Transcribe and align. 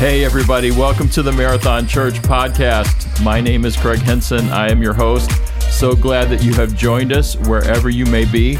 Hey, 0.00 0.24
everybody, 0.24 0.70
welcome 0.70 1.10
to 1.10 1.22
the 1.22 1.30
Marathon 1.30 1.86
Church 1.86 2.14
podcast. 2.22 3.22
My 3.22 3.38
name 3.38 3.66
is 3.66 3.76
Craig 3.76 3.98
Henson. 4.00 4.48
I 4.48 4.70
am 4.70 4.82
your 4.82 4.94
host. 4.94 5.30
So 5.70 5.94
glad 5.94 6.30
that 6.30 6.42
you 6.42 6.54
have 6.54 6.74
joined 6.74 7.12
us 7.12 7.36
wherever 7.36 7.90
you 7.90 8.06
may 8.06 8.24
be. 8.24 8.56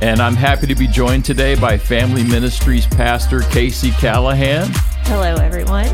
And 0.00 0.18
I'm 0.20 0.34
happy 0.34 0.66
to 0.66 0.74
be 0.74 0.86
joined 0.86 1.26
today 1.26 1.54
by 1.56 1.76
Family 1.76 2.24
Ministries 2.24 2.86
Pastor 2.86 3.40
Casey 3.50 3.90
Callahan 3.92 4.68
Hello, 5.04 5.34
everyone. 5.34 5.88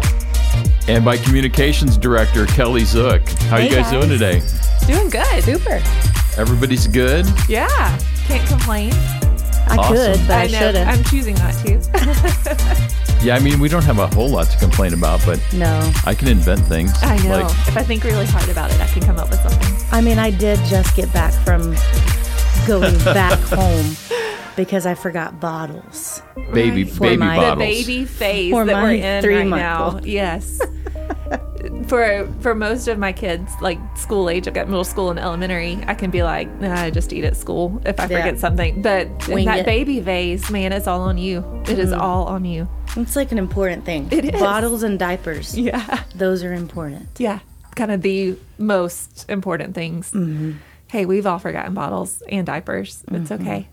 and 0.86 1.04
by 1.04 1.16
Communications 1.16 1.96
Director 1.98 2.46
Kelly 2.46 2.84
Zook. 2.84 3.29
How 3.50 3.56
are 3.56 3.62
you 3.62 3.70
Hey, 3.70 3.82
guys, 3.82 3.90
doing 3.90 4.08
today? 4.08 4.42
Doing 4.86 5.11
good. 5.11 5.42
Super. 5.42 5.82
Everybody's 6.40 6.86
good? 6.86 7.26
Yeah. 7.48 7.98
Can't 8.26 8.46
complain. 8.48 8.92
I 9.66 9.76
Awesome. 9.76 9.96
could, 9.96 10.29
but 10.29 10.36
I, 10.36 10.46
know. 10.46 10.58
shouldn't. 10.58 10.88
I'm 10.88 11.02
choosing 11.04 11.34
not 11.34 11.54
to. 11.64 12.90
Yeah, 13.24 13.36
I 13.36 13.38
mean, 13.38 13.58
we 13.58 13.70
don't 13.70 13.84
have 13.84 13.98
a 13.98 14.06
whole 14.08 14.28
lot 14.28 14.48
to 14.50 14.58
complain 14.58 14.92
about, 14.92 15.24
but 15.24 15.40
no. 15.54 15.90
I 16.04 16.14
can 16.14 16.28
invent 16.28 16.60
things. 16.66 16.92
I 17.02 17.16
know. 17.26 17.40
Like, 17.40 17.68
if 17.68 17.74
I 17.74 17.82
think 17.82 18.04
really 18.04 18.26
hard 18.26 18.50
about 18.50 18.70
it, 18.70 18.78
I 18.82 18.86
can 18.86 19.02
come 19.02 19.16
up 19.16 19.30
with 19.30 19.40
something. 19.40 19.88
I 19.92 20.02
mean, 20.02 20.18
I 20.18 20.30
did 20.30 20.58
just 20.66 20.94
get 20.94 21.10
back 21.14 21.32
from 21.42 21.74
going 22.66 22.98
back 23.04 23.38
home 23.44 23.96
because 24.56 24.84
I 24.84 24.92
forgot 24.94 25.40
bottles. 25.40 26.20
baby, 26.52 26.84
For 26.84 27.00
baby 27.00 27.16
my- 27.16 27.36
The 27.36 27.40
bottles. 27.40 27.58
baby 27.60 28.04
phase 28.04 28.52
For 28.52 28.66
that 28.66 28.74
we're 28.74 28.82
my 28.88 28.92
in 28.92 29.14
right 29.14 29.22
three-month 29.22 29.58
now. 29.62 29.84
old. 29.84 30.04
Yes. 30.04 30.61
for 31.86 32.28
for 32.41 32.55
most 32.55 32.88
of 32.88 32.98
my 32.98 33.12
kids, 33.12 33.50
like 33.62 33.78
school 33.97 34.28
age, 34.28 34.47
I've 34.47 34.52
got 34.55 34.69
middle 34.69 34.84
school 34.84 35.08
and 35.08 35.19
elementary. 35.19 35.83
I 35.86 35.94
can 35.94 36.11
be 36.11 36.22
like, 36.22 36.50
nah, 36.61 36.75
I 36.75 36.91
just 36.91 37.11
eat 37.11 37.25
at 37.25 37.36
school 37.38 37.80
if 37.86 37.98
I 37.98 38.02
Yeah. 38.02 38.08
forget 38.08 38.38
something. 38.38 38.83
But 38.83 39.06
in 39.30 39.47
that 39.47 39.61
it. 39.61 39.66
baby 39.66 40.00
phase, 40.02 40.50
man, 40.50 40.72
it's 40.72 40.86
all 40.86 41.00
on 41.02 41.16
you. 41.16 41.42
It 41.66 41.78
is 41.78 41.91
mm-hmm. 41.91 42.00
all 42.02 42.27
on 42.27 42.44
you. 42.44 42.69
It's 42.97 43.16
like 43.16 43.33
an 43.33 43.39
important 43.39 43.84
thing. 43.84 44.09
It 44.11 44.25
is. 44.34 44.41
Bottles 44.41 44.83
and 44.83 44.98
diapers. 44.98 45.56
Yeah. 45.59 46.03
Those 46.14 46.45
are 46.45 46.53
important. 46.53 47.09
Yeah, 47.19 47.41
kind 47.75 47.91
of 47.91 48.03
the 48.03 48.37
most 48.59 49.27
important 49.28 49.75
things. 49.75 50.11
Mm-hmm. 50.12 50.53
Hey, 50.89 51.06
we've 51.06 51.27
all 51.27 51.39
forgotten 51.41 51.75
bottles 51.75 52.22
and 52.28 52.47
diapers. 52.47 53.03
It's 53.11 53.31
Mm-hmm. 53.31 53.42
okay. 53.42 53.69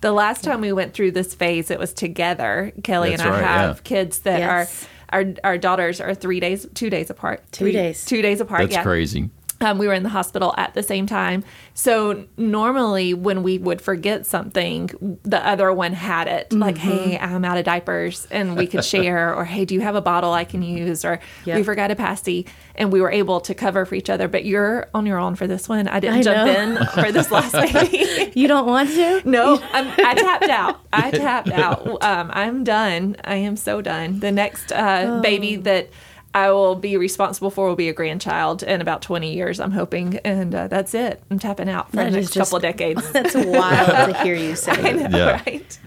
The 0.00 0.12
last 0.12 0.42
time 0.44 0.60
we 0.60 0.72
went 0.72 0.94
through 0.94 1.12
this 1.12 1.34
phase, 1.34 1.70
it 1.70 1.78
was 1.78 1.92
together. 1.92 2.72
Kelly 2.82 3.10
That's 3.10 3.22
and 3.22 3.30
I 3.32 3.34
right, 3.40 3.42
have 3.46 3.76
yeah. 3.76 3.82
kids 3.82 4.18
that 4.20 4.38
Yes. 4.40 4.84
are 4.84 4.88
our 5.20 5.24
our 5.44 5.58
daughters 5.58 6.00
are 6.00 6.14
three 6.14 6.40
days, 6.40 6.66
two 6.74 6.88
days 6.90 7.10
apart. 7.10 7.42
Two 7.52 7.64
Three- 7.66 7.72
days. 7.72 8.04
two 8.04 8.22
days 8.22 8.40
apart. 8.40 8.62
That's 8.62 8.72
yeah. 8.74 8.82
crazy. 8.82 9.30
Um, 9.62 9.78
we 9.78 9.86
were 9.86 9.94
in 9.94 10.02
the 10.02 10.08
hospital 10.08 10.52
at 10.56 10.74
the 10.74 10.82
same 10.82 11.06
time. 11.06 11.44
So 11.74 12.26
normally, 12.36 13.14
when 13.14 13.42
we 13.42 13.58
would 13.58 13.80
forget 13.80 14.26
something, 14.26 15.18
the 15.22 15.44
other 15.46 15.72
one 15.72 15.92
had 15.92 16.26
it. 16.28 16.52
Like, 16.52 16.76
Mm-hmm. 16.76 16.88
hey, 17.10 17.18
I'm 17.18 17.44
out 17.44 17.58
of 17.58 17.64
diapers, 17.64 18.26
and 18.30 18.56
we 18.56 18.66
could 18.66 18.84
share. 18.84 19.34
or 19.34 19.44
hey, 19.44 19.64
do 19.64 19.74
you 19.74 19.80
have 19.80 19.94
a 19.94 20.00
bottle 20.00 20.32
I 20.32 20.44
can 20.44 20.62
use? 20.62 21.04
Or 21.04 21.20
we 21.46 21.62
forgot 21.62 21.90
a 21.90 21.96
passy, 21.96 22.46
and 22.74 22.92
we 22.92 23.00
were 23.00 23.10
able 23.10 23.40
to 23.42 23.54
cover 23.54 23.84
for 23.86 23.94
each 23.94 24.10
other. 24.10 24.26
But 24.28 24.44
you're 24.44 24.88
on 24.94 25.06
your 25.06 25.18
own 25.18 25.34
for 25.36 25.46
this 25.46 25.68
one. 25.68 25.86
I 25.88 26.00
didn't 26.00 26.18
I 26.18 26.22
jump 26.22 26.46
know. 26.46 26.60
in 26.80 26.86
for 26.88 27.12
this 27.12 27.30
last 27.30 27.52
baby. 27.72 28.32
You 28.34 28.48
don't 28.48 28.66
want 28.66 28.90
to? 28.90 29.22
No, 29.28 29.60
I'm, 29.72 29.86
I 30.04 30.14
tapped 30.14 30.48
out. 30.48 30.80
I 30.92 31.10
tapped 31.10 31.50
out. 31.52 32.02
Um, 32.02 32.30
I'm 32.34 32.64
done. 32.64 33.16
I 33.24 33.36
am 33.36 33.56
so 33.56 33.80
done. 33.80 34.20
The 34.20 34.32
next 34.32 34.72
uh, 34.72 35.20
baby 35.22 35.56
that 35.56 35.88
I 36.34 36.50
will 36.50 36.74
be 36.76 36.96
responsible 36.96 37.50
for 37.50 37.68
will 37.68 37.76
be 37.76 37.88
a 37.90 37.92
grandchild 37.92 38.62
in 38.62 38.80
about 38.80 39.02
20 39.02 39.34
years, 39.34 39.60
I'm 39.60 39.72
hoping. 39.72 40.16
And 40.24 40.54
uh, 40.54 40.68
that's 40.68 40.94
it. 40.94 41.22
I'm 41.30 41.38
tapping 41.38 41.68
out 41.68 41.90
for 41.90 41.96
That 41.96 42.04
the 42.10 42.16
next 42.18 42.32
just- 42.32 42.50
couple 42.50 42.56
of 42.56 42.62
decades. 42.62 43.10
That's 43.12 43.34
wild 43.34 44.14
to 44.14 44.22
hear 44.22 44.34
you 44.34 44.56
say. 44.56 44.72
I 44.72 44.92
know, 44.92 45.16
Yeah. 45.18 45.42
right? 45.46 45.78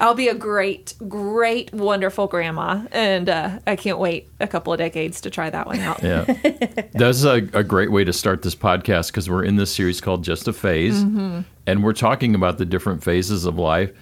I'll 0.00 0.14
be 0.14 0.28
a 0.28 0.34
great, 0.34 0.94
great, 1.08 1.72
wonderful 1.72 2.26
grandma. 2.26 2.82
And 2.92 3.28
uh, 3.28 3.60
I 3.66 3.76
can't 3.76 3.98
wait 3.98 4.28
a 4.40 4.46
couple 4.48 4.72
of 4.72 4.78
decades 4.78 5.20
to 5.22 5.30
try 5.30 5.48
that 5.48 5.66
one 5.66 5.78
out. 5.80 6.02
Yeah. 6.02 6.24
That's 6.92 7.24
a, 7.24 7.36
a 7.52 7.62
great 7.62 7.90
way 7.92 8.04
to 8.04 8.12
start 8.12 8.42
this 8.42 8.54
podcast 8.56 9.06
because 9.08 9.30
we're 9.30 9.44
in 9.44 9.56
this 9.56 9.72
series 9.74 10.00
called 10.00 10.24
Just 10.24 10.48
a 10.48 10.52
Phase. 10.52 11.02
Mm-hmm. 11.04 11.40
And 11.66 11.84
we're 11.84 11.92
talking 11.92 12.34
about 12.34 12.58
the 12.58 12.66
different 12.66 13.02
phases 13.04 13.44
of 13.44 13.56
life 13.58 13.92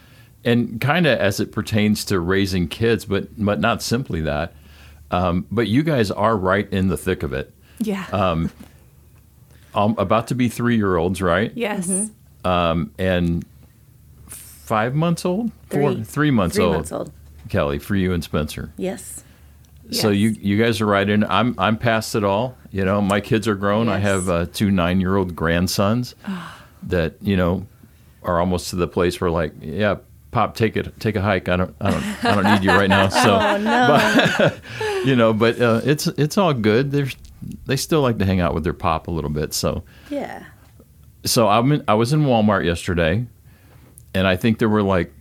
and 0.45 0.81
kind 0.81 1.07
of 1.07 1.19
as 1.21 1.39
it 1.39 1.53
pertains 1.53 2.05
to 2.07 2.19
raising 2.19 2.67
kids, 2.67 3.05
but, 3.05 3.29
but 3.37 3.61
not 3.61 3.83
simply 3.83 4.23
that. 4.23 4.55
Um, 5.11 5.47
but 5.51 5.67
you 5.69 5.83
guys 5.83 6.11
are 6.11 6.37
right 6.37 6.71
in 6.73 6.89
the 6.89 6.97
thick 6.97 7.23
of 7.23 7.33
it. 7.33 7.53
Yeah. 7.79 8.07
Um, 8.13 8.51
about 9.75 10.29
to 10.29 10.35
be 10.35 10.49
three 10.49 10.77
year 10.77 10.97
olds, 10.97 11.21
right? 11.23 11.53
yes. 11.55 12.11
Um, 12.45 12.93
and 12.99 13.45
five 14.29 14.95
months 14.95 15.25
old? 15.25 15.53
Four, 15.69 15.95
Three. 15.95 16.05
three 16.05 16.31
months 16.31 16.57
Three 16.57 16.65
old. 16.65 16.75
months 16.77 16.93
old. 16.93 17.13
Kelly, 17.49 17.79
for 17.79 17.97
you 17.97 18.13
and 18.13 18.23
Spencer. 18.23 18.73
Yes. 18.77 19.25
So 19.91 20.11
Yes. 20.11 20.19
you 20.21 20.29
you 20.55 20.63
guys 20.63 20.81
are 20.81 20.87
right 20.87 21.09
in. 21.09 21.25
I'm 21.25 21.55
I'm 21.59 21.77
past 21.77 22.15
it 22.15 22.23
all. 22.25 22.57
You 22.71 22.85
know, 22.85 23.01
my 23.01 23.21
kids 23.21 23.49
are 23.49 23.57
grown. 23.57 23.89
I 23.89 23.99
have 23.99 24.29
uh, 24.29 24.47
two 24.47 24.71
nine 24.71 25.01
year 25.01 25.17
old 25.17 25.35
grandsons 25.35 26.15
that 26.85 27.17
you 27.21 27.37
know 27.37 27.67
are 28.23 28.39
almost 28.39 28.71
to 28.71 28.77
the 28.77 28.87
place 28.87 29.21
where 29.21 29.31
like, 29.31 29.53
yeah, 29.61 29.97
pop, 30.31 30.55
take 30.55 30.77
it, 30.77 30.99
take 31.01 31.17
a 31.17 31.21
hike. 31.21 31.49
I 31.49 31.57
don't 31.57 31.75
I 31.81 31.91
don't 31.91 32.25
I 32.25 32.35
don't 32.37 32.45
need 32.55 32.65
you 32.65 32.71
right 32.71 32.89
now. 32.89 33.09
So 33.09 33.37
Oh, 33.37 33.57
no. 33.59 34.57
you 35.05 35.17
know, 35.17 35.33
but 35.33 35.61
uh, 35.61 35.81
it's 35.85 36.07
it's 36.07 36.37
all 36.39 36.53
good. 36.55 36.91
They 36.91 37.07
they 37.67 37.77
still 37.77 38.03
like 38.03 38.19
to 38.19 38.25
hang 38.25 38.41
out 38.41 38.55
with 38.55 38.65
their 38.65 38.73
pop 38.75 39.09
a 39.09 39.11
little 39.11 39.31
bit. 39.31 39.55
So 39.55 39.83
yeah. 40.11 40.45
so 41.25 41.49
I'm 41.49 41.73
in, 41.73 41.85
I 41.89 41.95
was 41.95 42.13
in 42.13 42.21
Walmart 42.25 42.65
yesterday, 42.65 43.27
and 44.15 44.27
I 44.27 44.37
think 44.37 44.59
there 44.59 44.69
were 44.69 44.83
like 44.83 45.13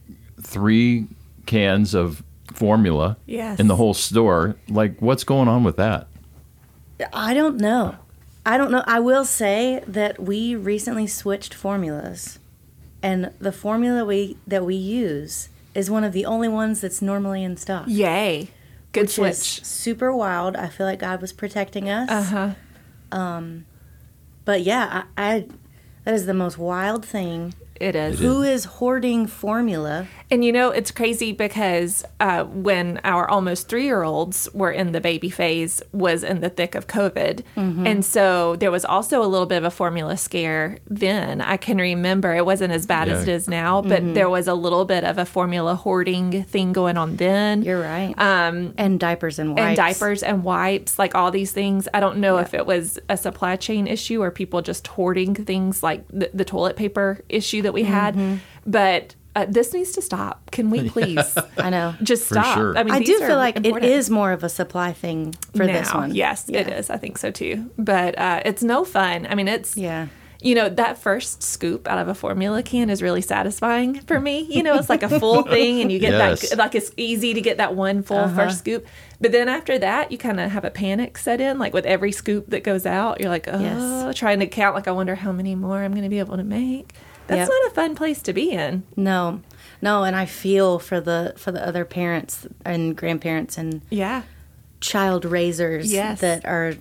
three 0.42 1.08
cans 1.46 1.94
of 1.94 2.24
formula 2.54 3.18
Yes. 3.26 3.60
in 3.60 3.68
the 3.68 3.76
whole 3.76 3.94
store. 3.94 4.56
Like, 4.70 5.00
what's 5.02 5.24
going 5.24 5.48
on 5.48 5.64
with 5.64 5.78
that? 5.78 6.08
I 7.14 7.34
don't 7.34 7.58
know. 7.58 7.96
I 8.46 8.58
don't 8.58 8.72
know. 8.72 8.84
I 8.86 9.00
will 9.00 9.26
say 9.26 9.84
that 9.88 10.20
we 10.20 10.56
recently 10.56 11.08
switched 11.08 11.54
formulas, 11.54 12.40
and 13.04 13.32
the 13.40 13.52
formula 13.52 14.04
we 14.04 14.38
that 14.48 14.66
we 14.66 14.76
use 14.76 15.50
is 15.76 15.90
one 15.90 16.04
of 16.04 16.14
the 16.14 16.26
only 16.26 16.48
ones 16.48 16.82
that's 16.82 17.02
normally 17.02 17.44
in 17.44 17.56
stock. 17.56 17.86
Yay. 17.88 18.50
Good 18.92 19.04
which 19.04 19.12
switch. 19.12 19.62
is 19.62 19.68
super 19.68 20.14
wild. 20.14 20.56
I 20.56 20.68
feel 20.68 20.86
like 20.86 21.00
God 21.00 21.22
was 21.22 21.32
protecting 21.32 21.90
us. 21.90 22.10
Uh 22.10 22.56
huh. 23.12 23.50
But 24.46 24.62
yeah, 24.64 25.04
I, 25.18 25.36
I 25.36 25.46
that 26.06 26.14
is 26.14 26.26
the 26.26 26.34
most 26.34 26.58
wild 26.58 27.06
thing. 27.06 27.54
It 27.76 27.96
is. 27.96 28.20
Who 28.20 28.42
is 28.42 28.66
hoarding 28.66 29.28
formula? 29.28 30.08
And 30.32 30.46
you 30.46 30.52
know, 30.52 30.70
it's 30.70 30.92
crazy 30.92 31.32
because 31.32 32.06
uh, 32.20 32.44
when 32.44 33.00
our 33.04 33.28
almost 33.28 33.68
three 33.68 33.86
year 33.86 34.04
olds 34.04 34.48
were 34.54 34.72
in 34.72 34.92
the 34.92 35.02
baby 35.02 35.30
phase, 35.32 35.82
was 35.92 36.24
in 36.24 36.42
the 36.42 36.50
thick 36.50 36.76
of 36.76 36.86
COVID. 36.88 37.44
And 37.56 38.06
so 38.06 38.56
there 38.58 38.70
was 38.72 38.86
also 38.86 39.24
a 39.24 39.28
little 39.28 39.48
bit 39.48 39.58
of 39.58 39.64
a 39.64 39.72
formula 39.72 40.18
scare 40.18 40.78
then. 40.88 41.42
I 41.42 41.58
can 41.58 41.78
remember 41.80 42.36
it 42.36 42.46
wasn't 42.46 42.74
as 42.74 42.86
bad 42.86 43.10
as 43.10 43.24
it 43.24 43.24
is 43.24 43.28
Yeah. 43.28 43.34
is 43.36 43.48
now, 43.50 43.82
but 43.82 44.14
there 44.14 44.30
was 44.30 44.48
a 44.48 44.54
little 44.54 44.86
bit 44.86 45.04
of 45.04 45.18
a 45.18 45.26
formula 45.26 45.76
hoarding 45.76 46.44
thing 46.44 46.74
going 46.74 46.98
on 46.98 47.16
then. 47.16 47.64
You're 47.64 47.82
right. 47.82 48.14
Um, 48.20 48.74
and 48.78 49.00
diapers 49.00 49.40
and 49.40 49.56
wipes. 49.56 49.62
and 49.62 49.76
diapers 49.78 50.24
and 50.24 50.44
wipes, 50.44 51.00
like 51.00 51.16
all 51.16 51.32
these 51.32 51.52
things. 51.52 51.88
I 51.94 52.00
don't 52.00 52.18
know 52.20 52.38
if 52.38 52.54
it 52.54 52.66
was 52.66 53.00
a 53.10 53.18
supply 53.18 53.56
chain 53.56 53.88
issue 53.88 54.22
or 54.22 54.30
people 54.32 54.62
just 54.62 54.86
hoarding 54.88 55.34
things 55.36 55.82
like 55.82 56.08
the, 56.10 56.30
the 56.34 56.46
toilet 56.46 56.76
paper 56.76 57.22
issue 57.30 57.62
that 57.64 57.74
we 57.74 57.84
had. 57.84 58.40
But 58.66 59.16
uh, 59.42 59.46
this 59.50 59.74
needs 59.74 59.92
to 59.94 60.02
stop. 60.02 60.52
Can 60.52 60.70
we 60.70 60.90
please 60.96 61.38
I 61.58 61.70
know. 61.70 61.96
just 62.04 62.26
For 62.28 62.36
stop? 62.36 62.58
sure. 62.58 62.78
I 62.78 62.84
mean, 62.84 62.94
I 62.94 63.00
do 63.00 63.18
feel 63.20 63.38
like 63.38 63.56
important 63.58 63.86
it 63.86 63.92
is 63.92 64.10
more 64.10 64.32
of 64.32 64.44
a 64.44 64.50
supply 64.50 64.94
thing 64.94 65.34
for 65.56 65.66
this 65.66 65.94
one. 65.94 66.14
Yes, 66.14 66.48
it 66.50 66.56
Yeah. 66.68 66.78
is. 66.80 66.90
I 66.90 66.98
think 66.98 67.18
so 67.18 67.32
too. 67.32 67.70
But 67.78 68.18
uh, 68.18 68.42
it's 68.46 68.64
no 68.64 68.84
fun. 68.86 69.28
I 69.30 69.36
mean, 69.36 69.48
it's 69.48 69.76
Yeah. 69.78 70.08
You 70.42 70.56
know, 70.56 70.70
that 70.70 70.98
first 70.98 71.44
scoop 71.44 71.86
out 71.86 71.98
of 71.98 72.08
a 72.08 72.16
formula 72.16 72.64
can 72.64 72.90
is 72.90 73.02
really 73.02 73.22
satisfying 73.22 74.00
for 74.08 74.22
me. 74.22 74.48
You 74.50 74.64
know, 74.64 74.76
it's 74.76 74.88
like 74.90 75.04
a 75.04 75.20
full 75.20 75.44
thing 75.56 75.82
and 75.82 75.92
you 75.92 76.00
get 76.00 76.14
Yes. 76.14 76.50
that, 76.52 76.58
like, 76.58 76.76
it's 76.76 76.92
easy 76.96 77.34
to 77.34 77.42
get 77.42 77.58
that 77.58 77.76
one 77.76 78.04
full 78.04 78.20
Uh-huh. 78.20 78.36
first 78.46 78.60
scoop. 78.60 78.86
But 79.20 79.34
then 79.34 79.50
after 79.50 79.78
that, 79.80 80.14
you 80.14 80.18
kind 80.18 80.40
of 80.40 80.50
have 80.52 80.64
a 80.64 80.70
panic 80.72 81.18
set 81.18 81.42
in. 81.42 81.60
Like 81.60 81.74
with 81.74 81.86
every 81.86 82.14
scoop 82.14 82.52
that 82.52 82.64
goes 82.64 82.86
out, 82.86 83.20
you're 83.20 83.30
like, 83.30 83.50
oh, 83.52 83.60
Yes. 83.60 84.16
trying 84.18 84.40
to 84.40 84.48
count, 84.48 84.76
like, 84.76 84.88
I 84.88 84.92
wonder 84.92 85.16
how 85.16 85.34
many 85.34 85.56
more 85.56 85.84
I'm 85.84 85.92
going 85.92 86.04
to 86.06 86.10
be 86.10 86.20
able 86.20 86.38
to 86.38 86.46
make. 86.46 86.94
That's 87.30 87.40
Yep. 87.40 87.50
not 87.50 87.72
a 87.72 87.76
fun 87.76 87.96
place 87.96 88.22
to 88.24 88.34
be 88.34 88.52
in. 88.52 88.84
No. 88.98 89.42
No, 89.82 90.04
and 90.04 90.16
I 90.16 90.26
feel 90.26 90.80
for 90.80 91.00
the 91.00 91.34
for 91.38 91.52
the 91.52 91.66
other 91.66 91.86
parents 91.86 92.48
and 92.66 92.96
grandparents 92.98 93.58
and 93.58 93.82
Yeah. 93.90 94.24
child 94.82 95.24
raisers 95.26 95.92
Yes. 95.94 96.20
that 96.22 96.44
are 96.46 96.74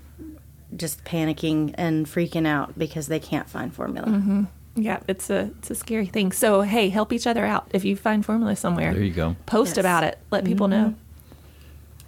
just 0.76 1.04
panicking 1.04 1.74
and 1.76 2.06
freaking 2.06 2.46
out 2.46 2.78
because 2.78 3.06
they 3.08 3.20
can't 3.20 3.48
find 3.48 3.72
formula. 3.72 4.08
Mm-hmm. 4.08 4.44
Yeah, 4.76 5.00
it's 5.08 5.28
a 5.30 5.50
it's 5.58 5.70
a 5.70 5.74
scary 5.74 6.06
thing. 6.06 6.32
So 6.32 6.62
hey, 6.62 6.88
help 6.88 7.12
each 7.12 7.26
other 7.26 7.44
out. 7.44 7.68
If 7.72 7.84
you 7.84 7.94
find 7.96 8.24
formula 8.24 8.56
somewhere, 8.56 8.92
There 8.94 9.02
you 9.02 9.12
go. 9.12 9.36
post 9.46 9.70
Yes. 9.76 9.78
about 9.78 10.04
it. 10.04 10.18
Let 10.30 10.44
people 10.44 10.68
mm-hmm. 10.68 10.88
know. 10.90 10.94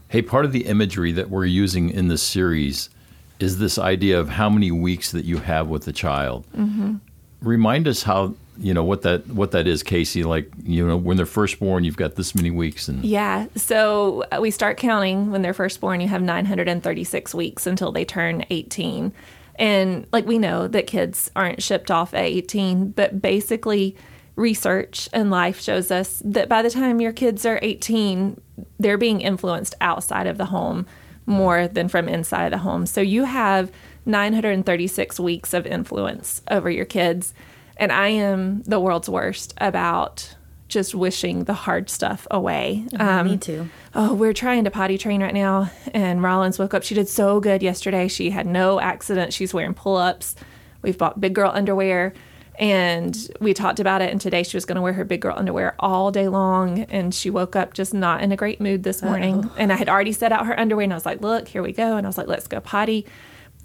Hey, 0.08 0.22
part 0.22 0.44
of 0.44 0.52
the 0.52 0.66
imagery 0.66 1.12
that 1.12 1.30
we're 1.30 1.44
using 1.44 1.90
in 1.90 2.08
this 2.08 2.22
series 2.22 2.90
is 3.38 3.58
this 3.58 3.78
idea 3.78 4.18
of 4.18 4.28
how 4.30 4.50
many 4.50 4.70
weeks 4.70 5.12
that 5.12 5.24
you 5.24 5.38
have 5.38 5.68
with 5.68 5.84
the 5.84 5.92
child. 5.92 6.46
Mm-hmm. 6.56 6.96
Remind 7.42 7.88
us 7.88 8.02
how 8.02 8.34
you 8.58 8.74
know 8.74 8.84
what 8.84 9.02
that 9.02 9.26
what 9.28 9.52
that 9.52 9.66
is, 9.66 9.82
Casey. 9.82 10.22
Like 10.22 10.50
you 10.62 10.86
know 10.86 10.96
when 10.96 11.16
they're 11.16 11.26
first 11.26 11.58
born, 11.58 11.84
you've 11.84 11.96
got 11.96 12.16
this 12.16 12.34
many 12.34 12.50
weeks, 12.50 12.88
and 12.88 13.04
Yeah. 13.04 13.46
So 13.56 14.24
uh, 14.30 14.38
we 14.40 14.50
start 14.50 14.76
counting 14.76 15.30
when 15.30 15.42
they're 15.42 15.54
first 15.54 15.80
born. 15.80 16.00
You 16.00 16.08
have 16.08 16.22
936 16.22 17.34
weeks 17.34 17.66
until 17.66 17.92
they 17.92 18.04
turn 18.04 18.44
18. 18.50 19.12
And 19.56 20.06
like 20.12 20.26
we 20.26 20.38
know 20.38 20.68
that 20.68 20.86
kids 20.86 21.30
aren't 21.36 21.62
shipped 21.62 21.90
off 21.90 22.14
at 22.14 22.24
18, 22.24 22.90
but 22.90 23.20
basically, 23.20 23.96
research 24.36 25.08
and 25.12 25.30
life 25.30 25.60
shows 25.60 25.90
us 25.90 26.22
that 26.24 26.48
by 26.48 26.62
the 26.62 26.70
time 26.70 27.00
your 27.00 27.12
kids 27.12 27.44
are 27.44 27.58
18, 27.62 28.40
they're 28.78 28.98
being 28.98 29.20
influenced 29.20 29.74
outside 29.80 30.26
of 30.26 30.38
the 30.38 30.46
home 30.46 30.86
more 31.26 31.68
than 31.68 31.88
from 31.88 32.08
inside 32.08 32.52
the 32.52 32.58
home. 32.58 32.86
So 32.86 33.00
you 33.00 33.24
have 33.24 33.70
936 34.06 35.20
weeks 35.20 35.54
of 35.54 35.66
influence 35.66 36.42
over 36.50 36.70
your 36.70 36.84
kids. 36.84 37.34
And 37.76 37.90
I 37.90 38.08
am 38.08 38.62
the 38.62 38.78
world's 38.80 39.08
worst 39.08 39.54
about 39.58 40.36
just 40.68 40.94
wishing 40.94 41.44
the 41.44 41.52
hard 41.54 41.90
stuff 41.90 42.26
away. 42.30 42.86
Um, 42.98 43.26
Me 43.26 43.36
too. 43.36 43.68
Oh, 43.94 44.14
we're 44.14 44.32
trying 44.32 44.64
to 44.64 44.70
potty 44.70 44.98
train 44.98 45.22
right 45.22 45.34
now. 45.34 45.70
And 45.92 46.22
Rollins 46.22 46.58
woke 46.58 46.74
up. 46.74 46.82
She 46.84 46.94
did 46.94 47.08
so 47.08 47.40
good 47.40 47.62
yesterday. 47.62 48.06
She 48.08 48.30
had 48.30 48.46
no 48.46 48.80
accident. 48.80 49.32
She's 49.32 49.52
wearing 49.52 49.74
pull 49.74 49.96
ups. 49.96 50.36
We've 50.82 50.96
bought 50.96 51.20
big 51.20 51.34
girl 51.34 51.50
underwear. 51.52 52.14
And 52.58 53.16
we 53.40 53.54
talked 53.54 53.80
about 53.80 54.02
it. 54.02 54.10
And 54.10 54.20
today 54.20 54.42
she 54.42 54.56
was 54.56 54.64
going 54.66 54.76
to 54.76 54.82
wear 54.82 54.92
her 54.92 55.04
big 55.04 55.22
girl 55.22 55.34
underwear 55.36 55.74
all 55.80 56.10
day 56.12 56.28
long. 56.28 56.80
And 56.84 57.14
she 57.14 57.30
woke 57.30 57.56
up 57.56 57.72
just 57.72 57.92
not 57.94 58.22
in 58.22 58.30
a 58.30 58.36
great 58.36 58.60
mood 58.60 58.82
this 58.84 59.02
morning. 59.02 59.50
And 59.56 59.72
I 59.72 59.76
had 59.76 59.88
already 59.88 60.12
set 60.12 60.30
out 60.30 60.46
her 60.46 60.58
underwear. 60.58 60.84
And 60.84 60.92
I 60.92 60.96
was 60.96 61.06
like, 61.06 61.20
look, 61.22 61.48
here 61.48 61.62
we 61.62 61.72
go. 61.72 61.96
And 61.96 62.06
I 62.06 62.08
was 62.08 62.18
like, 62.18 62.28
let's 62.28 62.46
go 62.46 62.60
potty. 62.60 63.06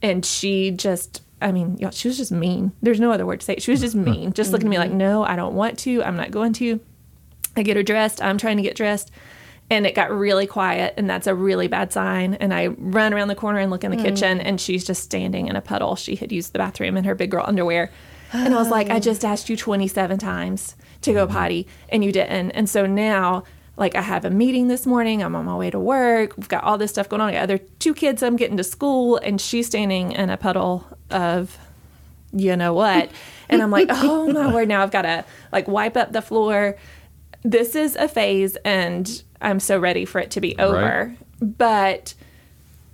And 0.01 0.25
she 0.25 0.71
just, 0.71 1.23
I 1.41 1.51
mean, 1.51 1.77
y'all, 1.77 1.91
she 1.91 2.07
was 2.07 2.17
just 2.17 2.31
mean. 2.31 2.73
There's 2.81 2.99
no 2.99 3.11
other 3.11 3.25
word 3.25 3.39
to 3.39 3.45
say 3.45 3.53
it. 3.53 3.63
She 3.63 3.71
was 3.71 3.81
just 3.81 3.95
mm-hmm. 3.95 4.11
mean, 4.11 4.33
just 4.33 4.51
looking 4.51 4.67
at 4.67 4.71
me 4.71 4.77
like, 4.77 4.89
mm-hmm. 4.89 4.97
no, 4.97 5.23
I 5.23 5.35
don't 5.35 5.55
want 5.55 5.79
to. 5.79 6.03
I'm 6.03 6.17
not 6.17 6.31
going 6.31 6.53
to. 6.53 6.79
I 7.55 7.63
get 7.63 7.77
her 7.77 7.83
dressed. 7.83 8.21
I'm 8.21 8.37
trying 8.37 8.57
to 8.57 8.63
get 8.63 8.75
dressed. 8.75 9.11
And 9.69 9.87
it 9.87 9.95
got 9.95 10.11
really 10.11 10.45
quiet, 10.45 10.93
and 10.95 11.09
that's 11.09 11.25
a 11.25 11.33
really 11.33 11.67
bad 11.67 11.91
sign. 11.91 12.35
And 12.35 12.53
I 12.53 12.67
run 12.67 13.15
around 13.15 13.29
the 13.29 13.35
corner 13.35 13.57
and 13.57 13.71
look 13.71 13.83
in 13.83 13.89
the 13.89 13.97
mm. 13.97 14.03
kitchen, 14.03 14.39
and 14.39 14.61
she's 14.61 14.85
just 14.85 15.01
standing 15.01 15.47
in 15.47 15.55
a 15.55 15.61
puddle. 15.61 15.95
She 15.95 16.15
had 16.15 16.31
used 16.31 16.53
the 16.53 16.59
bathroom 16.59 16.97
in 16.97 17.03
her 17.05 17.15
big 17.15 17.31
girl 17.31 17.43
underwear. 17.47 17.89
And 18.31 18.53
I 18.53 18.57
was 18.57 18.69
like, 18.69 18.91
I 18.91 18.99
just 18.99 19.25
asked 19.25 19.49
you 19.49 19.57
27 19.57 20.19
times 20.19 20.75
to 21.01 21.13
go 21.13 21.25
mm-hmm. 21.25 21.33
potty, 21.33 21.67
and 21.89 22.03
you 22.03 22.11
didn't. 22.11 22.51
And 22.51 22.69
so 22.69 22.85
now, 22.85 23.43
like, 23.77 23.95
I 23.95 24.01
have 24.01 24.25
a 24.25 24.29
meeting 24.29 24.67
this 24.67 24.85
morning. 24.85 25.21
I'm 25.21 25.35
on 25.35 25.45
my 25.45 25.55
way 25.55 25.69
to 25.69 25.79
work. 25.79 26.37
We've 26.37 26.47
got 26.47 26.63
all 26.63 26.77
this 26.77 26.91
stuff 26.91 27.09
going 27.09 27.21
on. 27.21 27.29
I 27.29 27.33
got 27.33 27.43
other 27.43 27.57
two 27.57 27.93
kids 27.93 28.23
I'm 28.23 28.35
getting 28.35 28.57
to 28.57 28.63
school, 28.63 29.17
and 29.17 29.39
she's 29.39 29.67
standing 29.67 30.13
in 30.13 30.29
a 30.29 30.37
puddle 30.37 30.85
of 31.09 31.57
you 32.35 32.55
know 32.55 32.73
what. 32.73 33.09
And 33.47 33.61
I'm 33.61 33.69
like, 33.69 33.89
oh 33.91 34.31
my 34.31 34.51
word, 34.51 34.67
now 34.67 34.81
I've 34.81 34.89
got 34.89 35.03
to 35.03 35.23
like 35.51 35.67
wipe 35.67 35.95
up 35.95 36.11
the 36.11 36.23
floor. 36.23 36.77
This 37.43 37.75
is 37.75 37.95
a 37.95 38.07
phase 38.07 38.55
and 38.65 39.21
I'm 39.39 39.59
so 39.59 39.77
ready 39.77 40.03
for 40.03 40.17
it 40.17 40.31
to 40.31 40.41
be 40.41 40.57
over. 40.57 41.15
But 41.39 42.15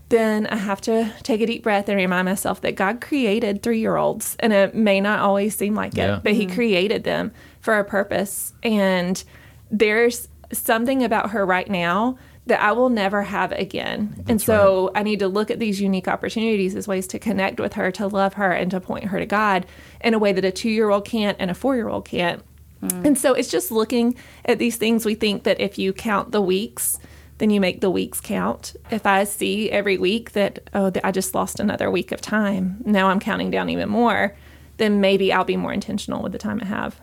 then 0.09 0.47
I 0.47 0.57
have 0.57 0.81
to 0.81 1.09
take 1.23 1.39
a 1.39 1.45
deep 1.45 1.63
breath 1.63 1.87
and 1.87 1.95
remind 1.95 2.25
myself 2.25 2.59
that 2.61 2.75
God 2.75 2.99
created 2.99 3.63
three 3.63 3.79
year 3.79 3.95
olds. 3.95 4.35
And 4.39 4.51
it 4.51 4.75
may 4.75 4.99
not 4.99 5.19
always 5.19 5.55
seem 5.55 5.73
like 5.73 5.93
it, 5.93 5.99
Yeah. 5.99 6.19
but 6.21 6.33
He 6.33 6.47
mm-hmm. 6.47 6.55
created 6.55 7.05
them 7.05 7.31
for 7.61 7.79
a 7.79 7.85
purpose. 7.85 8.51
And 8.61 9.23
there's 9.71 10.27
something 10.53 11.03
about 11.03 11.31
her 11.31 11.45
right 11.45 11.69
now 11.69 12.17
that 12.47 12.61
I 12.61 12.71
will 12.71 12.89
never 12.89 13.21
have 13.21 13.51
again. 13.51 14.23
and 14.27 14.41
so 14.41 14.91
I 14.95 15.03
need 15.03 15.19
to 15.19 15.27
look 15.27 15.51
at 15.51 15.59
these 15.59 15.79
unique 15.79 16.07
opportunities 16.07 16.75
as 16.75 16.87
ways 16.87 17.05
to 17.07 17.19
connect 17.19 17.59
with 17.59 17.73
her, 17.73 17.91
to 17.91 18.07
love 18.07 18.33
her, 18.33 18.51
and 18.51 18.71
to 18.71 18.79
point 18.79 19.05
her 19.05 19.19
to 19.19 19.25
God 19.25 19.65
in 20.01 20.13
a 20.13 20.19
way 20.19 20.33
that 20.33 20.43
a 20.43 20.51
two 20.51 20.69
year 20.69 20.89
old 20.89 21.05
can't 21.05 21.37
and 21.39 21.51
a 21.51 21.53
four 21.53 21.75
year 21.75 21.87
old 21.87 22.05
can't. 22.05 22.43
Mm. 22.81 23.05
And 23.05 23.17
so 23.17 23.33
it's 23.33 23.49
just 23.49 23.71
looking 23.71 24.15
at 24.45 24.57
these 24.57 24.77
things. 24.77 25.05
We 25.05 25.15
think 25.15 25.43
that 25.43 25.61
if 25.61 25.77
you 25.77 25.93
count 25.93 26.31
the 26.31 26.41
weeks, 26.41 26.97
then 27.37 27.51
you 27.51 27.61
make 27.61 27.81
the 27.81 27.89
weeks 27.89 28.19
count. 28.19 28.75
If 28.89 29.05
I 29.05 29.23
see 29.23 29.69
every 29.69 29.97
week 29.97 30.31
that, 30.31 30.69
oh, 30.73 30.91
I 31.03 31.11
just 31.11 31.35
lost 31.35 31.59
another 31.59 31.89
week 31.89 32.11
of 32.11 32.21
time, 32.21 32.81
now 32.85 33.09
I'm 33.09 33.19
counting 33.19 33.51
down 33.51 33.69
even 33.69 33.89
more, 33.89 34.35
then 34.77 34.99
maybe 34.99 35.31
I'll 35.31 35.43
be 35.43 35.57
more 35.57 35.73
intentional 35.73 36.23
with 36.23 36.31
the 36.31 36.37
time 36.37 36.59
I 36.61 36.65
have. 36.65 36.99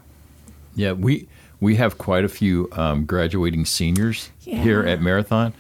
Yeah, 0.75 0.93
we 0.93 1.29
we 1.61 1.77
have 1.77 1.99
quite 1.99 2.25
a 2.25 2.29
few 2.29 2.69
um, 2.73 3.05
graduating 3.05 3.65
seniors 3.65 4.31
Yeah. 4.43 4.63
here 4.63 4.83
at 4.83 5.01
Marathon, 5.01 5.53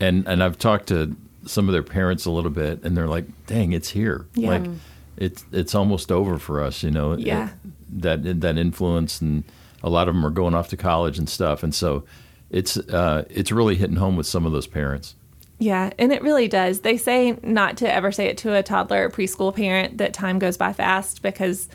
and 0.00 0.26
and 0.26 0.42
I've 0.42 0.58
talked 0.58 0.88
to 0.88 1.16
some 1.46 1.68
of 1.68 1.72
their 1.72 1.82
parents 1.82 2.24
a 2.26 2.30
little 2.30 2.50
bit, 2.50 2.82
and 2.82 2.96
they're 2.96 3.06
like, 3.08 3.26
"Dang, 3.46 3.72
it's 3.72 3.90
here! 3.90 4.26
Yeah. 4.34 4.50
Like, 4.50 4.70
it's 5.16 5.44
it's 5.52 5.74
almost 5.74 6.10
over 6.10 6.38
for 6.38 6.62
us." 6.62 6.82
You 6.82 6.90
know, 6.90 7.16
Yeah. 7.16 7.50
that 7.90 8.40
that 8.40 8.58
influence, 8.58 9.20
and 9.20 9.44
a 9.82 9.88
lot 9.90 10.08
of 10.08 10.14
them 10.14 10.24
are 10.26 10.30
going 10.30 10.54
off 10.54 10.68
to 10.70 10.76
college 10.76 11.18
and 11.18 11.28
stuff, 11.28 11.62
and 11.62 11.74
so 11.74 12.04
it's 12.50 12.76
uh, 12.76 13.24
it's 13.30 13.52
really 13.52 13.76
hitting 13.76 13.96
home 13.96 14.16
with 14.16 14.26
some 14.26 14.44
of 14.46 14.52
those 14.52 14.66
parents. 14.66 15.14
Yeah, 15.58 15.90
and 15.98 16.12
it 16.12 16.20
really 16.22 16.48
does. 16.48 16.80
They 16.80 16.98
say 16.98 17.38
not 17.42 17.78
to 17.78 17.90
ever 17.92 18.12
say 18.12 18.26
it 18.26 18.36
to 18.38 18.54
a 18.54 18.62
toddler 18.62 19.06
or 19.06 19.10
preschool 19.10 19.54
parent 19.56 19.96
that 19.98 20.12
time 20.12 20.38
goes 20.38 20.56
by 20.58 20.72
fast 20.74 21.22
because 21.22 21.68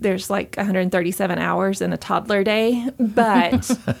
there's 0.00 0.30
like 0.30 0.56
137 0.56 1.38
hours 1.38 1.80
in 1.80 1.92
a 1.92 1.96
toddler 1.96 2.42
day, 2.42 2.88
but 2.98 3.70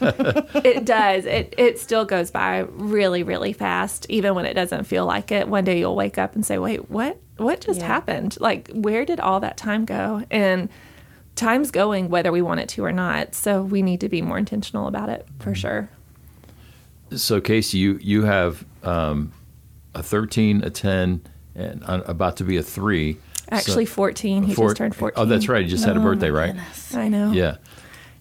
it 0.64 0.84
does. 0.84 1.24
It 1.26 1.54
it 1.58 1.78
still 1.78 2.04
goes 2.04 2.30
by 2.30 2.60
really 2.70 3.22
really 3.22 3.52
fast 3.52 4.06
even 4.08 4.34
when 4.34 4.46
it 4.46 4.54
doesn't 4.54 4.84
feel 4.84 5.06
like 5.06 5.30
it. 5.30 5.48
One 5.48 5.64
day 5.64 5.78
you'll 5.78 5.96
wake 5.96 6.18
up 6.18 6.34
and 6.34 6.44
say, 6.44 6.58
"Wait, 6.58 6.90
what 6.90 7.18
what 7.36 7.60
just 7.60 7.80
Yeah. 7.80 7.86
happened? 7.86 8.36
Like 8.40 8.70
where 8.72 9.04
did 9.04 9.20
all 9.20 9.40
that 9.40 9.56
time 9.56 9.84
go?" 9.84 10.24
And 10.30 10.68
time's 11.36 11.70
going 11.70 12.08
whether 12.10 12.32
we 12.32 12.42
want 12.42 12.60
it 12.60 12.68
to 12.70 12.84
or 12.84 12.92
not. 12.92 13.34
So 13.34 13.62
we 13.62 13.82
need 13.82 14.00
to 14.00 14.08
be 14.08 14.20
more 14.22 14.38
intentional 14.38 14.86
about 14.88 15.08
it 15.08 15.26
for 15.38 15.54
sure. 15.54 15.88
So, 17.16 17.40
Casey, 17.40 17.78
you 17.78 17.98
you 18.02 18.22
have 18.22 18.64
um, 18.84 19.32
a 19.94 20.02
thirteen, 20.02 20.62
a 20.62 20.70
ten, 20.70 21.22
and 21.54 21.82
uh, 21.84 22.02
about 22.06 22.36
to 22.38 22.44
be 22.44 22.56
a 22.56 22.62
three. 22.62 23.18
Actually, 23.50 23.86
14. 23.86 24.44
He 24.44 24.54
Four- 24.54 24.68
just 24.68 24.76
turned 24.76 24.94
14. 24.94 25.20
Oh, 25.22 25.26
that's 25.26 25.48
right. 25.48 25.62
He 25.64 25.68
just 25.70 25.84
had 25.84 25.96
a 25.96 26.00
birthday, 26.00 26.30
right? 26.30 26.54
I 26.94 27.08
know. 27.08 27.32
Yeah. 27.32 27.56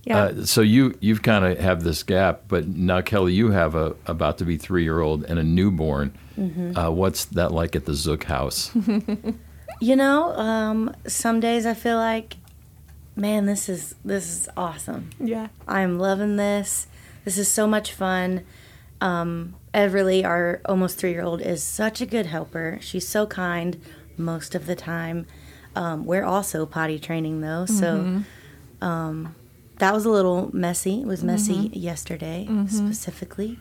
Yeah. 0.06 0.18
Uh, 0.18 0.46
so 0.46 0.62
you 0.62 0.98
you've 1.02 1.22
kind 1.22 1.46
of 1.46 1.60
have 1.60 1.84
this 1.84 2.04
gap, 2.04 2.44
but 2.48 2.68
now 2.68 3.02
Kelly, 3.02 3.34
you 3.34 3.52
have 3.52 3.76
a 3.76 3.96
about 4.08 4.38
to 4.40 4.46
be 4.46 4.58
three 4.58 4.84
year 4.84 5.02
old 5.02 5.24
and 5.26 5.38
a 5.38 5.44
newborn. 5.44 6.14
Mm-hmm. 6.38 6.78
Uh, 6.78 6.90
what's 6.90 7.26
that 7.26 7.52
like 7.52 7.76
at 7.76 7.86
the 7.86 7.94
Zook 7.94 8.24
house? 8.26 8.72
You 9.81 9.96
know, 9.96 10.34
um, 10.34 10.94
some 11.08 11.40
days 11.40 11.66
I 11.66 11.74
feel 11.74 11.96
like, 11.96 12.36
man, 13.16 13.46
this 13.46 13.70
is 13.70 13.96
this 14.04 14.28
is 14.28 14.50
awesome. 14.58 15.10
yeah. 15.22 15.48
I'm 15.70 15.98
loving 15.98 16.36
this. 16.36 16.88
This 17.24 17.38
is 17.38 17.50
so 17.50 17.66
much 17.66 17.94
fun. 17.94 18.44
Um, 19.00 19.56
Everly, 19.74 20.25
our 20.25 20.60
almost 20.65 20.98
three 20.98 21.12
year 21.12 21.24
old, 21.24 21.39
is 21.42 21.63
such 21.63 22.01
a 22.01 22.06
good 22.06 22.25
helper. 22.25 22.80
She's 22.82 23.08
so 23.08 23.25
kind 23.25 23.80
most 24.20 24.54
of 24.56 24.66
the 24.66 24.76
time. 24.76 25.26
Um, 25.76 26.06
we're 26.06 26.26
also 26.26 26.66
potty 26.66 27.00
training 27.00 27.42
though, 27.42 27.66
so 27.66 28.22
um, 28.82 29.36
that 29.78 29.94
was 29.94 30.06
a 30.06 30.10
little 30.10 30.50
messy. 30.54 31.02
It 31.02 31.08
was 31.08 31.24
messy 31.24 31.70
yesterday 31.74 32.48
specifically. 32.68 33.58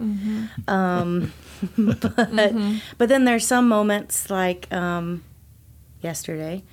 Um, 0.67 1.33
but 1.79 2.53
but 2.99 3.09
then 3.09 3.25
there's 3.25 3.47
some 3.47 3.69
moments 3.69 4.29
like 4.31 4.73
um, 4.73 5.23
yesterday 6.03 6.65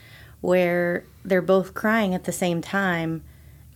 where 0.42 1.04
they're 1.24 1.42
both 1.42 1.74
crying 1.74 2.14
at 2.16 2.24
the 2.26 2.32
same 2.32 2.62
time, 2.62 3.24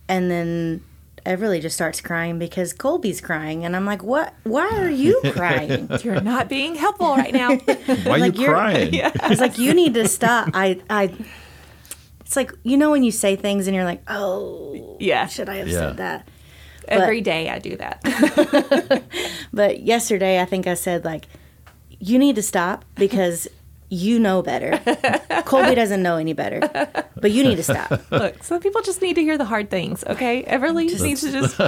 and 0.08 0.30
then 0.30 0.82
Everly 1.26 1.60
just 1.60 1.74
starts 1.76 2.00
crying 2.00 2.38
because 2.38 2.72
Colby's 2.72 3.20
crying, 3.20 3.64
and 3.64 3.76
I'm 3.76 3.84
like, 3.84 4.02
"What? 4.02 4.34
Why 4.44 4.68
are 4.78 4.90
you 4.90 5.20
crying?" 5.32 5.88
You're 6.02 6.20
not 6.20 6.48
being 6.48 6.74
helpful 6.74 7.14
right 7.16 7.32
now. 7.32 7.56
Why 7.56 7.86
are 8.16 8.18
Like, 8.18 8.34
you 8.36 8.42
you're- 8.42 8.52
crying? 8.54 8.94
I 9.20 9.28
was 9.28 9.40
like, 9.40 9.58
"You 9.58 9.74
need 9.74 9.94
to 9.94 10.08
stop." 10.08 10.50
I 10.54 10.80
I. 10.90 11.14
It's 12.20 12.36
like 12.36 12.52
you 12.62 12.76
know 12.76 12.90
when 12.90 13.02
you 13.02 13.10
say 13.10 13.36
things 13.36 13.66
and 13.66 13.74
you're 13.74 13.84
like, 13.84 14.02
"Oh, 14.08 14.96
yeah. 15.00 15.26
should 15.26 15.48
I 15.48 15.56
have 15.56 15.68
Yeah. 15.68 15.78
said 15.78 15.96
that?" 15.98 16.28
Every 16.88 17.20
day 17.20 17.48
I 17.50 17.58
do 17.60 17.76
that. 17.76 19.02
But 19.52 19.80
yesterday, 19.82 20.40
I 20.40 20.44
think 20.44 20.66
I 20.66 20.74
said 20.74 21.04
like, 21.04 21.26
"You 21.98 22.18
need 22.18 22.36
to 22.36 22.42
stop 22.42 22.84
because 22.94 23.46
you 23.90 24.18
know 24.20 24.40
better. 24.40 24.78
Colby 25.44 25.74
doesn't 25.74 26.02
know 26.02 26.16
any 26.16 26.32
better, 26.32 26.60
but 27.16 27.30
you 27.32 27.42
need 27.42 27.56
to 27.56 27.62
stop. 27.64 27.90
Look, 28.10 28.42
some 28.44 28.60
people 28.60 28.80
just 28.82 29.02
need 29.02 29.14
to 29.14 29.22
hear 29.22 29.36
the 29.36 29.44
hard 29.44 29.68
things, 29.68 30.04
okay? 30.04 30.44
Everly 30.44 30.88
just 30.88 31.02
needs 31.02 31.20
to 31.22 31.32
just 31.58 31.60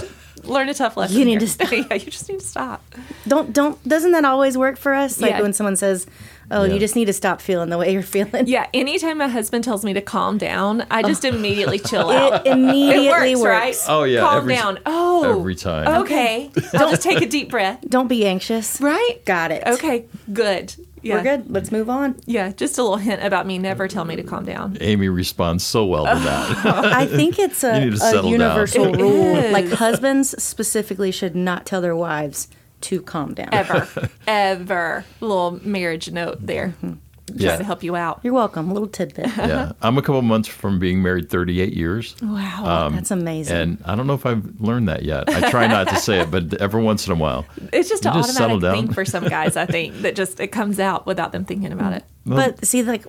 learn 0.44 0.68
a 0.68 0.74
tough 0.74 0.96
lesson. 0.96 1.18
You 1.18 1.24
need 1.24 1.32
here. 1.32 1.40
to 1.40 1.48
stop. 1.48 1.72
yeah, 1.72 1.94
you 1.94 2.10
just 2.10 2.28
need 2.28 2.40
to 2.40 2.46
stop. 2.46 2.82
Don't 3.26 3.52
don't. 3.52 3.82
Doesn't 3.86 4.12
that 4.12 4.24
always 4.24 4.56
work 4.56 4.78
for 4.78 4.94
us? 4.94 5.20
Like 5.20 5.32
Yeah. 5.32 5.42
when 5.42 5.52
someone 5.52 5.74
says, 5.76 6.06
"Oh, 6.50 6.62
Yeah. 6.62 6.74
you 6.74 6.78
just 6.80 6.94
need 6.94 7.06
to 7.06 7.12
stop 7.12 7.40
feeling 7.40 7.70
the 7.70 7.78
way 7.78 7.92
you're 7.92 8.02
feeling." 8.02 8.46
Yeah, 8.46 8.68
anytime 8.72 9.18
my 9.18 9.28
husband 9.28 9.64
tells 9.64 9.84
me 9.84 9.92
to 9.94 10.00
calm 10.00 10.38
down, 10.38 10.86
I 10.92 11.02
just 11.02 11.24
oh. 11.24 11.28
immediately 11.28 11.80
chill 11.80 12.08
out. 12.08 12.46
It 12.46 12.52
immediately 12.52 13.32
it 13.32 13.38
works, 13.38 13.44
right? 13.44 13.76
Oh, 13.88 14.04
yeah, 14.04 14.20
Calm 14.20 14.36
every- 14.38 14.54
down. 14.54 14.78
Oh, 14.86 15.38
every 15.40 15.56
time. 15.56 16.02
Okay, 16.02 16.52
I'll 16.74 16.90
just 16.90 17.02
take 17.02 17.20
a 17.20 17.26
deep 17.26 17.50
breath. 17.50 17.80
Don't 17.88 18.08
be 18.08 18.24
anxious. 18.26 18.80
Right? 18.80 19.24
Got 19.24 19.50
it. 19.50 19.64
Okay, 19.66 20.04
good. 20.32 20.74
Yeah. 21.02 21.16
we're 21.16 21.22
good. 21.22 21.50
Let's 21.50 21.72
move 21.72 21.90
on. 21.90 22.16
Yeah, 22.26 22.52
just 22.52 22.78
a 22.78 22.82
little 22.82 22.96
hint 22.96 23.22
about 23.22 23.46
me. 23.46 23.58
Never 23.58 23.88
tell 23.88 24.04
me 24.04 24.16
to 24.16 24.22
calm 24.22 24.44
down. 24.44 24.78
Amy 24.80 25.08
responds 25.08 25.64
so 25.64 25.84
well 25.84 26.04
to 26.04 26.14
that. 26.20 26.62
Oh. 26.64 26.90
I 26.94 27.06
think 27.06 27.38
it's 27.38 27.64
a, 27.64 27.74
You 27.78 27.84
need 27.86 27.90
to 27.90 27.96
a 27.96 27.98
settle 27.98 28.22
down. 28.30 28.40
universal 28.40 28.92
rule. 28.92 29.50
Like 29.50 29.68
husbands 29.68 30.40
specifically 30.42 31.10
should 31.10 31.34
not 31.34 31.66
tell 31.66 31.80
their 31.80 31.96
wives 31.96 32.48
to 32.82 33.02
calm 33.02 33.34
down. 33.34 33.48
Ever, 33.52 33.88
ever. 34.26 35.04
Little 35.20 35.60
marriage 35.66 36.10
note 36.10 36.38
there, 36.46 36.68
mm-hmm. 36.82 36.94
Just 37.28 37.40
Yeah. 37.40 37.56
to 37.56 37.64
help 37.64 37.82
you 37.82 37.94
out. 37.96 38.20
You're 38.22 38.32
welcome. 38.34 38.70
A 38.70 38.72
little 38.72 38.88
tidbit. 38.88 39.26
yeah, 39.36 39.72
I'm 39.80 39.96
a 39.98 40.02
couple 40.02 40.20
months 40.22 40.48
from 40.48 40.78
being 40.78 41.02
married 41.02 41.30
38 41.30 41.72
years. 41.72 42.14
Wow, 42.22 42.64
um, 42.86 42.94
That's 42.96 43.10
amazing. 43.10 43.56
And 43.56 43.78
I 43.84 43.94
don't 43.94 44.06
know 44.06 44.14
if 44.14 44.26
I've 44.26 44.60
learned 44.60 44.88
that 44.88 45.02
yet. 45.04 45.28
I 45.28 45.50
try 45.50 45.66
not 45.66 45.88
to 45.88 45.96
say 45.96 46.20
it, 46.20 46.30
but 46.30 46.54
every 46.60 46.82
once 46.82 47.06
in 47.06 47.12
a 47.12 47.16
while. 47.16 47.46
it's 47.72 47.88
just 47.88 48.04
an 48.04 48.14
you 48.14 48.20
just 48.20 48.34
settle 48.34 48.56
automatic 48.56 48.76
down. 48.76 48.86
thing 48.86 48.94
for 48.94 49.04
some 49.04 49.28
guys. 49.28 49.56
I 49.56 49.66
think 49.66 49.94
that 50.02 50.16
just 50.16 50.40
it 50.40 50.48
comes 50.48 50.78
out 50.80 51.06
without 51.06 51.32
them 51.32 51.44
thinking 51.44 51.72
about 51.72 51.92
it. 51.94 52.04
but 52.26 52.64
see, 52.66 52.82
like, 52.82 53.06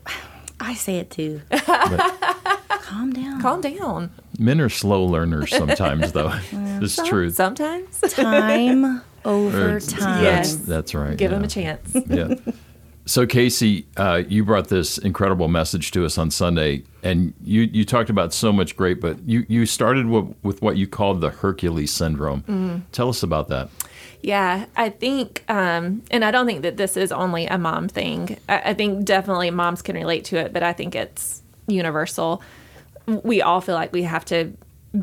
I 0.60 0.76
say 0.76 0.98
it 0.98 1.10
too. 1.12 1.42
calm 2.70 3.12
down. 3.14 3.42
Calm 3.42 3.62
down. 3.62 4.12
Men 4.40 4.62
are 4.62 4.70
slow 4.70 5.04
learners 5.06 5.50
sometimes, 5.56 6.12
though. 6.12 6.32
It's 6.52 6.96
true. 7.08 7.30
Sometimes 7.30 8.00
Time 8.02 9.02
over 9.26 9.76
Or- 9.76 9.80
time. 9.80 10.24
Yes. 10.24 10.56
That's, 10.56 10.68
that's 10.68 10.96
right. 10.96 11.18
give 11.18 11.32
yeah. 11.32 11.38
them 11.38 11.44
a 11.44 11.48
chance. 11.48 11.96
yeah. 12.08 12.36
So 13.06 13.26
Casey, 13.28 13.86
uh, 13.98 14.24
you 14.28 14.46
brought 14.46 14.70
this 14.70 14.98
incredible 14.98 15.50
message 15.50 15.92
to 15.92 16.06
us 16.06 16.18
on 16.18 16.32
Sunday, 16.32 16.84
and 17.04 17.34
you, 17.44 17.64
you 17.64 17.84
talked 17.84 18.10
about 18.10 18.34
so 18.34 18.54
much 18.54 18.78
great, 18.78 19.02
but 19.02 19.22
you, 19.28 19.46
you 19.50 19.66
started 19.66 20.08
with, 20.08 20.34
with 20.42 20.62
what 20.62 20.78
you 20.78 20.88
called 20.88 21.20
the 21.20 21.30
Hercules 21.30 21.92
syndrome. 21.92 22.86
Tell 22.94 23.10
us 23.10 23.22
about 23.22 23.50
that. 23.50 23.70
Yeah, 24.22 24.68
I 24.78 24.90
think, 24.90 25.44
um, 25.50 26.02
and 26.10 26.24
I 26.24 26.32
don't 26.32 26.46
think 26.46 26.62
that 26.62 26.78
this 26.78 26.96
is 26.96 27.12
only 27.12 27.46
a 27.46 27.58
mom 27.58 27.90
thing. 27.90 28.38
I, 28.48 28.62
I 28.68 28.74
think 28.74 29.04
definitely 29.04 29.52
moms 29.52 29.82
can 29.82 29.98
relate 29.98 30.24
to 30.26 30.38
it, 30.38 30.54
but 30.54 30.64
I 30.64 30.72
think 30.72 30.96
it's 30.96 31.44
universal. 31.68 32.42
We 33.06 33.42
all 33.42 33.60
feel 33.60 33.76
like 33.76 33.92
we 33.92 34.04
have 34.04 34.24
to 34.26 34.54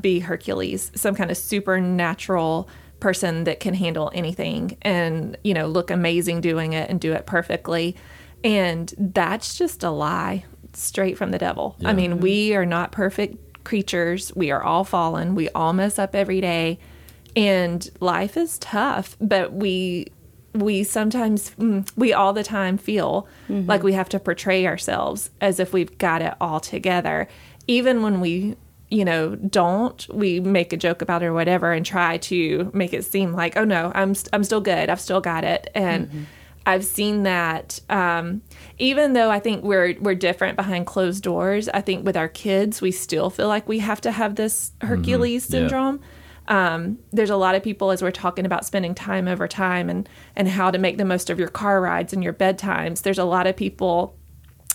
be 0.00 0.21
Hercules, 0.21 0.90
some 0.95 1.14
kind 1.14 1.30
of 1.30 1.37
supernatural 1.37 2.66
person 3.00 3.45
that 3.45 3.61
can 3.61 3.75
handle 3.75 4.11
anything 4.14 4.76
and, 4.83 5.37
you 5.42 5.54
know, 5.54 5.66
look 5.66 5.90
amazing 5.90 6.40
doing 6.40 6.73
it 6.73 6.90
and 6.90 7.00
do 7.00 7.12
it 7.12 7.26
perfectly. 7.26 7.97
And 8.45 8.92
that's 8.99 9.57
just 9.57 9.83
a 9.83 9.90
lie 9.90 10.45
straight 10.73 11.19
from 11.19 11.30
the 11.30 11.38
devil. 11.38 11.76
I 11.85 11.92
mean, 11.92 12.21
we 12.21 12.54
are 12.54 12.66
not 12.66 12.92
perfect 12.92 13.64
creatures. 13.64 14.35
We 14.35 14.50
are 14.50 14.62
all 14.62 14.85
fallen. 14.85 15.35
We 15.35 15.49
all 15.50 15.73
mess 15.73 15.99
up 15.99 16.14
every 16.14 16.40
day 16.40 16.78
and 17.37 17.90
life 18.00 18.37
is 18.37 18.59
tough 18.59 19.16
but 19.21 19.52
we 19.52 20.07
we 20.52 20.83
sometimes 20.83 21.50
mm, 21.50 21.88
we 21.97 22.12
all 22.12 22.33
the 22.33 22.42
time 22.42 22.76
feel 22.76 23.28
like 23.69 23.83
we 23.83 23.92
have 23.92 24.09
to 24.09 24.19
portray 24.19 24.66
ourselves 24.66 25.30
as 25.40 25.61
if 25.61 25.73
we've 25.73 25.97
got 25.99 26.23
it 26.23 26.35
all 26.40 26.59
together 26.59 27.28
even 27.66 28.02
when 28.02 28.21
we 28.21 28.57
you 28.90 29.04
know 29.04 29.37
don't 29.37 30.06
we 30.12 30.40
make 30.40 30.73
a 30.73 30.76
joke 30.76 31.00
about 31.00 31.23
it 31.23 31.26
or 31.26 31.32
whatever 31.32 31.73
and 31.73 31.87
try 31.87 32.16
to 32.18 32.70
make 32.75 32.92
it 32.92 33.04
seem 33.04 33.32
like 33.32 33.56
oh 33.56 33.64
no 33.64 33.92
i'm 33.94 34.14
st- 34.14 34.28
i'm 34.32 34.42
still 34.44 34.61
good 34.61 34.88
i've 34.90 35.00
still 35.00 35.20
got 35.20 35.44
it 35.44 35.68
and 35.75 36.26
I've 36.66 36.85
seen 36.85 37.23
that 37.23 37.80
um, 37.88 38.42
even 38.78 39.14
though 39.14 39.30
I 39.30 39.40
think 39.40 39.64
we're 39.64 39.97
we're 39.99 40.14
different 40.14 40.56
behind 40.56 40.87
closed 40.87 41.23
doors. 41.23 41.70
I 41.70 41.80
think 41.80 42.04
with 42.04 42.18
our 42.18 42.28
kids, 42.28 42.82
we 42.82 42.92
still 42.92 43.30
feel 43.30 43.49
like 43.49 43.66
we 43.66 43.78
have 43.78 44.02
to 44.02 44.11
have 44.12 44.35
this 44.35 44.73
Hercules 44.82 45.47
Yeah. 45.49 45.61
syndrome 45.61 46.00
um, 46.49 46.99
there's 47.12 47.30
a 47.30 47.37
lot 47.37 47.54
of 47.54 47.62
people 47.62 47.92
as 47.92 48.02
we're 48.02 48.11
talking 48.11 48.44
about 48.44 48.66
spending 48.66 48.94
time 48.94 49.26
over 49.28 49.49
time 49.49 49.88
and 49.88 50.09
and 50.37 50.49
how 50.49 50.70
to 50.70 50.78
make 50.78 50.99
the 50.99 51.04
most 51.04 51.30
of 51.30 51.38
your 51.38 51.49
car 51.49 51.80
rides 51.80 52.12
and 52.12 52.23
your 52.23 52.35
bedtimes 52.35 53.02
there's 53.02 53.18
a 53.18 53.25
lot 53.25 53.47
of 53.47 53.56
people 53.56 54.16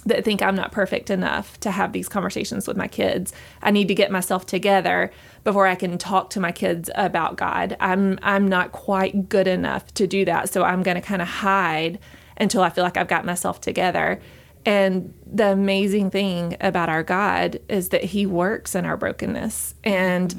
that 0.06 0.24
think 0.24 0.42
I'm 0.42 0.56
not 0.56 0.72
perfect 0.72 1.10
enough 1.10 1.60
to 1.62 1.72
have 1.72 1.92
these 1.92 2.08
conversations 2.08 2.68
with 2.68 2.78
my 2.78 2.88
kids. 2.88 3.34
I 3.62 3.72
need 3.72 3.88
to 3.88 3.96
get 3.96 4.12
myself 4.12 4.46
together 4.46 5.12
before 5.44 5.68
I 5.68 5.76
can 5.76 5.98
talk 5.98 6.30
to 6.32 6.40
my 6.40 6.52
kids 6.52 6.90
about 6.96 7.38
God. 7.38 7.76
I'm 7.80 8.20
I'm 8.22 8.48
not 8.48 8.72
quite 8.72 9.30
good 9.30 9.48
enough 9.48 9.94
to 9.96 10.08
do 10.08 10.26
that. 10.26 10.50
So 10.50 10.64
I'm 10.64 10.84
going 10.84 10.96
to 10.96 11.02
kind 11.02 11.22
of 11.22 11.28
hide 11.28 12.00
until 12.38 12.62
I 12.62 12.70
feel 12.70 12.84
like 12.84 12.98
I've 12.98 13.08
got 13.08 13.26
myself 13.26 13.62
together. 13.62 14.20
And 14.66 15.14
the 15.26 15.52
amazing 15.52 16.10
thing 16.10 16.58
about 16.60 16.90
our 16.90 17.04
God 17.04 17.60
is 17.70 17.90
that 17.90 18.04
he 18.04 18.26
works 18.26 18.74
in 18.74 18.86
our 18.86 18.98
brokenness. 18.98 19.76
And 19.84 20.36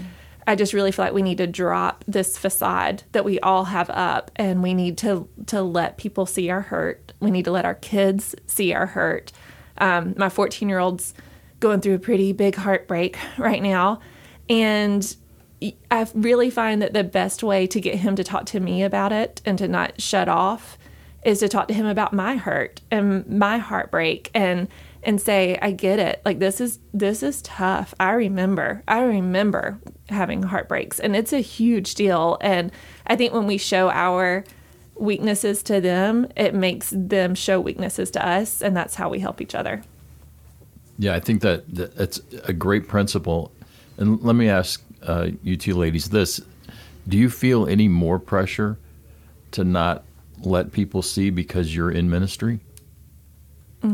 I 0.49 0.55
just 0.55 0.73
really 0.73 0.93
feel 0.93 1.05
like 1.05 1.15
we 1.15 1.23
need 1.23 1.39
to 1.39 1.47
drop 1.47 2.05
this 2.07 2.39
facade 2.39 3.03
that 3.13 3.25
we 3.25 3.41
all 3.41 3.65
have 3.65 3.91
up 3.91 4.31
and 4.37 4.63
we 4.63 4.75
need 4.75 4.99
to 4.99 5.29
to 5.47 5.63
let 5.63 5.97
people 5.97 6.27
see 6.27 6.51
our 6.51 6.61
hurt. 6.61 7.13
We 7.21 7.31
need 7.31 7.45
to 7.47 7.51
let 7.51 7.65
our 7.65 7.75
kids 7.75 8.35
see 8.47 8.73
our 8.73 8.87
hurt. 8.87 9.33
Um, 9.79 10.15
my 10.17 10.29
14 10.29 10.69
year 10.69 10.79
old's 10.79 11.15
going 11.61 11.81
through 11.81 11.95
a 11.95 11.99
pretty 11.99 12.33
big 12.33 12.55
heartbreak 12.55 13.19
right 13.39 13.63
now. 13.63 14.01
And 14.49 15.17
I 15.91 16.07
really 16.15 16.51
find 16.51 16.83
that 16.83 16.93
the 16.93 17.05
best 17.05 17.43
way 17.43 17.67
to 17.69 17.81
get 17.81 17.97
him 17.97 18.17
to 18.17 18.25
talk 18.25 18.47
to 18.47 18.61
me 18.61 18.83
about 18.83 19.13
it 19.13 19.41
and 19.45 19.57
to 19.59 19.69
not 19.69 20.01
shut 20.01 20.29
off 20.29 20.77
is 21.25 21.41
to 21.41 21.49
talk 21.49 21.69
to 21.69 21.75
him 21.75 21.87
about 21.87 22.13
my 22.13 22.37
hurt 22.37 22.81
and 22.91 23.27
my 23.27 23.59
heartbreak 23.59 24.31
and 24.33 24.69
and 25.03 25.21
say 25.21 25.57
I 25.63 25.71
get 25.71 25.99
it. 25.99 26.21
Like 26.25 26.41
this 26.41 26.61
is 26.61 26.79
this 26.93 27.23
is 27.23 27.43
tough. 27.43 27.95
I 27.99 28.13
remember 28.13 28.83
I 28.87 29.03
remember 29.03 29.81
having 30.09 30.43
heartbreaks. 30.43 31.01
And 31.01 31.17
it's 31.17 31.33
a 31.33 31.41
huge 31.41 31.95
deal. 31.95 32.39
And 32.41 32.71
I 33.07 33.17
think 33.17 33.33
when 33.33 33.47
we 33.47 33.59
show 33.59 33.91
our 33.91 34.45
weaknesses 34.99 35.63
to 35.63 35.81
them 35.81 36.27
it 36.37 36.55
makes 36.55 36.91
them 36.95 37.35
show 37.35 37.61
weaknesses 37.61 38.11
to 38.11 38.27
us 38.27 38.63
and 38.63 38.77
that's 38.77 38.95
how 38.95 39.09
we 39.09 39.19
help 39.21 39.41
each 39.41 39.55
other 39.55 39.83
Yeah, 40.99 41.15
I 41.15 41.21
think 41.21 41.43
that, 41.43 41.69
that 41.75 41.95
that's 41.97 42.21
a 42.45 42.53
great 42.53 42.89
principle. 42.89 43.53
And 43.99 44.21
let 44.23 44.35
me 44.35 44.49
ask 44.49 44.83
uh, 45.03 45.29
you 45.43 45.57
two 45.57 45.75
ladies 45.75 46.09
this: 46.09 46.41
Do 47.07 47.19
you 47.19 47.29
feel 47.29 47.67
any 47.67 47.89
more 47.89 48.19
pressure 48.19 48.79
to 49.53 49.65
not 49.65 50.05
let 50.41 50.73
people 50.73 51.03
see 51.03 51.31
because 51.31 51.75
you're 51.75 51.91
in 51.91 52.09
ministry? 52.11 52.61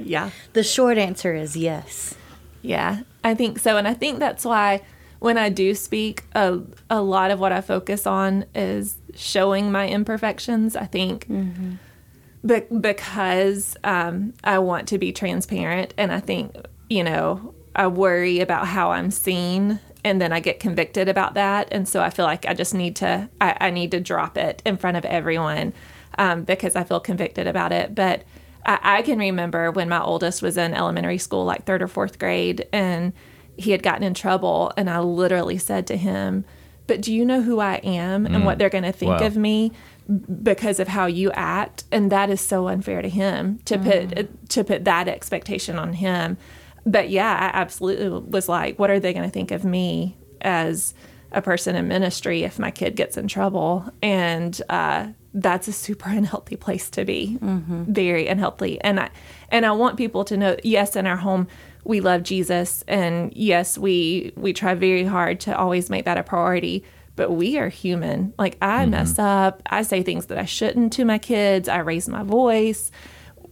yeah 0.00 0.30
The 0.52 0.62
short 0.62 0.98
answer 0.98 1.34
is 1.34 1.56
yes. 1.56 2.14
Yeah, 2.62 3.02
I 3.24 3.34
think 3.34 3.58
so. 3.58 3.76
And 3.76 3.88
I 3.88 3.94
think 3.94 4.18
that's 4.18 4.44
why 4.44 4.82
when 5.18 5.36
I 5.36 5.48
do 5.48 5.74
speak, 5.74 6.24
a, 6.34 6.60
a 6.88 7.00
lot 7.00 7.30
of 7.30 7.40
what 7.40 7.52
I 7.52 7.60
focus 7.60 8.06
on 8.06 8.44
is 8.54 8.96
showing 9.14 9.72
my 9.72 9.88
imperfections. 9.88 10.76
I 10.76 10.86
think 10.86 11.26
be- 12.46 12.76
because 12.80 13.76
um, 13.84 14.34
I 14.44 14.58
want 14.58 14.88
to 14.88 14.98
be 14.98 15.12
transparent. 15.12 15.94
And 15.96 16.12
I 16.12 16.20
think, 16.20 16.54
you 16.88 17.02
know, 17.04 17.54
I 17.74 17.86
worry 17.86 18.40
about 18.40 18.66
how 18.66 18.92
I'm 18.92 19.10
seen 19.10 19.80
and 20.04 20.20
then 20.20 20.32
I 20.32 20.40
get 20.40 20.60
convicted 20.60 21.08
about 21.08 21.34
that. 21.34 21.68
And 21.70 21.88
so 21.88 22.00
I 22.00 22.10
feel 22.10 22.24
like 22.24 22.46
I 22.46 22.54
just 22.54 22.74
need 22.74 22.96
to, 22.96 23.28
I, 23.40 23.56
I 23.60 23.70
need 23.70 23.90
to 23.90 24.00
drop 24.00 24.38
it 24.38 24.62
in 24.64 24.76
front 24.76 24.96
of 24.96 25.04
everyone 25.04 25.72
um, 26.16 26.44
because 26.44 26.76
I 26.76 26.84
feel 26.84 27.00
convicted 27.00 27.46
about 27.46 27.72
it. 27.72 27.94
But 27.94 28.22
I, 28.64 28.78
I 28.82 29.02
can 29.02 29.18
remember 29.18 29.70
when 29.70 29.88
my 29.88 30.00
oldest 30.00 30.42
was 30.42 30.56
in 30.56 30.74
elementary 30.74 31.18
school, 31.18 31.44
like 31.44 31.64
third 31.64 31.82
or 31.82 31.88
fourth 31.88 32.18
grade, 32.18 32.66
and 32.72 33.12
he 33.58 33.72
had 33.72 33.82
gotten 33.82 34.02
in 34.02 34.14
trouble. 34.14 34.72
And 34.76 34.88
I 34.88 35.00
literally 35.00 35.58
said 35.58 35.86
to 35.88 35.96
him, 35.96 36.44
But 36.86 37.00
do 37.00 37.12
you 37.12 37.24
know 37.24 37.42
who 37.42 37.60
I 37.60 37.76
am 37.76 38.26
and 38.26 38.44
what 38.44 38.56
mm. 38.56 38.58
they're 38.58 38.70
going 38.70 38.84
to 38.84 38.92
think 38.92 39.20
Wow. 39.20 39.26
of 39.26 39.36
me? 39.36 39.72
because 40.42 40.80
of 40.80 40.88
how 40.88 41.04
you 41.04 41.30
act 41.32 41.84
and 41.92 42.10
that 42.10 42.30
is 42.30 42.40
so 42.40 42.68
unfair 42.68 43.02
to 43.02 43.10
him 43.10 43.58
to 43.66 43.76
put 43.78 44.08
mm. 44.08 44.28
to 44.48 44.64
put 44.64 44.84
that 44.84 45.06
expectation 45.06 45.78
on 45.78 45.92
him 45.92 46.38
but 46.86 47.10
yeah 47.10 47.30
i 47.30 47.58
absolutely 47.58 48.08
was 48.08 48.48
like 48.48 48.78
what 48.78 48.88
are 48.88 48.98
they 48.98 49.12
going 49.12 49.24
to 49.24 49.30
think 49.30 49.50
of 49.50 49.64
me 49.64 50.16
as 50.40 50.94
a 51.32 51.42
person 51.42 51.76
in 51.76 51.86
ministry 51.88 52.42
if 52.42 52.58
my 52.58 52.70
kid 52.70 52.96
gets 52.96 53.18
in 53.18 53.28
trouble 53.28 53.84
and 54.00 54.62
uh, 54.70 55.06
that's 55.34 55.68
a 55.68 55.72
super 55.74 56.08
unhealthy 56.08 56.56
place 56.56 56.88
to 56.88 57.04
be 57.04 57.36
mm-hmm. 57.38 57.84
very 57.92 58.26
unhealthy 58.28 58.80
and 58.80 58.98
i 58.98 59.10
and 59.50 59.66
i 59.66 59.72
want 59.72 59.98
people 59.98 60.24
to 60.24 60.38
know 60.38 60.56
yes 60.64 60.96
in 60.96 61.06
our 61.06 61.18
home 61.18 61.46
we 61.84 62.00
love 62.00 62.22
jesus 62.22 62.84
and 62.88 63.32
yes 63.34 63.78
we 63.78 64.32
we 64.36 64.52
try 64.52 64.74
very 64.74 65.04
hard 65.04 65.40
to 65.40 65.56
always 65.56 65.88
make 65.90 66.04
that 66.04 66.18
a 66.18 66.22
priority 66.22 66.84
but 67.18 67.32
we 67.32 67.58
are 67.58 67.68
human. 67.68 68.32
Like 68.38 68.56
I 68.62 68.82
mm-hmm. 68.82 68.92
mess 68.92 69.18
up. 69.18 69.60
I 69.66 69.82
say 69.82 70.04
things 70.04 70.26
that 70.26 70.38
I 70.38 70.44
shouldn't 70.44 70.92
to 70.94 71.04
my 71.04 71.18
kids. 71.18 71.68
I 71.68 71.78
raise 71.78 72.08
my 72.08 72.22
voice. 72.22 72.92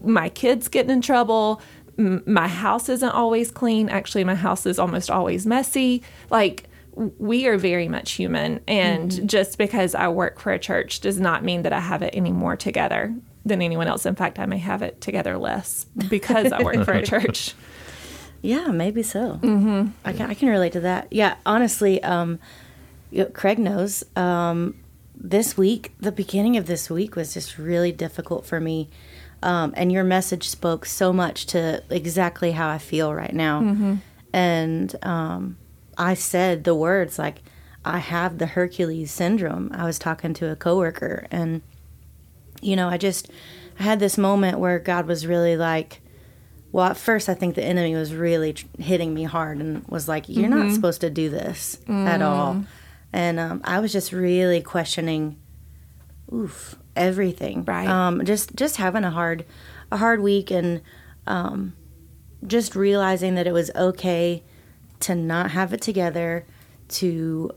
My 0.01 0.29
kids 0.29 0.69
getting 0.69 0.93
in 0.93 1.03
trouble. 1.03 1.61
M- 1.99 2.23
my 2.27 2.47
house 2.47 2.89
isn't 2.89 3.11
always 3.11 3.51
clean. 3.51 3.89
Actually, 3.89 4.23
my 4.23 4.37
house 4.37 4.67
is 4.67 4.79
almost 4.79 5.11
always 5.11 5.47
messy. 5.47 6.05
Like 6.31 6.69
we 6.95 7.49
are 7.49 7.59
very 7.59 7.89
much 7.89 8.13
human. 8.13 8.61
And 8.69 9.11
mm-hmm. 9.11 9.27
just 9.27 9.59
because 9.59 9.97
I 9.97 10.09
work 10.09 10.39
for 10.39 10.53
a 10.53 10.61
church 10.61 11.01
does 11.01 11.19
not 11.19 11.43
mean 11.43 11.63
that 11.63 11.73
I 11.73 11.81
have 11.81 12.03
it 12.03 12.15
any 12.15 12.31
more 12.31 12.55
together 12.55 13.17
than 13.45 13.61
anyone 13.63 13.89
else. 13.89 14.07
In 14.07 14.15
fact, 14.15 14.39
I 14.39 14.47
may 14.47 14.59
have 14.59 14.83
it 14.83 15.01
together 15.01 15.37
less 15.37 15.87
because 16.09 16.53
I 16.53 16.63
work 16.63 16.85
for 16.85 16.93
a 16.93 17.03
church. 17.05 17.53
Yeah, 18.43 18.69
maybe 18.69 19.03
so. 19.03 19.41
Mm-hmm. 19.43 19.89
I 20.05 20.13
can 20.13 20.31
I 20.31 20.35
can 20.35 20.49
relate 20.49 20.73
to 20.75 20.81
that. 20.81 21.09
Yeah, 21.11 21.37
honestly, 21.45 22.03
um, 22.03 22.39
you 23.11 23.25
know, 23.25 23.31
Craig 23.31 23.59
knows. 23.59 24.05
Um, 24.15 24.75
this 25.19 25.57
week, 25.57 25.93
the 25.99 26.13
beginning 26.13 26.57
of 26.57 26.67
this 26.67 26.91
week 26.91 27.17
was 27.17 27.35
just 27.35 27.59
really 27.59 27.93
difficult 27.93 28.47
for 28.47 28.61
me. 28.61 28.89
Um, 29.43 29.75
and 29.77 29.93
your 29.93 30.05
message 30.05 30.49
spoke 30.49 30.87
so 30.87 31.13
much 31.13 31.47
to 31.47 31.83
exactly 31.91 32.53
how 32.53 32.69
I 32.69 32.79
feel 32.79 33.15
right 33.15 33.35
now. 33.35 33.61
Mm-hmm. 33.61 33.95
And 34.33 34.97
um, 35.05 35.57
I 35.97 36.15
said 36.15 36.65
the 36.65 36.75
words 36.75 37.19
like, 37.19 37.43
I 37.85 37.99
have 37.99 38.39
the 38.39 38.47
Hercules 38.47 39.13
syndrome. 39.13 39.71
I 39.73 39.85
was 39.85 39.99
talking 39.99 40.35
to 40.35 40.51
a 40.51 40.57
coworker, 40.57 41.27
and 41.31 41.63
you 42.61 42.75
know, 42.75 42.89
I 42.89 42.99
just 42.99 43.31
I 43.79 43.85
had 43.85 44.01
this 44.01 44.19
moment 44.19 44.59
where 44.59 44.79
God 44.79 45.07
was 45.07 45.27
really 45.27 45.57
like, 45.57 46.01
well, 46.77 46.85
at 46.85 46.99
first 46.99 47.31
I 47.31 47.35
think 47.35 47.55
the 47.55 47.65
enemy 47.65 47.95
was 47.95 48.15
really 48.15 48.53
tr- 48.53 48.67
hitting 48.79 49.15
me 49.15 49.23
hard 49.23 49.61
and 49.61 49.89
was 49.89 50.09
like, 50.09 50.29
"You're 50.29 50.51
not 50.51 50.75
supposed 50.75 51.01
to 51.01 51.09
do 51.09 51.31
this 51.31 51.79
at 51.89 52.21
all," 52.21 52.65
and 53.15 53.41
um, 53.41 53.63
I 53.65 53.81
was 53.81 53.95
just 53.95 54.13
really 54.13 54.61
questioning, 54.61 55.39
oof, 56.31 56.77
everything. 56.95 57.65
Right. 57.65 57.89
Um, 57.89 58.23
just 58.27 58.55
just 58.57 58.77
having 58.77 59.05
a 59.05 59.11
hard 59.11 59.47
a 59.91 59.97
hard 59.97 60.21
week 60.21 60.51
and 60.51 60.83
um, 61.27 61.75
just 62.47 62.77
realizing 62.77 63.37
that 63.37 63.47
it 63.47 63.53
was 63.53 63.71
okay 63.75 64.43
to 65.01 65.15
not 65.15 65.53
have 65.53 65.73
it 65.73 65.81
together, 65.81 66.45
to 66.89 67.53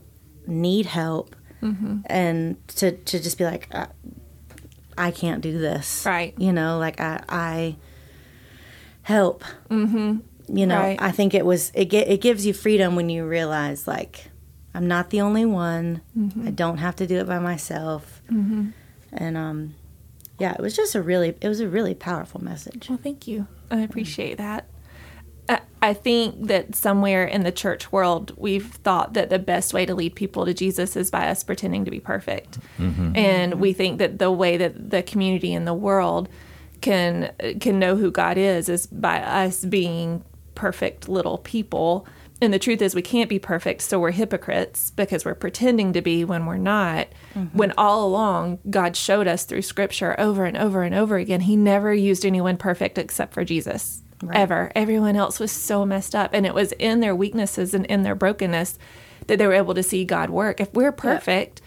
need 0.46 0.86
help, 0.86 1.36
and 2.06 2.56
to 2.68 2.92
to 2.92 3.20
just 3.20 3.36
be 3.36 3.44
like, 3.44 3.68
I, 3.74 3.88
I 4.96 5.10
can't 5.10 5.42
do 5.42 5.58
this. 5.58 6.06
Right. 6.06 6.32
You 6.38 6.54
know, 6.54 6.78
like 6.78 7.02
I 7.02 7.22
I 7.28 7.76
help. 9.10 9.44
Mm-hmm. 9.68 10.18
You 10.56 10.66
know, 10.66 10.78
Right. 10.80 10.98
I 11.00 11.10
think 11.12 11.34
it 11.34 11.44
was 11.44 11.70
it 11.74 11.90
gi- 11.90 11.98
it 12.14 12.20
gives 12.20 12.44
you 12.46 12.52
freedom 12.52 12.96
when 12.96 13.08
you 13.08 13.26
realize 13.26 13.86
like 13.86 14.30
I'm 14.74 14.86
not 14.88 15.10
the 15.10 15.20
only 15.20 15.44
one. 15.44 16.00
I 16.46 16.50
don't 16.50 16.78
have 16.78 16.96
to 16.96 17.06
do 17.06 17.16
it 17.18 17.26
by 17.26 17.38
myself. 17.38 18.22
And 18.28 19.36
um, 19.36 19.74
yeah, 20.38 20.52
it 20.54 20.60
was 20.60 20.74
just 20.76 20.94
a 20.94 21.02
really 21.02 21.34
it 21.40 21.48
was 21.48 21.60
a 21.60 21.68
really 21.68 21.94
powerful 21.94 22.42
message. 22.42 22.88
Well, 22.88 22.98
thank 23.02 23.26
you. 23.26 23.46
I 23.70 23.80
appreciate 23.80 24.38
that. 24.38 24.66
I- 25.48 25.60
I 25.82 25.94
think 25.94 26.46
that 26.48 26.74
somewhere 26.74 27.24
in 27.24 27.42
the 27.42 27.50
church 27.50 27.90
world, 27.90 28.32
we've 28.36 28.66
thought 28.84 29.14
that 29.14 29.30
the 29.30 29.38
best 29.38 29.72
way 29.72 29.86
to 29.86 29.94
lead 29.94 30.14
people 30.14 30.44
to 30.44 30.52
Jesus 30.52 30.94
is 30.94 31.10
by 31.10 31.28
us 31.28 31.42
pretending 31.42 31.84
to 31.86 31.90
be 31.90 32.00
perfect. 32.00 32.58
And 32.78 33.54
we 33.60 33.72
think 33.72 33.98
that 33.98 34.18
the 34.18 34.30
way 34.30 34.56
that 34.58 34.90
the 34.90 35.02
community 35.02 35.54
and 35.54 35.66
the 35.66 35.72
world 35.74 36.28
can 36.80 37.32
can 37.60 37.78
know 37.78 37.96
who 37.96 38.10
God 38.10 38.38
is 38.38 38.68
is 38.68 38.86
by 38.86 39.20
us 39.20 39.64
being 39.64 40.24
perfect 40.54 41.08
little 41.08 41.38
people. 41.38 42.06
And 42.42 42.54
the 42.54 42.58
truth 42.58 42.80
is, 42.80 42.94
we 42.94 43.02
can't 43.02 43.28
be 43.28 43.38
perfect, 43.38 43.82
so 43.82 44.00
we're 44.00 44.12
hypocrites 44.12 44.90
because 44.92 45.26
we're 45.26 45.34
pretending 45.34 45.92
to 45.92 46.00
be 46.00 46.24
when 46.24 46.46
we're 46.46 46.56
not. 46.56 47.08
Mm-hmm. 47.34 47.56
When 47.56 47.72
all 47.76 48.06
along, 48.06 48.60
God 48.70 48.96
showed 48.96 49.28
us 49.28 49.44
through 49.44 49.60
Scripture 49.60 50.18
over 50.18 50.46
and 50.46 50.56
over 50.56 50.82
and 50.82 50.94
over 50.94 51.16
again, 51.16 51.42
He 51.42 51.54
never 51.54 51.92
used 51.92 52.24
anyone 52.24 52.56
perfect 52.56 52.96
except 52.96 53.34
for 53.34 53.44
Jesus. 53.44 54.02
Ever. 54.32 54.70
Everyone 54.74 55.16
else 55.16 55.40
was 55.40 55.50
so 55.50 55.86
messed 55.86 56.14
up. 56.14 56.30
And 56.32 56.44
it 56.44 56.54
was 56.54 56.72
in 56.72 57.00
their 57.00 57.16
weaknesses 57.16 57.72
and 57.72 57.86
in 57.86 58.02
their 58.02 58.14
brokenness 58.14 58.78
that 59.26 59.38
they 59.38 59.46
were 59.46 59.54
able 59.54 59.74
to 59.74 59.82
see 59.82 60.04
God 60.04 60.30
work. 60.30 60.60
If 60.60 60.72
we're 60.74 60.92
perfect, 60.92 61.62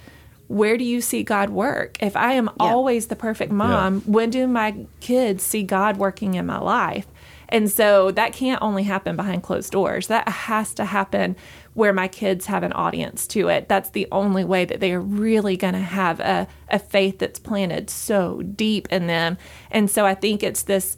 where 0.48 0.78
do 0.78 0.84
you 0.84 1.02
see 1.02 1.24
God 1.24 1.50
work? 1.50 1.98
If 2.02 2.16
I 2.16 2.34
am 2.34 2.50
always 2.60 3.08
the 3.08 3.16
perfect 3.16 3.52
mom, 3.52 4.02
when 4.02 4.30
do 4.30 4.48
my 4.48 4.86
kids 5.00 5.44
see 5.44 5.64
God 5.64 5.98
working 5.98 6.36
in 6.36 6.46
my 6.46 6.60
life? 6.60 7.08
And 7.50 7.70
so 7.70 8.10
that 8.12 8.34
can't 8.34 8.62
only 8.64 8.84
happen 8.84 9.16
behind 9.16 9.44
closed 9.44 9.72
doors. 9.72 10.08
That 10.08 10.28
has 10.28 10.74
to 10.76 10.86
happen 10.86 11.36
where 11.76 11.94
my 11.94 12.08
kids 12.08 12.48
have 12.48 12.64
an 12.64 12.74
audience 12.74 13.28
to 13.28 13.48
it. 13.48 13.70
That's 13.70 13.92
the 13.92 14.08
only 14.12 14.44
way 14.44 14.66
that 14.66 14.80
they 14.80 14.92
are 14.94 15.02
really 15.02 15.56
going 15.56 15.76
to 15.76 15.80
have 15.80 16.20
a, 16.20 16.48
a 16.70 16.80
faith 16.80 17.20
that's 17.20 17.40
planted 17.40 17.90
so 17.92 18.42
deep 18.42 18.88
in 18.92 19.08
them. 19.08 19.38
And 19.70 19.90
so 19.90 20.06
I 20.06 20.16
think 20.16 20.42
it's 20.42 20.64
this 20.64 20.98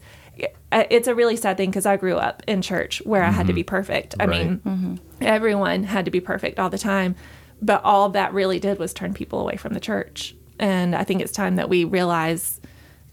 uh, 0.72 0.84
it's 0.90 1.08
a 1.08 1.14
really 1.14 1.36
sad 1.36 1.56
thing 1.56 1.70
because 1.70 1.86
I 1.86 1.96
grew 1.96 2.16
up 2.16 2.42
in 2.46 2.60
church 2.60 3.00
where 3.06 3.22
I 3.22 3.30
had 3.30 3.46
to 3.46 3.52
be 3.54 3.62
perfect. 3.62 4.14
I 4.20 4.26
Right. 4.26 4.62
mean, 4.62 5.00
everyone 5.20 5.84
had 5.84 6.04
to 6.04 6.10
be 6.10 6.20
perfect 6.20 6.58
all 6.58 6.68
the 6.68 6.78
time. 6.78 7.16
But 7.62 7.82
all 7.84 8.08
that 8.10 8.32
really 8.32 8.60
did 8.60 8.78
was 8.78 8.92
turn 8.92 9.14
people 9.14 9.40
away 9.40 9.56
from 9.56 9.74
the 9.74 9.80
church. 9.80 10.34
And 10.58 10.94
I 10.94 11.04
think 11.04 11.20
it's 11.20 11.32
time 11.32 11.56
that 11.56 11.68
we 11.68 11.84
realize 11.84 12.60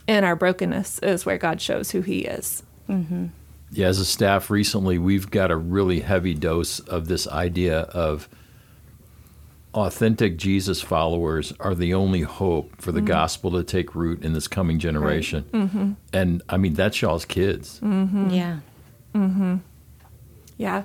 in 0.07 0.23
our 0.23 0.35
brokenness 0.35 0.99
is 0.99 1.25
where 1.25 1.37
God 1.37 1.61
shows 1.61 1.91
who 1.91 2.01
He 2.01 2.19
is. 2.19 2.63
Mm-hmm. 2.89 3.27
Yeah, 3.71 3.87
as 3.87 3.99
a 3.99 4.05
staff 4.05 4.49
recently, 4.49 4.97
we've 4.97 5.31
got 5.31 5.49
a 5.49 5.55
really 5.55 6.01
heavy 6.01 6.33
dose 6.33 6.79
of 6.79 7.07
this 7.07 7.27
idea 7.27 7.81
of 7.81 8.29
authentic 9.73 10.37
Jesus 10.37 10.81
followers 10.81 11.53
are 11.59 11.73
the 11.73 11.93
only 11.93 12.21
hope 12.21 12.79
for 12.79 12.91
the 12.91 12.99
mm-hmm. 12.99 13.07
gospel 13.07 13.51
to 13.51 13.63
take 13.63 13.95
root 13.95 14.23
in 14.23 14.33
this 14.33 14.47
coming 14.47 14.77
generation. 14.77 15.45
Mm-hmm. 15.51 15.91
And 16.13 16.43
I 16.47 16.57
mean, 16.57 16.75
that's 16.75 17.01
y'all's 17.01 17.25
kids. 17.25 17.79
Yeah. 17.81 18.59
Yeah. 20.57 20.83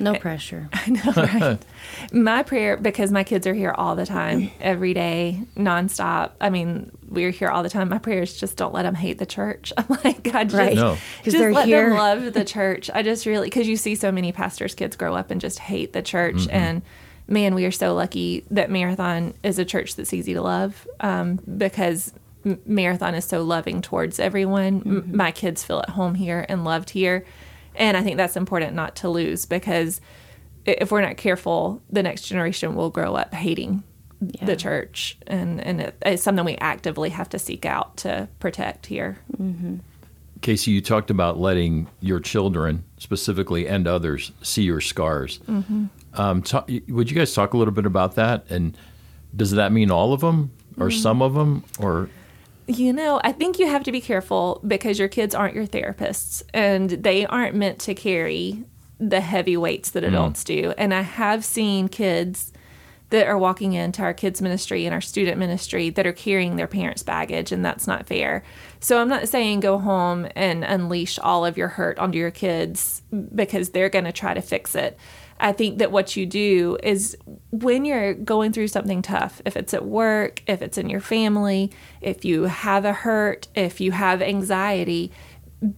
No 0.00 0.14
pressure. 0.14 0.68
I 0.72 0.90
know, 0.90 1.12
right? 1.16 1.58
my 2.12 2.42
prayer, 2.42 2.76
because 2.76 3.10
my 3.12 3.22
kids 3.24 3.46
are 3.46 3.54
here 3.54 3.72
all 3.76 3.94
the 3.96 4.06
time, 4.06 4.50
every 4.60 4.94
day, 4.94 5.42
nonstop. 5.56 6.30
I 6.40 6.50
mean, 6.50 6.90
we're 7.08 7.30
here 7.30 7.48
all 7.50 7.62
the 7.62 7.68
time. 7.70 7.88
My 7.88 7.98
prayer 7.98 8.22
is 8.22 8.38
just 8.38 8.56
don't 8.56 8.72
let 8.74 8.82
them 8.82 8.94
hate 8.94 9.18
the 9.18 9.26
church. 9.26 9.72
I'm 9.78 9.86
like, 10.04 10.22
God, 10.22 10.44
just, 10.44 10.54
Right. 10.54 10.74
No. 10.76 10.96
'Cause 11.24 11.32
just 11.34 11.54
let 11.54 11.66
here. 11.66 11.90
them 11.90 11.98
love 11.98 12.32
the 12.32 12.44
church. 12.44 12.90
I 12.94 13.02
just 13.02 13.26
really, 13.26 13.46
because 13.46 13.68
you 13.68 13.76
see 13.76 13.94
so 13.94 14.10
many 14.10 14.32
pastors' 14.32 14.74
kids 14.74 14.96
grow 14.96 15.14
up 15.14 15.30
and 15.30 15.40
just 15.40 15.58
hate 15.58 15.92
the 15.92 16.02
church. 16.02 16.48
And 16.50 16.82
man, 17.28 17.54
we 17.54 17.64
are 17.64 17.70
so 17.70 17.94
lucky 17.94 18.44
that 18.50 18.70
Marathon 18.70 19.34
is 19.42 19.58
a 19.58 19.64
church 19.64 19.96
that's 19.96 20.12
easy 20.12 20.34
to 20.34 20.42
love 20.42 20.86
um, 21.00 21.36
because 21.58 22.12
Marathon 22.64 23.14
is 23.14 23.24
so 23.24 23.42
loving 23.42 23.82
towards 23.82 24.18
everyone. 24.18 24.82
M- 24.86 25.10
my 25.16 25.30
kids 25.30 25.62
feel 25.62 25.80
at 25.80 25.90
home 25.90 26.14
here 26.14 26.44
and 26.48 26.64
loved 26.64 26.90
here. 26.90 27.24
And 27.80 27.96
I 27.96 28.02
think 28.02 28.16
that's 28.16 28.36
important 28.36 28.74
not 28.74 28.94
to 28.96 29.08
lose 29.08 29.46
because 29.46 30.00
if 30.64 30.92
we're 30.92 31.00
not 31.00 31.16
careful, 31.16 31.82
the 31.90 32.02
next 32.02 32.22
generation 32.22 32.76
will 32.76 32.90
grow 32.90 33.16
up 33.16 33.34
hating 33.34 33.82
Yeah. 34.20 34.44
the 34.44 34.54
church. 34.54 35.16
And, 35.26 35.60
and 35.60 35.80
it, 35.80 35.96
it's 36.04 36.22
something 36.22 36.44
we 36.44 36.56
actively 36.56 37.08
have 37.10 37.30
to 37.30 37.38
seek 37.38 37.64
out 37.64 37.96
to 37.98 38.28
protect 38.38 38.86
here. 38.86 39.18
Mm-hmm. 39.38 39.76
Casey, 40.42 40.70
you 40.70 40.80
talked 40.80 41.10
about 41.10 41.38
letting 41.38 41.86
your 42.00 42.20
children, 42.20 42.84
specifically 42.98 43.66
and 43.66 43.86
others, 43.86 44.32
see 44.42 44.62
your 44.62 44.80
scars. 44.80 45.38
Mm-hmm. 45.48 45.86
Um, 46.14 46.42
ta- 46.42 46.64
would 46.88 47.10
you 47.10 47.16
guys 47.16 47.32
talk 47.34 47.54
a 47.54 47.56
little 47.56 47.74
bit 47.74 47.86
about 47.86 48.14
that? 48.16 48.44
And 48.50 48.76
does 49.34 49.52
that 49.52 49.72
mean 49.72 49.90
all 49.90 50.12
of 50.12 50.20
them, 50.20 50.50
or 50.78 50.88
mm-hmm. 50.88 50.98
some 50.98 51.22
of 51.22 51.34
them, 51.34 51.64
or 51.78 52.08
You 52.70 52.92
know, 52.92 53.20
I 53.24 53.32
think 53.32 53.58
you 53.58 53.66
have 53.66 53.82
to 53.82 53.90
be 53.90 54.00
careful 54.00 54.60
because 54.64 54.96
your 54.96 55.08
kids 55.08 55.34
aren't 55.34 55.56
your 55.56 55.66
therapists 55.66 56.44
and 56.54 56.88
they 56.88 57.26
aren't 57.26 57.56
meant 57.56 57.80
to 57.80 57.94
carry 57.96 58.62
the 59.00 59.20
heavy 59.20 59.56
weights 59.56 59.90
that 59.90 60.04
mm. 60.04 60.08
adults 60.08 60.44
do. 60.44 60.72
And 60.78 60.94
I 60.94 61.00
have 61.00 61.44
seen 61.44 61.88
kids 61.88 62.52
that 63.08 63.26
are 63.26 63.36
walking 63.36 63.72
into 63.72 64.02
our 64.02 64.14
kids 64.14 64.40
ministry 64.40 64.86
and 64.86 64.94
our 64.94 65.00
student 65.00 65.36
ministry 65.36 65.90
that 65.90 66.06
are 66.06 66.12
carrying 66.12 66.54
their 66.54 66.68
parents' 66.68 67.02
baggage 67.02 67.50
and 67.50 67.64
that's 67.64 67.88
not 67.88 68.06
fair. 68.06 68.44
So 68.78 69.00
I'm 69.00 69.08
not 69.08 69.28
saying 69.28 69.60
go 69.60 69.78
home 69.78 70.28
and 70.36 70.62
unleash 70.62 71.18
all 71.18 71.44
of 71.44 71.58
your 71.58 71.66
hurt 71.66 71.98
onto 71.98 72.18
your 72.18 72.30
kids 72.30 73.02
because 73.34 73.70
they're 73.70 73.88
going 73.88 74.04
to 74.04 74.12
try 74.12 74.32
to 74.32 74.40
fix 74.40 74.76
it. 74.76 74.96
I 75.40 75.52
think 75.52 75.78
that 75.78 75.90
what 75.90 76.16
you 76.16 76.26
do 76.26 76.76
is 76.82 77.16
when 77.50 77.84
you're 77.84 78.14
going 78.14 78.52
through 78.52 78.68
something 78.68 79.02
tough, 79.02 79.40
if 79.44 79.56
it's 79.56 79.74
at 79.74 79.86
work, 79.86 80.42
if 80.46 80.60
it's 80.62 80.78
in 80.78 80.90
your 80.90 81.00
family, 81.00 81.72
if 82.00 82.24
you 82.24 82.44
have 82.44 82.84
a 82.84 82.92
hurt, 82.92 83.48
if 83.54 83.80
you 83.80 83.92
have 83.92 84.20
anxiety, 84.20 85.10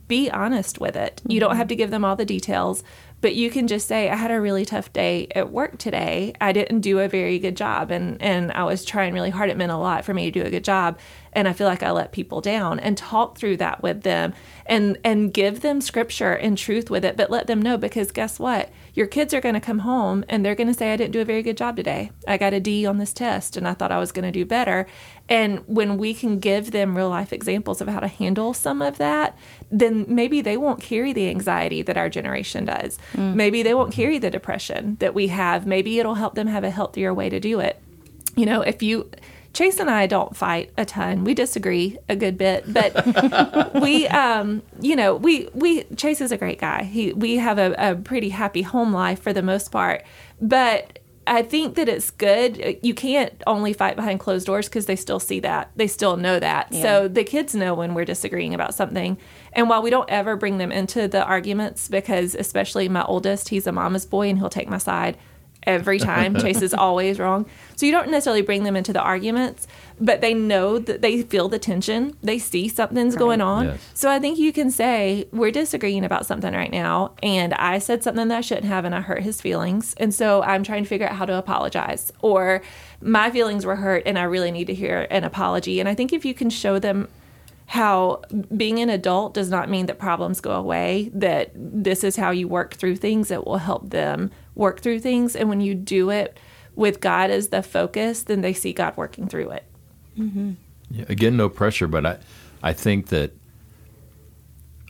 be 0.07 0.31
honest 0.31 0.81
with 0.81 0.97
it. 0.97 1.21
You 1.27 1.41
don't 1.41 1.51
mm-hmm. 1.51 1.59
have 1.59 1.69
to 1.69 1.77
give 1.77 1.91
them 1.91 2.05
all 2.05 2.17
the 2.17 2.25
details, 2.25 2.85
but 3.21 3.35
you 3.35 3.51
can 3.51 3.69
just 3.69 3.87
say, 3.87 4.11
I 4.11 4.17
had 4.17 4.31
a 4.31 4.41
really 4.41 4.65
tough 4.65 4.93
day 4.93 5.29
at 5.35 5.51
work 5.51 5.79
today. 5.79 6.35
I 6.41 6.53
didn't 6.53 6.81
do 6.81 6.99
a 6.99 7.09
very 7.09 7.39
good 7.39 7.57
job 7.57 7.91
and, 7.91 8.21
and 8.21 8.53
I 8.53 8.65
was 8.65 8.85
trying 8.85 9.15
really 9.15 9.31
hard. 9.31 9.49
It 9.49 9.57
meant 9.57 9.73
a 9.73 9.77
lot 9.77 10.05
for 10.05 10.13
me 10.13 10.25
to 10.25 10.41
do 10.41 10.47
a 10.47 10.51
good 10.51 10.65
job. 10.65 10.99
And 11.33 11.47
I 11.47 11.53
feel 11.53 11.69
like 11.69 11.83
I 11.83 11.93
let 11.93 12.13
people 12.13 12.41
down 12.41 12.81
and 12.81 12.99
talk 12.99 13.39
through 13.39 13.59
that 13.59 13.83
with 13.83 14.03
them 14.03 14.35
and, 14.67 14.99
and 15.05 15.33
give 15.33 15.61
them 15.61 15.81
scripture 15.81 16.33
and 16.33 16.59
truth 16.59 16.91
with 16.91 17.05
it, 17.05 17.17
but 17.17 17.31
let 17.31 17.47
them 17.47 17.63
know 17.63 17.77
because 17.77 18.11
guess 18.11 18.39
what? 18.39 18.71
Your 18.95 19.07
kids 19.07 19.33
are 19.33 19.41
going 19.41 19.55
to 19.55 19.61
come 19.61 19.81
home 19.81 20.25
and 20.29 20.45
they're 20.45 20.55
going 20.55 20.69
to 20.69 20.75
say, 20.75 20.93
I 20.93 20.97
didn't 20.97 21.13
do 21.13 21.21
a 21.21 21.25
very 21.25 21.43
good 21.43 21.57
job 21.57 21.77
today. 21.77 22.11
I 22.29 22.37
got 22.37 22.53
a 22.53 22.61
D 22.61 22.85
on 22.85 22.99
this 22.99 23.13
test 23.13 23.57
and 23.57 23.67
I 23.67 23.75
thought 23.75 23.91
I 23.91 23.99
was 23.99 24.13
going 24.13 24.25
to 24.25 24.31
do 24.31 24.45
better. 24.45 24.87
And 25.29 25.61
when 25.67 25.97
we 25.97 26.13
can 26.13 26.39
give 26.39 26.73
them 26.73 26.97
real 26.97 27.09
life 27.09 27.33
examples 27.33 27.81
of 27.81 27.89
how 27.89 28.01
to 28.01 28.09
handle 28.09 28.53
some 28.53 28.83
of 28.83 28.99
that, 28.99 29.37
then 29.71 30.05
maybe 30.09 30.43
they 30.43 30.57
won't 30.57 30.83
carry 30.83 31.13
the 31.13 31.31
anxiety 31.31 31.81
that 31.83 31.97
our 31.97 32.11
generation 32.11 32.67
does. 32.67 32.99
Mm. 33.15 33.35
Maybe 33.35 33.63
they 33.63 33.75
won't 33.75 33.93
carry 33.93 34.19
the 34.19 34.31
depression 34.31 34.97
that 35.01 35.15
we 35.15 35.29
have. 35.29 35.67
Maybe 35.67 35.99
it'll 35.99 36.17
help 36.17 36.35
them 36.35 36.49
have 36.49 36.65
a 36.65 36.71
healthier 36.71 37.15
way 37.15 37.31
to 37.31 37.41
do 37.41 37.61
it. 37.61 37.81
You 38.37 38.47
know, 38.47 38.63
if 38.63 38.83
you, 38.83 39.11
Chase 39.53 39.79
and 39.79 39.91
I 39.91 40.07
don't 40.07 40.35
fight 40.37 40.71
a 40.79 40.85
ton. 40.85 41.25
We 41.25 41.35
disagree 41.35 41.99
a 42.09 42.17
good 42.17 42.39
bit, 42.39 42.73
but 42.73 43.75
we, 43.83 44.07
um, 44.09 44.63
you 44.81 44.97
know, 44.97 45.17
we 45.17 45.49
we 45.53 45.85
Chase 45.97 46.21
is 46.21 46.33
a 46.33 46.37
great 46.37 46.59
guy. 46.59 46.85
He 46.85 47.13
we 47.13 47.37
have 47.37 47.59
a, 47.59 47.75
a 47.79 47.95
pretty 47.95 48.31
happy 48.31 48.63
home 48.63 48.93
life 48.93 49.21
for 49.21 49.33
the 49.33 49.43
most 49.43 49.71
part, 49.71 50.05
but 50.41 50.99
I 51.27 51.43
think 51.43 51.77
that 51.77 51.89
it's 51.89 52.11
good. 52.11 52.79
You 52.83 52.95
can't 52.95 53.43
only 53.47 53.73
fight 53.73 53.95
behind 53.95 54.19
closed 54.19 54.47
doors 54.47 54.69
because 54.69 54.87
they 54.87 54.97
still 54.97 55.21
see 55.21 55.39
that. 55.41 55.71
They 55.77 55.87
still 55.87 56.17
know 56.17 56.41
that. 56.41 56.75
So 56.75 57.07
the 57.07 57.23
kids 57.23 57.55
know 57.55 57.75
when 57.75 57.95
we're 57.95 58.05
disagreeing 58.05 58.55
about 58.55 58.75
something. 58.75 59.17
And 59.53 59.69
while 59.69 59.83
we 59.83 59.91
don't 59.91 60.11
ever 60.11 60.35
bring 60.37 60.59
them 60.59 60.73
into 60.73 61.07
the 61.07 61.25
arguments, 61.25 61.87
because 61.87 62.35
especially 62.35 62.89
my 62.89 63.05
oldest, 63.05 63.51
he's 63.51 63.69
a 63.69 63.73
mama's 63.73 64.05
boy 64.05 64.31
and 64.31 64.39
he'll 64.39 64.51
take 64.51 64.69
my 64.69 64.79
side 64.79 65.17
every 65.65 65.99
time. 66.13 66.37
Chase 66.37 66.63
is 66.63 66.75
always 66.75 67.19
wrong. 67.19 67.47
So 67.77 67.87
you 67.87 67.93
don't 67.93 68.11
necessarily 68.11 68.43
bring 68.43 68.65
them 68.65 68.77
into 68.77 68.93
the 68.93 69.01
arguments, 69.01 69.67
but 70.01 70.21
they 70.21 70.35
know 70.35 70.79
that 70.79 71.03
they 71.03 71.23
feel 71.23 71.49
the 71.49 71.59
tension. 71.59 72.17
They 72.23 72.39
see 72.39 72.69
something's 72.69 73.17
going 73.17 73.41
on. 73.41 73.67
Yes. 73.67 73.91
So 73.95 74.11
I 74.11 74.19
think 74.19 74.39
you 74.39 74.53
can 74.53 74.71
say, 74.71 75.27
We're 75.33 75.51
disagreeing 75.51 76.05
about 76.05 76.27
something 76.27 76.53
right 76.53 76.71
now. 76.71 77.13
And 77.23 77.55
I 77.55 77.79
said 77.79 78.03
something 78.03 78.29
that 78.29 78.39
I 78.39 78.41
shouldn't 78.41 78.67
have 78.67 78.85
and 78.85 78.95
I 78.95 79.01
hurt 79.01 79.23
his 79.23 79.41
feelings. 79.41 79.95
And 79.99 80.15
so 80.15 80.43
I'm 80.43 80.63
trying 80.63 80.83
to 80.85 80.89
figure 80.89 81.09
out 81.09 81.17
how 81.17 81.27
to 81.27 81.37
apologize. 81.37 82.13
Or 82.21 82.63
my 83.01 83.31
feelings 83.31 83.67
were 83.67 83.77
hurt 83.77 84.05
and 84.07 84.19
I 84.19 84.25
really 84.25 84.51
need 84.51 84.67
to 84.67 84.75
hear 84.75 85.07
an 85.11 85.25
apology. 85.25 85.81
And 85.81 85.89
I 85.89 85.95
think 85.95 86.13
if 86.13 86.25
you 86.25 86.35
can 86.35 86.51
show 86.51 86.79
them 86.79 87.09
how 87.67 88.21
being 88.55 88.81
an 88.81 88.91
adult 88.91 89.33
does 89.35 89.49
not 89.49 89.71
mean 89.71 89.87
that 89.87 89.99
problems 89.99 90.41
go 90.41 90.51
away, 90.51 91.11
that 91.15 91.51
this 91.55 92.05
is 92.05 92.17
how 92.17 92.31
you 92.31 92.47
work 92.47 92.75
through 92.75 92.97
things, 92.97 93.31
it 93.31 93.47
will 93.47 93.59
help 93.59 93.91
them 93.91 94.31
work 94.55 94.81
through 94.81 95.01
things. 95.01 95.37
And 95.37 95.49
when 95.49 95.61
you 95.61 95.75
do 95.75 96.11
it 96.11 96.39
with 96.75 97.01
God 97.01 97.31
as 97.31 97.49
the 97.49 97.63
focus, 97.63 98.23
then 98.23 98.41
they 98.41 98.53
see 98.53 98.73
God 98.73 98.97
working 98.97 99.29
through 99.29 99.51
it. 99.51 99.65
Mm-hmm. 100.19 100.53
Yeah, 100.91 101.05
again, 101.09 101.37
no 101.37 101.49
pressure, 101.49 101.87
but 101.87 102.05
I, 102.05 102.19
I 102.63 102.73
think 102.73 103.09
that 103.09 103.33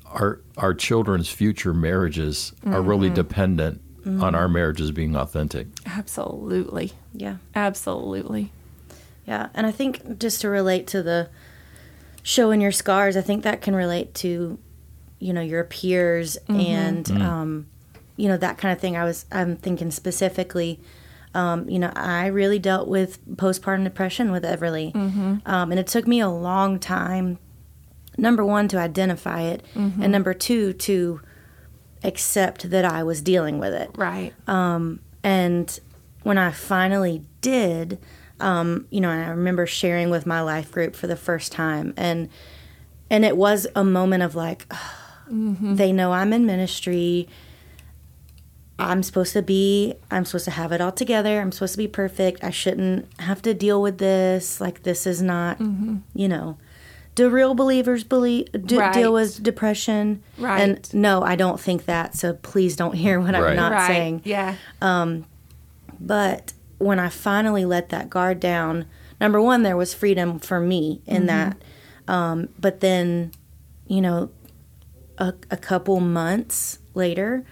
our 0.07 0.40
our 0.59 0.75
children's 0.75 1.29
future 1.29 1.72
marriages 1.72 2.53
are 2.66 2.83
really 2.83 3.07
mm-hmm. 3.07 3.14
dependent 3.14 3.81
on 4.05 4.12
mm-hmm. 4.12 4.35
our 4.35 4.48
marriages 4.48 4.90
being 4.90 5.16
authentic. 5.16 5.68
Absolutely. 5.87 6.92
Yeah. 7.14 7.37
Absolutely. 7.55 8.53
Yeah, 9.27 9.51
and 9.55 9.66
I 9.66 9.70
think 9.70 10.18
just 10.18 10.40
to 10.40 10.48
relate 10.48 10.88
to 10.88 11.03
the 11.03 11.29
showing 12.25 12.61
your 12.61 12.72
scars, 12.72 13.16
I 13.16 13.20
think 13.20 13.44
that 13.44 13.62
can 13.62 13.75
relate 13.75 14.14
to, 14.14 14.59
you 15.20 15.33
know, 15.33 15.40
your 15.40 15.62
peers 15.62 16.37
and, 16.48 17.05
mm. 17.07 17.22
um, 17.22 17.66
you 18.22 18.28
know, 18.28 18.37
that 18.37 18.56
kind 18.56 18.72
of 18.72 18.78
thing. 18.78 18.96
I 18.96 19.02
was, 19.02 19.26
I'm 19.32 19.56
thinking 19.56 19.90
specifically, 19.90 20.78
um, 21.35 21.68
you 21.68 21.80
know, 21.80 21.92
I 21.96 22.28
really 22.28 22.61
dealt 22.61 22.87
with 22.87 23.18
postpartum 23.37 23.82
depression 23.82 24.30
with 24.30 24.44
Everly, 24.44 24.94
um, 25.44 25.70
and 25.72 25.80
it 25.80 25.88
took 25.88 26.06
me 26.06 26.20
a 26.20 26.28
long 26.28 26.78
time. 26.78 27.38
Number 28.16 28.44
one, 28.44 28.68
to 28.68 28.76
identify 28.78 29.40
it, 29.42 29.64
and 29.74 30.12
number 30.12 30.35
two, 30.35 30.72
to 30.74 31.20
accept 32.04 32.70
that 32.70 32.85
I 32.85 33.02
was 33.02 33.20
dealing 33.22 33.58
with 33.58 33.74
it. 33.74 33.90
Right. 33.96 34.32
And 35.24 35.80
when 36.22 36.38
I 36.38 36.52
finally 36.52 37.24
did, 37.40 37.98
um, 38.38 38.87
you 38.90 39.00
know, 39.00 39.11
and 39.11 39.24
I 39.24 39.30
remember 39.30 39.66
sharing 39.66 40.11
with 40.11 40.26
my 40.26 40.42
life 40.42 40.70
group 40.70 40.94
for 40.94 41.08
the 41.08 41.16
first 41.16 41.50
time, 41.50 41.92
and 41.96 42.28
and 43.11 43.24
it 43.24 43.37
was 43.37 43.66
a 43.74 43.82
moment 43.82 44.22
of 44.22 44.37
like, 44.37 44.72
they 45.28 45.90
know 45.90 46.12
I'm 46.12 46.32
in 46.32 46.46
ministry. 46.46 47.28
I'm 48.78 49.02
supposed 49.02 49.32
to 49.35 49.42
be. 49.42 49.94
I'm 50.11 50.24
supposed 50.24 50.46
to 50.46 50.50
have 50.50 50.72
it 50.72 50.80
all 50.80 50.92
together. 50.92 51.40
I'm 51.40 51.52
supposed 51.52 51.74
to 51.74 51.78
be 51.78 51.88
perfect. 51.88 52.42
I 52.42 52.50
shouldn't 52.50 53.06
have 53.20 53.40
to 53.42 53.54
deal 53.54 53.80
with 53.82 53.98
this. 53.98 54.61
Like 54.61 54.82
this 54.82 55.06
is 55.06 55.22
not, 55.22 55.61
you 56.14 56.28
know. 56.28 56.58
Do 57.14 57.28
real 57.28 57.54
believers 57.54 58.04
believe 58.04 58.46
do, 58.64 58.78
Right. 58.80 58.94
deal 58.94 59.12
with 59.12 59.42
depression? 59.42 60.22
Right. 60.38 60.61
And 60.62 60.94
no, 60.94 61.22
I 61.22 61.37
don't 61.37 61.61
think 61.61 61.85
that. 61.85 62.14
So 62.16 62.32
please 62.32 62.74
don't 62.74 62.94
hear 62.94 63.20
what 63.20 63.35
Right. 63.35 63.50
I'm 63.50 63.56
not 63.56 63.72
right. 63.72 63.87
saying. 63.87 64.22
Yeah. 64.24 64.54
Um, 64.80 65.26
But 66.00 66.54
when 66.78 66.98
I 66.98 67.11
finally 67.11 67.64
let 67.66 67.90
that 67.90 68.08
guard 68.11 68.40
down, 68.40 68.87
number 69.20 69.40
one, 69.40 69.62
there 69.62 69.76
was 69.76 69.92
freedom 69.94 70.38
for 70.38 70.58
me 70.58 71.02
in 71.06 71.26
that. 71.26 71.56
Um, 72.08 72.48
but 72.58 72.80
then, 72.80 73.30
you 73.87 74.00
know, 74.00 74.30
a, 75.18 75.35
a 75.50 75.56
couple 75.56 76.00
months 76.00 76.78
later, 76.94 77.44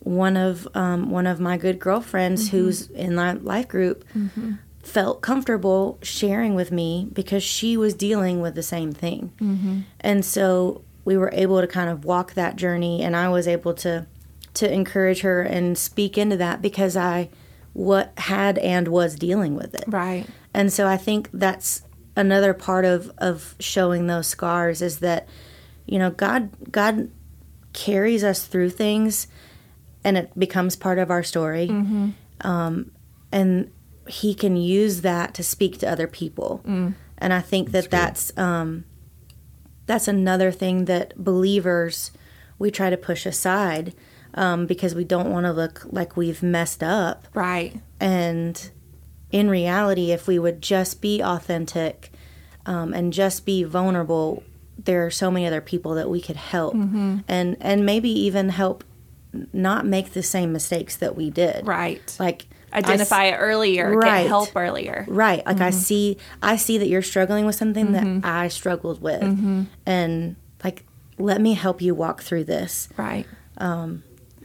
one 0.00 0.36
of 0.36 0.68
um, 0.74 1.10
one 1.10 1.26
of 1.26 1.40
my 1.40 1.56
good 1.56 1.78
girlfriends 1.78 2.48
mm-hmm. 2.48 2.56
who's 2.56 2.90
in 2.90 3.16
that 3.16 3.44
life 3.44 3.68
group 3.68 4.04
mm-hmm. 4.14 4.54
felt 4.82 5.20
comfortable 5.20 5.98
sharing 6.02 6.54
with 6.54 6.70
me 6.70 7.08
because 7.12 7.42
she 7.42 7.76
was 7.76 7.94
dealing 7.94 8.40
with 8.40 8.54
the 8.54 8.62
same 8.62 8.92
thing, 8.92 9.32
mm-hmm. 9.40 9.80
and 10.00 10.24
so 10.24 10.82
we 11.04 11.16
were 11.16 11.30
able 11.32 11.60
to 11.60 11.66
kind 11.66 11.90
of 11.90 12.04
walk 12.04 12.34
that 12.34 12.56
journey, 12.56 13.02
and 13.02 13.16
I 13.16 13.28
was 13.28 13.48
able 13.48 13.74
to 13.74 14.06
to 14.54 14.72
encourage 14.72 15.20
her 15.20 15.42
and 15.42 15.78
speak 15.78 16.18
into 16.18 16.36
that 16.36 16.60
because 16.62 16.96
I 16.96 17.28
what 17.72 18.12
had 18.18 18.58
and 18.58 18.88
was 18.88 19.14
dealing 19.14 19.54
with 19.54 19.74
it. 19.74 19.84
Right. 19.86 20.26
And 20.52 20.72
so 20.72 20.88
I 20.88 20.96
think 20.96 21.28
that's 21.32 21.82
another 22.16 22.52
part 22.52 22.84
of 22.84 23.12
of 23.18 23.54
showing 23.60 24.08
those 24.08 24.26
scars 24.26 24.82
is 24.82 24.98
that 24.98 25.28
you 25.86 25.98
know 25.98 26.10
God 26.10 26.50
God 26.72 27.10
carries 27.72 28.24
us 28.24 28.44
through 28.46 28.70
things 28.70 29.28
and 30.08 30.16
it 30.16 30.28
becomes 30.38 30.76
part 30.76 30.98
of 30.98 31.10
our 31.10 31.22
story. 31.22 31.66
Um, 32.40 32.90
and 33.32 33.70
he 34.08 34.34
can 34.34 34.56
use 34.56 35.02
that 35.02 35.34
to 35.34 35.42
speak 35.42 35.78
to 35.80 35.86
other 35.90 36.06
people. 36.06 36.62
And 37.20 37.32
I 37.32 37.40
think 37.40 37.70
that 37.72 37.90
that's 37.90 38.32
um, 38.38 38.84
that's 39.86 40.08
another 40.08 40.50
thing 40.52 40.84
that 40.86 41.06
believers 41.16 42.10
we 42.58 42.70
try 42.70 42.90
to 42.90 42.96
push 42.96 43.26
aside 43.26 43.94
um, 44.34 44.66
because 44.66 44.94
we 44.94 45.04
don't 45.04 45.30
want 45.32 45.46
to 45.46 45.52
look 45.52 45.82
like 45.98 46.16
we've 46.16 46.42
messed 46.42 46.82
up. 46.82 47.26
Right. 47.34 47.80
And 48.00 48.70
in 49.30 49.48
reality, 49.50 50.10
if 50.12 50.26
we 50.26 50.38
would 50.38 50.60
just 50.62 51.00
be 51.00 51.20
authentic 51.22 52.10
um, 52.66 52.92
and 52.94 53.12
just 53.12 53.44
be 53.46 53.64
vulnerable, 53.64 54.42
there 54.84 55.04
are 55.06 55.10
so 55.10 55.30
many 55.30 55.46
other 55.46 55.60
people 55.60 55.94
that 55.94 56.08
we 56.08 56.20
could 56.20 56.36
help, 56.36 56.74
Mm-hmm. 56.74 57.18
and 57.28 57.56
and 57.60 57.84
maybe 57.84 58.10
even 58.10 58.48
help 58.50 58.84
not 59.52 59.84
make 59.86 60.12
the 60.12 60.22
same 60.22 60.52
mistakes 60.52 60.96
that 60.96 61.16
we 61.16 61.30
did. 61.30 61.66
Right. 61.66 62.16
Like 62.18 62.46
I 62.72 62.78
s- 62.78 62.84
Identify 62.84 63.24
it 63.26 63.36
earlier. 63.36 63.94
Right. 63.96 64.22
Get 64.22 64.28
help 64.28 64.50
earlier. 64.56 65.04
Right. 65.08 65.44
Like 65.46 65.56
Mm-hmm. 65.56 65.64
I 65.64 65.70
see 65.70 66.16
I 66.42 66.56
see 66.56 66.78
that 66.78 66.88
you're 66.88 67.02
struggling 67.02 67.44
with 67.46 67.54
something 67.56 67.92
that 67.92 68.24
I 68.24 68.48
struggled 68.48 69.00
with. 69.02 69.22
Mm-hmm. 69.22 69.62
And 69.86 70.36
like 70.64 70.84
let 71.18 71.40
me 71.40 71.54
help 71.54 71.80
you 71.82 71.94
walk 71.94 72.22
through 72.22 72.44
this. 72.44 72.88
Right. 72.96 73.26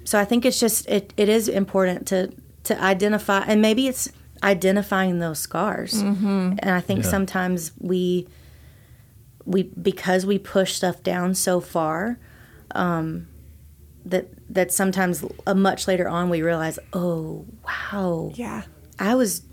So 0.06 0.19
I 0.19 0.26
think 0.26 0.46
it's 0.46 0.60
just 0.60 0.88
it, 0.89 1.13
it 1.17 1.30
is 1.30 1.48
important 1.48 2.08
to 2.08 2.32
to 2.63 2.82
identify 2.82 3.39
and 3.48 3.62
maybe 3.62 3.88
it's 3.88 4.12
identifying 4.41 5.19
those 5.19 5.39
scars. 5.39 5.93
Mm-hmm. 6.04 6.56
And 6.60 6.72
I 6.72 6.82
think 6.82 7.04
Yeah. 7.04 7.10
sometimes 7.10 7.72
we 7.80 8.28
we 9.46 9.63
because 9.63 10.26
we 10.26 10.39
push 10.39 10.74
stuff 10.74 11.04
down 11.04 11.36
so 11.36 11.60
far 11.60 12.17
um 12.76 13.28
that 14.06 14.28
that 14.54 14.72
sometimes 14.72 15.24
uh, 15.48 15.54
much 15.54 15.88
later 15.88 16.08
on 16.08 16.30
we 16.30 16.42
realize, 16.42 16.80
"Oh, 16.94 17.46
wow. 17.66 18.32
Yeah. 18.36 18.63
I 19.00 19.16
was 19.16 19.44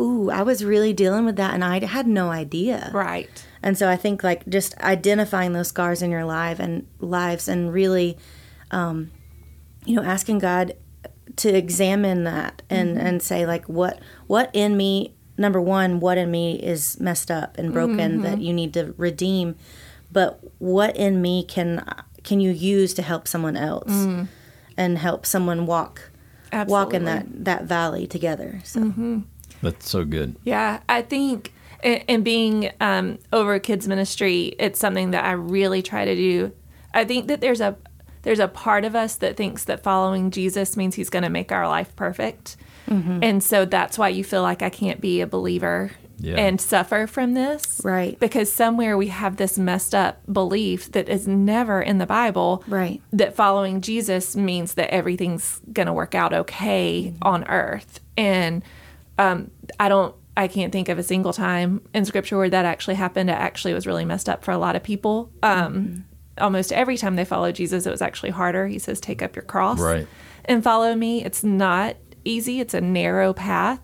ooh, 0.00 0.30
I 0.30 0.42
was 0.42 0.64
really 0.64 0.92
dealing 0.92 1.24
with 1.24 1.36
that 1.36 1.54
and 1.54 1.64
I 1.64 1.84
had 1.84 2.06
no 2.06 2.30
idea." 2.30 2.90
Right. 2.92 3.28
And 3.62 3.76
so 3.76 3.88
I 3.88 3.96
think 3.96 4.22
like 4.22 4.48
just 4.48 4.78
identifying 4.78 5.52
those 5.52 5.68
scars 5.68 6.02
in 6.02 6.10
your 6.10 6.24
life 6.24 6.60
and 6.60 6.86
lives 7.00 7.48
and 7.48 7.72
really, 7.72 8.16
um, 8.70 9.10
you 9.84 9.96
know, 9.96 10.02
asking 10.02 10.38
God 10.38 10.74
to 11.36 11.56
examine 11.56 12.24
that 12.24 12.62
and 12.68 12.98
and 12.98 13.22
say 13.22 13.46
like 13.46 13.64
what 13.66 14.00
what 14.26 14.50
in 14.52 14.76
me 14.76 15.14
number 15.36 15.60
one 15.60 16.00
what 16.00 16.18
in 16.18 16.30
me 16.30 16.54
is 16.60 16.98
messed 16.98 17.30
up 17.30 17.56
and 17.58 17.72
broken 17.72 18.22
that 18.22 18.40
you 18.40 18.52
need 18.52 18.74
to 18.74 18.94
redeem, 18.96 19.54
but 20.10 20.40
what 20.58 20.96
in 20.96 21.22
me 21.22 21.44
can 21.44 21.84
can 22.24 22.40
you 22.40 22.50
use 22.50 22.94
to 22.94 23.02
help 23.02 23.28
someone 23.28 23.56
else 23.56 23.90
mm. 23.90 24.28
and 24.76 24.98
help 24.98 25.26
someone 25.26 25.66
walk 25.66 26.10
walk 26.52 26.94
in 26.94 27.04
that 27.04 27.26
that 27.44 27.64
valley 27.64 28.06
together. 28.06 28.60
So 28.64 28.80
mm-hmm. 28.80 29.20
That's 29.62 29.88
so 29.88 30.04
good. 30.04 30.36
Yeah, 30.44 30.80
I 30.88 31.02
think 31.02 31.52
in, 31.82 31.98
in 32.08 32.22
being 32.22 32.70
um, 32.80 33.18
over 33.32 33.58
kids 33.58 33.88
ministry, 33.88 34.54
it's 34.58 34.78
something 34.78 35.10
that 35.10 35.24
I 35.24 35.32
really 35.32 35.82
try 35.82 36.04
to 36.04 36.14
do. 36.14 36.52
I 36.94 37.04
think 37.04 37.28
that 37.28 37.40
there's 37.40 37.60
a 37.60 37.76
there's 38.22 38.40
a 38.40 38.48
part 38.48 38.84
of 38.84 38.94
us 38.94 39.16
that 39.16 39.36
thinks 39.36 39.64
that 39.64 39.82
following 39.82 40.30
Jesus 40.30 40.76
means 40.76 40.94
He's 40.94 41.10
going 41.10 41.22
to 41.22 41.30
make 41.30 41.52
our 41.52 41.68
life 41.68 41.94
perfect, 41.96 42.56
mm-hmm. 42.88 43.22
and 43.22 43.42
so 43.42 43.64
that's 43.64 43.98
why 43.98 44.08
you 44.08 44.24
feel 44.24 44.42
like 44.42 44.62
I 44.62 44.70
can't 44.70 45.00
be 45.00 45.20
a 45.20 45.26
believer 45.26 45.92
Yeah. 46.20 46.36
and 46.36 46.60
suffer 46.60 47.06
from 47.06 47.34
this, 47.34 47.80
Right. 47.84 48.18
Because 48.18 48.52
somewhere 48.52 48.96
we 48.98 49.06
have 49.08 49.36
this 49.36 49.56
messed 49.58 49.94
up 49.94 50.20
belief 50.32 50.90
that 50.92 51.08
is 51.08 51.28
never 51.28 51.80
in 51.80 51.98
the 51.98 52.06
Bible, 52.06 52.64
Right. 52.66 53.00
that 53.12 53.36
following 53.36 53.80
Jesus 53.80 54.34
means 54.36 54.74
that 54.74 54.90
everything's 54.92 55.60
going 55.72 55.86
to 55.86 55.92
work 55.92 56.14
out 56.14 56.32
okay 56.32 57.14
on 57.22 57.44
earth. 57.48 58.00
And 58.16 58.62
um, 59.18 59.50
I 59.78 59.88
don't, 59.88 60.14
I 60.36 60.48
can't 60.48 60.72
think 60.72 60.88
of 60.88 60.98
a 60.98 61.02
single 61.02 61.32
time 61.32 61.80
in 61.94 62.04
scripture 62.04 62.36
where 62.36 62.50
that 62.50 62.64
actually 62.64 62.94
happened. 62.96 63.30
It 63.30 63.34
actually 63.34 63.74
was 63.74 63.86
really 63.86 64.04
messed 64.04 64.28
up 64.28 64.44
for 64.44 64.50
a 64.52 64.58
lot 64.58 64.76
of 64.76 64.82
people. 64.82 65.30
Um, 65.42 66.04
Almost 66.40 66.72
every 66.72 66.96
time 66.96 67.16
they 67.16 67.24
followed 67.24 67.56
Jesus, 67.56 67.84
it 67.84 67.90
was 67.90 68.00
actually 68.00 68.30
harder. 68.30 68.68
He 68.68 68.78
says, 68.78 69.00
Take 69.00 69.22
up 69.22 69.34
your 69.34 69.42
cross 69.44 69.80
Right. 69.80 70.06
and 70.44 70.62
follow 70.62 70.94
me. 70.94 71.24
It's 71.24 71.42
not 71.42 71.96
easy, 72.24 72.60
it's 72.60 72.74
a 72.74 72.80
narrow 72.80 73.32
path. 73.32 73.80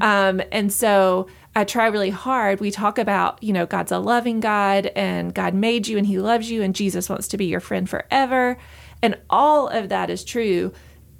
Um, 0.00 0.40
and 0.50 0.72
so 0.72 1.26
I 1.54 1.64
try 1.64 1.88
really 1.88 2.10
hard. 2.10 2.60
We 2.60 2.70
talk 2.70 2.98
about, 2.98 3.42
you 3.42 3.52
know, 3.52 3.66
God's 3.66 3.92
a 3.92 3.98
loving 3.98 4.40
God 4.40 4.86
and 4.94 5.34
God 5.34 5.52
made 5.54 5.88
you 5.88 5.98
and 5.98 6.06
he 6.06 6.18
loves 6.18 6.50
you 6.50 6.62
and 6.62 6.74
Jesus 6.74 7.08
wants 7.08 7.28
to 7.28 7.36
be 7.36 7.46
your 7.46 7.60
friend 7.60 7.88
forever. 7.88 8.56
And 9.02 9.18
all 9.28 9.68
of 9.68 9.88
that 9.88 10.10
is 10.10 10.24
true. 10.24 10.72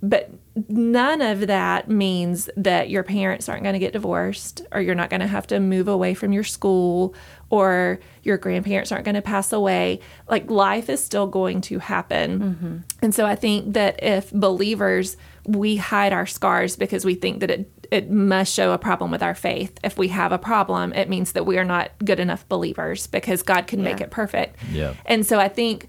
But 0.03 0.31
none 0.69 1.21
of 1.21 1.47
that 1.47 1.89
means 1.91 2.49
that 2.57 2.89
your 2.89 3.03
parents 3.03 3.49
aren't 3.49 3.65
going 3.65 3.75
to 3.75 3.79
get 3.79 3.93
divorced 3.93 4.63
or 4.73 4.81
you're 4.81 4.95
not 4.95 5.11
going 5.11 5.21
to 5.21 5.27
have 5.27 5.47
to 5.49 5.61
move 5.61 5.89
away 5.89 6.15
from 6.15 6.33
your 6.33 6.45
school 6.45 7.15
or 7.51 8.01
your 8.23 8.39
grandparents 8.39 8.93
aren't 8.93 9.05
going 9.05 9.15
to 9.15 9.23
pass 9.23 9.53
away. 9.53 10.01
Like 10.29 10.51
life 10.51 10.89
is 10.89 11.03
still 11.03 11.27
going 11.27 11.61
to 11.63 11.81
happen. 11.81 12.41
Mm-hmm. 12.41 12.77
And 13.03 13.15
so 13.15 13.27
I 13.27 13.35
think 13.35 13.75
that 13.75 14.03
if 14.03 14.31
believers, 14.33 15.17
we 15.45 15.77
hide 15.77 16.13
our 16.13 16.27
scars 16.27 16.77
because 16.77 17.05
we 17.05 17.15
think 17.15 17.41
that 17.41 17.51
it, 17.51 17.80
it 17.91 18.11
must 18.11 18.55
show 18.55 18.73
a 18.73 18.79
problem 18.79 19.11
with 19.11 19.23
our 19.23 19.35
faith. 19.35 19.79
If 19.83 19.99
we 19.99 20.09
have 20.09 20.33
a 20.33 20.39
problem, 20.39 20.93
it 20.93 21.09
means 21.09 21.33
that 21.33 21.45
we 21.45 21.59
are 21.59 21.65
not 21.65 21.91
good 22.05 22.21
enough 22.21 22.49
believers 22.49 23.07
because 23.07 23.43
God 23.43 23.67
can 23.67 23.83
make 23.83 24.01
it 24.01 24.11
perfect. 24.11 24.57
Yeah. 24.71 24.95
And 25.07 25.27
so 25.27 25.39
I 25.39 25.49
think 25.49 25.89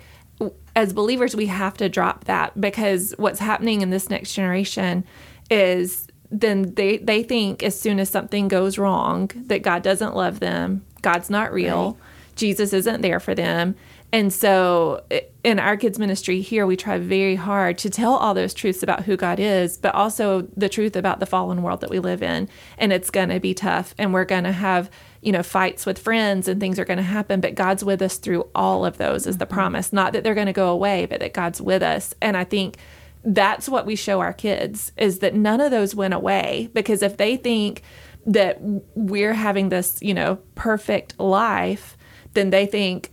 as 0.76 0.94
believers, 0.94 1.36
we 1.36 1.48
have 1.48 1.78
to 1.78 1.90
drop 1.90 2.26
that 2.26 2.60
because 2.60 3.14
what's 3.18 3.40
happening 3.40 3.82
in 3.82 3.90
this 3.90 4.10
next 4.10 4.34
generation 4.34 5.04
is 5.50 6.08
then 6.32 6.74
they, 6.76 6.98
they 6.98 7.24
think 7.24 7.62
as 7.62 7.80
soon 7.80 8.00
as 8.00 8.10
something 8.10 8.48
goes 8.48 8.78
wrong 8.78 9.30
that 9.48 9.62
God 9.62 9.84
doesn't 9.84 10.16
love 10.16 10.40
them, 10.40 10.86
God's 11.02 11.30
not 11.30 11.52
real, 11.52 11.98
Jesus 12.36 12.74
isn't 12.74 13.02
there 13.02 13.20
for 13.20 13.36
them. 13.36 13.76
And 14.14 14.34
so 14.34 15.06
in 15.44 15.58
our 15.58 15.78
kids' 15.78 15.98
ministry 15.98 16.42
here, 16.42 16.66
we 16.66 16.76
try 16.76 16.98
very 16.98 17.36
hard 17.36 17.78
to 17.80 17.90
tell 17.90 18.14
all 18.14 18.34
those 18.34 18.54
truths 18.54 18.84
about 18.84 19.04
who 19.04 19.16
God 19.16 19.40
is, 19.40 19.78
but 19.78 19.96
also 19.96 20.42
the 20.58 20.68
truth 20.68 20.98
about 20.98 21.22
the 21.22 21.26
fallen 21.26 21.64
world 21.64 21.80
that 21.82 21.90
we 21.90 22.00
live 22.00 22.22
in. 22.22 22.50
And 22.78 22.92
it's 22.92 23.10
going 23.10 23.30
to 23.30 23.40
be 23.40 23.54
tough, 23.54 23.96
and 23.98 24.14
we're 24.14 24.26
going 24.26 24.44
to 24.44 24.52
have, 24.52 24.90
you 25.22 25.32
know, 25.32 25.44
fights 25.44 25.86
with 25.86 25.98
friends 25.98 26.50
and 26.50 26.60
things 26.60 26.78
are 26.78 26.86
going 26.86 26.98
to 26.98 27.04
happen, 27.04 27.40
but 27.40 27.56
God's 27.56 27.86
with 27.86 28.02
us 28.02 28.18
through 28.18 28.50
all 28.54 28.86
of 28.86 28.98
those, 28.98 29.26
is 29.26 29.38
the 29.38 29.46
mm-hmm. 29.46 29.54
promise. 29.54 29.94
Not 29.94 30.12
that 30.12 30.26
they're 30.26 30.36
going 30.36 30.48
to 30.48 30.54
go 30.54 30.70
away, 30.70 31.06
but 31.06 31.22
that 31.22 31.34
God's 31.34 31.62
with 31.62 31.82
us. 31.82 32.14
And 32.22 32.36
I 32.36 32.44
think 32.44 32.78
that's 33.24 33.70
what 33.70 33.86
we 33.86 33.96
show 33.96 34.20
our 34.20 34.34
kids 34.34 34.92
is 34.98 35.20
that 35.20 35.36
none 35.36 35.62
of 35.62 35.72
those 35.72 35.94
went 35.94 36.14
away 36.14 36.70
because 36.74 37.04
if 37.04 37.18
they 37.18 37.38
think 37.38 37.84
that 38.26 38.58
we're 38.96 39.34
having 39.34 39.70
this, 39.70 40.02
you 40.02 40.14
know, 40.14 40.38
perfect 40.56 41.20
life, 41.20 41.98
then 42.34 42.50
they 42.50 42.66
think 42.66 43.12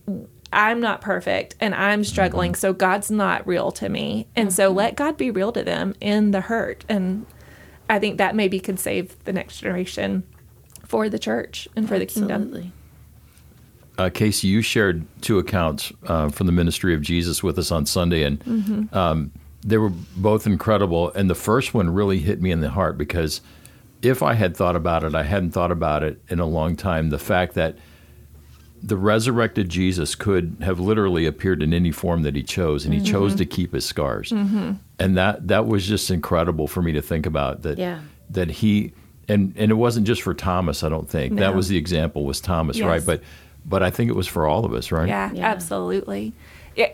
I'm 0.53 0.81
not 0.81 1.01
perfect 1.01 1.55
and 1.61 1.75
I'm 1.75 2.05
struggling, 2.05 2.55
so 2.55 2.73
God's 2.73 3.11
not 3.11 3.47
real 3.47 3.71
to 3.73 3.89
me. 3.89 4.27
And 4.35 4.53
so 4.53 4.71
let 4.71 4.97
God 4.97 5.17
be 5.17 5.31
real 5.31 5.53
to 5.53 5.63
them 5.63 5.95
in 6.01 6.31
the 6.31 6.41
hurt. 6.41 6.85
And 6.89 7.27
I 7.91 7.99
think 7.99 8.19
that 8.19 8.35
maybe 8.35 8.59
could 8.61 8.79
save 8.79 9.23
the 9.25 9.33
next 9.33 9.59
generation 9.61 10.23
for 10.85 11.09
the 11.09 11.19
church 11.19 11.69
and 11.77 11.87
for 11.87 11.99
the 11.99 12.07
kingdom. 12.07 12.73
Uh, 13.99 14.09
Casey, 14.09 14.49
you 14.49 14.63
shared 14.63 15.05
two 15.21 15.39
accounts 15.39 15.93
uh, 16.07 16.29
from 16.29 16.47
the 16.47 16.53
ministry 16.53 16.95
of 16.95 17.03
Jesus 17.03 17.43
with 17.43 17.59
us 17.59 17.71
on 17.71 17.85
Sunday, 17.85 18.23
and 18.23 18.41
Mm-hmm. 18.45 18.97
um, 18.97 19.33
they 19.63 19.77
were 19.77 19.91
both 20.17 20.47
incredible. 20.47 21.11
And 21.11 21.29
the 21.29 21.35
first 21.35 21.75
one 21.75 21.91
really 21.91 22.21
hit 22.21 22.41
me 22.41 22.53
in 22.53 22.61
the 22.61 22.71
heart 22.71 22.97
because 22.97 23.41
if 24.03 24.23
I 24.23 24.35
had 24.35 24.57
thought 24.57 24.77
about 24.77 25.03
it, 25.03 25.17
I 25.17 25.25
hadn't 25.25 25.51
thought 25.51 25.73
about 25.73 26.05
it 26.05 26.23
in 26.29 26.39
a 26.39 26.47
long 26.47 26.77
time. 26.77 27.11
The 27.11 27.19
fact 27.19 27.55
that 27.55 27.77
the 28.83 28.97
resurrected 28.97 29.69
Jesus 29.69 30.15
could 30.15 30.57
have 30.63 30.79
literally 30.81 31.27
appeared 31.27 31.63
in 31.63 31.73
any 31.73 31.91
form 31.91 32.23
that 32.23 32.35
he 32.37 32.43
chose, 32.43 32.85
and 32.85 32.95
he 32.95 33.01
chose 33.01 33.33
Mm-hmm. 33.33 33.39
to 33.39 33.47
keep 33.47 33.73
his 33.75 33.85
scars, 33.85 34.33
and 34.33 34.79
that 35.17 35.49
that 35.49 35.67
was 35.67 35.87
just 35.87 36.11
incredible 36.11 36.67
for 36.67 36.83
me 36.83 36.93
to 36.93 37.03
think 37.03 37.27
about. 37.27 37.63
That 37.63 37.79
Yeah. 37.79 38.01
that 38.31 38.51
he 38.51 38.93
and 39.29 39.53
and 39.57 39.71
it 39.71 39.75
wasn't 39.75 40.07
just 40.07 40.23
for 40.23 40.35
Thomas. 40.35 40.83
I 40.83 40.89
don't 40.89 41.09
think 41.09 41.37
that 41.37 41.55
was 41.55 41.69
the 41.69 41.77
example 41.77 42.25
was 42.25 42.41
Thomas, 42.41 42.77
Yes. 42.79 42.87
right? 42.87 43.05
But 43.05 43.23
but 43.65 43.83
I 43.83 43.91
think 43.91 44.09
it 44.11 44.15
was 44.17 44.27
for 44.27 44.47
all 44.47 44.65
of 44.65 44.73
us, 44.73 44.91
right? 44.93 45.09
Yeah, 45.09 45.31
Yeah. 45.33 45.47
absolutely. 45.47 46.33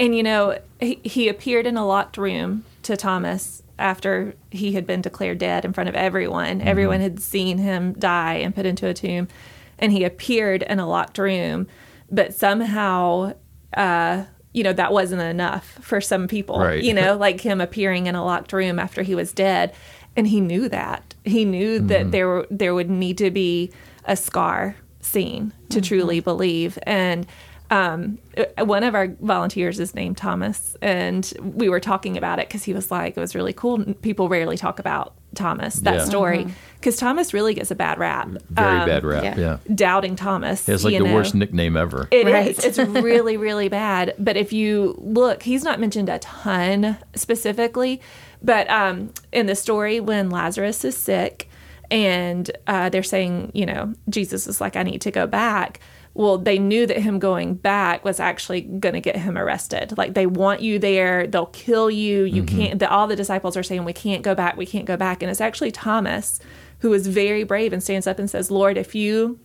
And 0.00 0.16
you 0.16 0.22
know, 0.22 0.58
he, 0.80 0.98
he 1.04 1.28
appeared 1.28 1.66
in 1.66 1.76
a 1.76 1.86
locked 1.86 2.16
room 2.16 2.64
to 2.84 2.96
Thomas 2.96 3.62
after 3.78 4.34
he 4.50 4.72
had 4.72 4.86
been 4.86 5.00
declared 5.02 5.38
dead 5.38 5.64
in 5.64 5.72
front 5.72 5.88
of 5.88 5.94
everyone. 5.94 6.60
Everyone 6.62 7.00
had 7.00 7.20
seen 7.20 7.58
him 7.58 7.92
die 7.94 8.34
and 8.34 8.54
put 8.54 8.64
into 8.66 8.86
a 8.86 8.94
tomb, 8.94 9.28
and 9.78 9.92
he 9.92 10.04
appeared 10.04 10.62
in 10.62 10.78
a 10.78 10.88
locked 10.88 11.18
room. 11.18 11.66
But 12.10 12.34
somehow, 12.34 13.34
uh, 13.76 14.24
you 14.52 14.62
know, 14.62 14.72
that 14.72 14.92
wasn't 14.92 15.22
enough 15.22 15.66
for 15.80 16.00
some 16.00 16.28
people. 16.28 16.58
Right. 16.58 16.82
You 16.82 16.94
know, 16.94 17.16
like 17.20 17.40
him 17.40 17.60
appearing 17.60 18.06
in 18.06 18.14
a 18.14 18.24
locked 18.24 18.52
room 18.52 18.78
after 18.78 19.02
he 19.02 19.14
was 19.14 19.32
dead, 19.32 19.74
and 20.16 20.26
he 20.26 20.40
knew 20.40 20.68
that. 20.68 21.14
He 21.24 21.44
knew 21.44 21.80
that 21.80 22.10
there 22.10 22.46
there 22.50 22.74
would 22.74 22.90
need 22.90 23.18
to 23.18 23.30
be 23.30 23.72
a 24.04 24.16
scar 24.16 24.76
seen 25.00 25.52
to 25.68 25.80
truly 25.80 26.20
believe 26.20 26.78
and 26.84 27.26
um, 27.70 28.18
uh, 28.36 28.64
one 28.64 28.84
of 28.84 28.94
our 28.94 29.08
volunteers 29.20 29.80
is 29.80 29.94
named 29.94 30.16
Thomas, 30.16 30.76
and 30.82 31.32
we 31.42 31.68
were 31.68 31.80
talking 31.80 32.16
about 32.16 32.38
it 32.38 32.48
because 32.48 32.62
he 32.62 32.74
was 32.74 32.90
like, 32.90 33.16
it 33.16 33.20
was 33.20 33.34
really 33.34 33.52
cool. 33.52 33.82
People 33.94 34.28
rarely 34.28 34.56
talk 34.56 34.78
about 34.78 35.14
Thomas, 35.34 35.74
that 35.76 35.94
Yeah. 35.94 36.04
story, 36.04 36.46
because 36.80 36.96
Thomas 36.96 37.32
really 37.34 37.54
gets 37.54 37.70
a 37.70 37.74
bad 37.74 37.98
rap. 37.98 38.28
Very 38.50 38.80
Um, 38.80 38.88
bad 38.88 39.04
rap. 39.04 39.22
Yeah. 39.24 39.38
yeah. 39.38 39.56
Doubting 39.74 40.16
Thomas. 40.16 40.68
It's 40.68 40.84
like 40.84 40.92
you 40.94 41.00
the 41.00 41.08
know. 41.08 41.14
worst 41.14 41.34
nickname 41.34 41.76
ever. 41.76 42.08
It 42.10 42.26
is. 42.26 42.32
Right. 42.32 42.64
It's 42.64 42.78
really, 42.78 43.36
really 43.48 43.68
bad. 43.68 44.14
But 44.18 44.36
if 44.36 44.52
you 44.52 44.94
look, 44.98 45.42
he's 45.42 45.64
not 45.64 45.80
mentioned 45.80 46.08
a 46.08 46.18
ton 46.18 46.96
specifically. 47.14 48.00
But 48.42 48.68
um, 48.70 49.10
in 49.32 49.46
the 49.46 49.54
story, 49.54 50.00
when 50.00 50.28
Lazarus 50.30 50.84
is 50.84 50.96
sick 50.96 51.48
and 51.90 52.50
uh, 52.66 52.88
they're 52.90 53.02
saying, 53.02 53.50
you 53.54 53.64
know, 53.66 53.94
Jesus 54.10 54.46
is 54.46 54.60
like, 54.60 54.76
I 54.76 54.82
need 54.82 55.00
to 55.02 55.10
go 55.10 55.26
back. 55.26 55.80
Well, 56.14 56.38
they 56.38 56.60
knew 56.60 56.86
that 56.86 56.98
him 56.98 57.18
going 57.18 57.54
back 57.54 58.04
was 58.04 58.20
actually 58.20 58.60
going 58.60 58.94
to 58.94 59.00
get 59.00 59.16
him 59.16 59.36
arrested. 59.36 59.98
Like 59.98 60.14
they 60.14 60.26
want 60.26 60.62
you 60.62 60.78
there, 60.78 61.26
they'll 61.26 61.46
kill 61.46 61.90
you. 61.90 62.22
You 62.22 62.44
mm-hmm. 62.44 62.56
can't. 62.56 62.78
The, 62.78 62.88
all 62.88 63.08
the 63.08 63.16
disciples 63.16 63.56
are 63.56 63.64
saying, 63.64 63.84
"We 63.84 63.92
can't 63.92 64.22
go 64.22 64.34
back. 64.34 64.56
We 64.56 64.66
can't 64.66 64.84
go 64.84 64.96
back." 64.96 65.22
And 65.22 65.30
it's 65.30 65.40
actually 65.40 65.72
Thomas 65.72 66.38
who 66.80 66.92
is 66.92 67.06
very 67.06 67.44
brave 67.44 67.72
and 67.72 67.82
stands 67.82 68.06
up 68.06 68.20
and 68.20 68.30
says, 68.30 68.50
"Lord, 68.50 68.76
if 68.76 68.94
you 68.94 69.40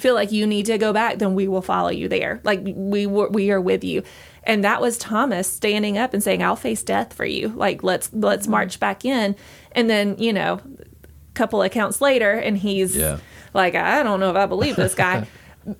feel 0.00 0.14
like 0.14 0.32
you 0.32 0.46
need 0.46 0.66
to 0.66 0.78
go 0.78 0.92
back, 0.92 1.18
then 1.18 1.34
we 1.34 1.48
will 1.48 1.62
follow 1.62 1.88
you 1.88 2.08
there. 2.08 2.40
Like 2.44 2.60
we 2.64 3.06
were, 3.06 3.28
we 3.28 3.50
are 3.50 3.60
with 3.60 3.82
you. 3.82 4.02
And 4.44 4.62
that 4.62 4.80
was 4.80 4.98
Thomas 4.98 5.48
standing 5.48 5.98
up 5.98 6.14
and 6.14 6.22
saying, 6.22 6.42
"I'll 6.42 6.56
face 6.56 6.82
death 6.82 7.12
for 7.12 7.26
you. 7.26 7.48
Like 7.48 7.82
let's 7.82 8.10
let's 8.12 8.46
mm. 8.46 8.50
march 8.50 8.80
back 8.80 9.04
in." 9.04 9.36
And 9.72 9.90
then 9.90 10.16
you 10.18 10.32
know, 10.32 10.60
a 10.80 11.34
couple 11.34 11.62
accounts 11.62 12.00
later, 12.00 12.32
and 12.32 12.56
he's 12.56 12.96
Yeah. 12.96 13.18
like, 13.52 13.74
"I 13.74 14.02
don't 14.02 14.20
know 14.20 14.30
if 14.30 14.36
I 14.36 14.46
believe 14.46 14.76
this 14.76 14.94
guy." 14.94 15.26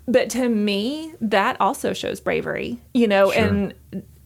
but 0.06 0.30
to 0.30 0.48
me, 0.48 1.12
that 1.20 1.60
also 1.60 1.92
shows 1.92 2.20
bravery. 2.20 2.78
You 2.94 3.08
know, 3.08 3.30
Sure. 3.32 3.44
and 3.44 3.74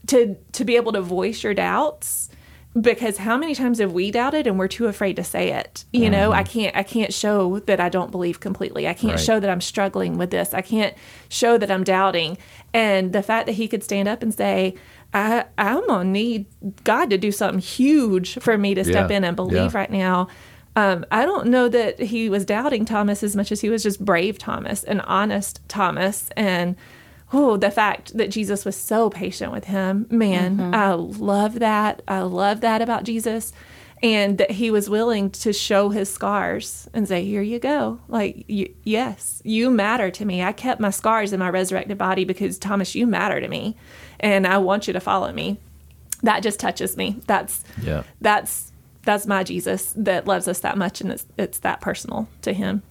to 0.06 0.36
to 0.52 0.64
be 0.64 0.76
able 0.76 0.92
to 0.92 1.02
voice 1.02 1.42
your 1.44 1.54
doubts 1.54 2.28
because 2.80 3.16
how 3.16 3.36
many 3.36 3.52
times 3.54 3.80
have 3.80 3.92
we 3.92 4.10
doubted 4.12 4.46
and 4.46 4.56
we're 4.58 4.68
too 4.68 4.86
afraid 4.86 5.16
to 5.16 5.24
say 5.24 5.50
it 5.52 5.84
you 5.92 6.08
know 6.08 6.30
mm-hmm. 6.30 6.38
i 6.38 6.42
can't 6.44 6.76
i 6.76 6.82
can't 6.84 7.12
show 7.12 7.58
that 7.60 7.80
i 7.80 7.88
don't 7.88 8.12
believe 8.12 8.38
completely 8.38 8.86
i 8.86 8.94
can't 8.94 9.14
Right. 9.14 9.20
show 9.20 9.40
that 9.40 9.50
i'm 9.50 9.60
struggling 9.60 10.16
with 10.18 10.30
this 10.30 10.54
i 10.54 10.60
can't 10.60 10.94
show 11.28 11.58
that 11.58 11.68
i'm 11.70 11.82
doubting 11.82 12.38
and 12.72 13.12
the 13.12 13.22
fact 13.24 13.46
that 13.46 13.52
he 13.54 13.66
could 13.66 13.82
stand 13.82 14.06
up 14.08 14.22
and 14.22 14.32
say 14.32 14.76
I, 15.12 15.46
i'm 15.58 15.84
gonna 15.88 16.04
need 16.08 16.46
god 16.84 17.10
to 17.10 17.18
do 17.18 17.32
something 17.32 17.58
huge 17.60 18.38
for 18.38 18.56
me 18.56 18.74
to 18.76 18.84
step 18.84 19.10
Yeah. 19.10 19.16
in 19.16 19.24
and 19.24 19.34
believe 19.34 19.72
Yeah. 19.74 19.78
right 19.78 19.90
now 19.90 20.28
um, 20.76 21.04
i 21.10 21.24
don't 21.24 21.46
know 21.46 21.68
that 21.68 21.98
he 21.98 22.28
was 22.28 22.44
doubting 22.44 22.84
thomas 22.84 23.22
as 23.22 23.34
much 23.36 23.50
as 23.52 23.60
he 23.60 23.68
was 23.68 23.82
just 23.82 24.04
brave 24.04 24.38
thomas 24.38 24.84
and 24.84 25.00
honest 25.02 25.60
thomas 25.68 26.30
and 26.36 26.76
oh, 27.32 27.56
the 27.56 27.70
fact 27.70 28.16
that 28.18 28.28
Jesus 28.28 28.64
was 28.64 28.74
so 28.74 29.08
patient 29.08 29.52
with 29.52 29.66
him, 29.66 30.04
man, 30.10 30.74
I 30.74 30.94
love 30.94 31.60
that. 31.60 32.02
I 32.08 32.22
love 32.22 32.60
that 32.62 32.82
about 32.82 33.04
Jesus. 33.04 33.52
And 34.02 34.36
that 34.38 34.50
he 34.50 34.72
was 34.72 34.90
willing 34.90 35.30
to 35.30 35.52
show 35.52 35.90
his 35.90 36.12
scars 36.12 36.88
and 36.92 37.06
say, 37.06 37.24
Here 37.24 37.40
you 37.40 37.60
go. 37.60 38.00
Like, 38.08 38.46
y- 38.48 38.70
yes, 38.82 39.40
you 39.44 39.70
matter 39.70 40.10
to 40.10 40.24
me. 40.24 40.42
I 40.42 40.50
kept 40.50 40.80
my 40.80 40.90
scars 40.90 41.32
in 41.32 41.38
my 41.38 41.50
resurrected 41.50 41.96
body 41.96 42.24
because, 42.24 42.58
Thomas, 42.58 42.96
you 42.96 43.06
matter 43.06 43.40
to 43.40 43.46
me. 43.46 43.76
And 44.18 44.44
I 44.44 44.58
want 44.58 44.88
you 44.88 44.92
to 44.94 45.00
follow 45.00 45.30
me. 45.32 45.60
That 46.24 46.42
just 46.42 46.58
touches 46.58 46.96
me. 46.96 47.20
That's, 47.28 47.62
Yeah. 47.80 48.02
that's, 48.20 48.69
that's 49.10 49.26
my 49.26 49.42
Jesus 49.42 49.92
that 49.96 50.26
loves 50.26 50.46
us 50.46 50.60
that 50.60 50.78
much 50.78 51.00
and 51.00 51.10
it's, 51.10 51.26
it's 51.36 51.58
that 51.58 51.80
personal 51.80 52.28
to 52.42 52.52
him. 52.52 52.82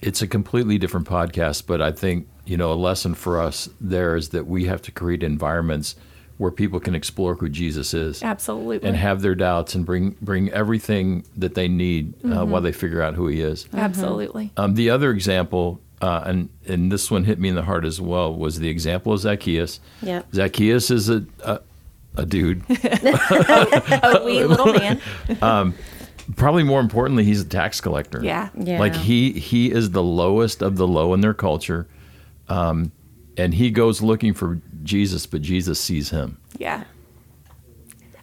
It's 0.00 0.20
a 0.20 0.26
completely 0.26 0.78
different 0.78 1.06
podcast, 1.06 1.66
but 1.66 1.80
I 1.80 1.92
think, 1.92 2.26
you 2.44 2.56
know, 2.56 2.72
a 2.72 2.74
lesson 2.74 3.14
for 3.14 3.38
us 3.40 3.68
there 3.80 4.16
is 4.16 4.30
that 4.30 4.46
we 4.46 4.64
have 4.64 4.82
to 4.82 4.90
create 4.90 5.22
environments 5.22 5.94
where 6.38 6.50
people 6.50 6.80
can 6.80 6.94
explore 6.94 7.34
who 7.34 7.48
Jesus 7.48 7.92
is 7.92 8.22
Absolutely. 8.22 8.88
and 8.88 8.96
have 8.96 9.20
their 9.20 9.34
doubts 9.34 9.74
and 9.74 9.84
bring 9.84 10.16
bring 10.22 10.50
everything 10.50 11.24
that 11.36 11.54
they 11.54 11.68
need 11.68 12.14
uh, 12.24 12.44
while 12.46 12.62
they 12.62 12.72
figure 12.72 13.02
out 13.02 13.14
who 13.14 13.28
he 13.28 13.40
is. 13.40 13.68
Absolutely. 13.74 14.50
Um, 14.56 14.74
the 14.74 14.88
other 14.88 15.10
example, 15.10 15.80
uh, 16.00 16.22
and 16.24 16.48
and 16.66 16.90
this 16.90 17.10
one 17.10 17.24
hit 17.24 17.38
me 17.38 17.50
in 17.50 17.56
the 17.56 17.62
heart 17.62 17.84
as 17.84 18.00
well, 18.00 18.34
was 18.34 18.58
the 18.58 18.70
example 18.70 19.12
of 19.12 19.20
Zacchaeus. 19.20 19.80
Yeah. 20.00 20.22
Zacchaeus 20.32 20.90
is 20.90 21.10
a 21.10 21.26
a, 21.44 21.60
a 22.16 22.26
dude, 22.26 22.62
A 22.70 24.22
wee 24.24 24.44
little 24.44 24.72
man. 24.72 25.00
probably 26.36 26.62
more 26.62 26.80
importantly, 26.80 27.24
he's 27.24 27.42
a 27.42 27.48
tax 27.48 27.80
collector. 27.80 28.22
Yeah. 28.22 28.50
Yeah. 28.56 28.78
Like 28.78 28.94
he 28.94 29.32
he 29.32 29.70
is 29.70 29.90
the 29.90 30.02
lowest 30.02 30.62
of 30.62 30.76
the 30.76 30.86
low 30.86 31.14
in 31.14 31.20
their 31.20 31.34
culture, 31.34 31.86
um, 32.48 32.92
and 33.36 33.54
he 33.54 33.70
goes 33.70 34.02
looking 34.02 34.34
for 34.34 34.60
Jesus, 34.82 35.26
but 35.26 35.42
Jesus 35.42 35.80
sees 35.80 36.10
him. 36.10 36.38
Yeah. 36.58 36.84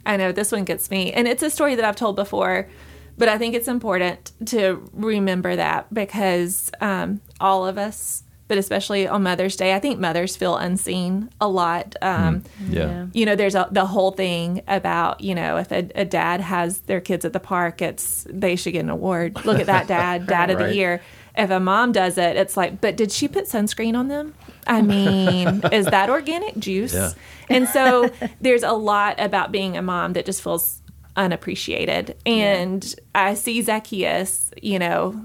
I 0.08 0.16
know 0.16 0.32
this 0.32 0.52
one 0.52 0.64
gets 0.64 0.90
me. 0.90 1.12
And 1.12 1.28
it's 1.28 1.44
a 1.44 1.50
story 1.50 1.76
that 1.76 1.84
I've 1.84 1.96
told 1.96 2.16
before, 2.16 2.70
but 3.18 3.28
I 3.28 3.38
think 3.38 3.54
it's 3.56 3.68
important 3.68 4.32
to 4.48 4.90
remember 4.94 5.56
that 5.56 5.94
because 5.94 6.72
um, 6.80 7.20
all 7.42 7.68
of 7.68 7.78
us, 7.78 8.24
but 8.48 8.58
especially 8.58 9.08
on 9.08 9.24
Mother's 9.24 9.56
Day, 9.56 9.74
I 9.76 9.80
think 9.80 10.00
mothers 10.00 10.36
feel 10.38 10.56
unseen 10.56 11.30
a 11.42 11.48
lot. 11.48 11.96
Um, 12.02 12.44
Yeah. 12.70 12.86
Yeah. 12.88 13.06
You 13.14 13.26
know, 13.26 13.36
there's 13.36 13.56
a, 13.56 13.68
the 13.72 13.86
whole 13.86 14.12
thing 14.12 14.62
about, 14.68 15.22
you 15.22 15.36
know, 15.36 15.58
if 15.58 15.72
a, 15.72 15.90
a 15.96 16.06
dad 16.06 16.40
has 16.42 16.80
their 16.82 17.02
kids 17.02 17.26
at 17.26 17.34
the 17.34 17.40
park, 17.40 17.82
it's 17.82 18.26
they 18.30 18.56
should 18.56 18.74
get 18.74 18.80
an 18.84 18.90
award. 18.90 19.44
Look 19.46 19.60
at 19.60 19.66
that 19.68 19.88
dad, 19.98 20.28
dad 20.28 20.50
of 20.50 20.60
Right. 20.60 20.68
the 20.70 20.76
year. 20.76 21.02
If 21.36 21.52
a 21.52 21.60
mom 21.60 21.92
does 21.92 22.18
it, 22.18 22.36
it's 22.36 22.58
like, 22.58 22.82
but 22.82 22.98
did 22.98 23.12
she 23.12 23.28
put 23.28 23.46
sunscreen 23.46 23.96
on 23.96 24.08
them? 24.08 24.34
I 24.66 24.82
mean, 24.82 25.62
is 25.72 25.86
that 25.86 26.10
organic 26.10 26.58
juice? 26.58 26.94
Yeah. 26.96 27.12
And 27.50 27.68
so 27.70 28.10
there's 28.42 28.64
a 28.64 28.72
lot 28.74 29.20
about 29.20 29.52
being 29.52 29.78
a 29.78 29.82
mom 29.82 30.14
that 30.14 30.26
just 30.26 30.42
feels 30.42 30.82
unappreciated. 31.16 32.16
And 32.26 32.96
I 33.14 33.34
see 33.36 33.62
Zacchaeus, 33.62 34.52
you 34.62 34.80
know, 34.80 35.20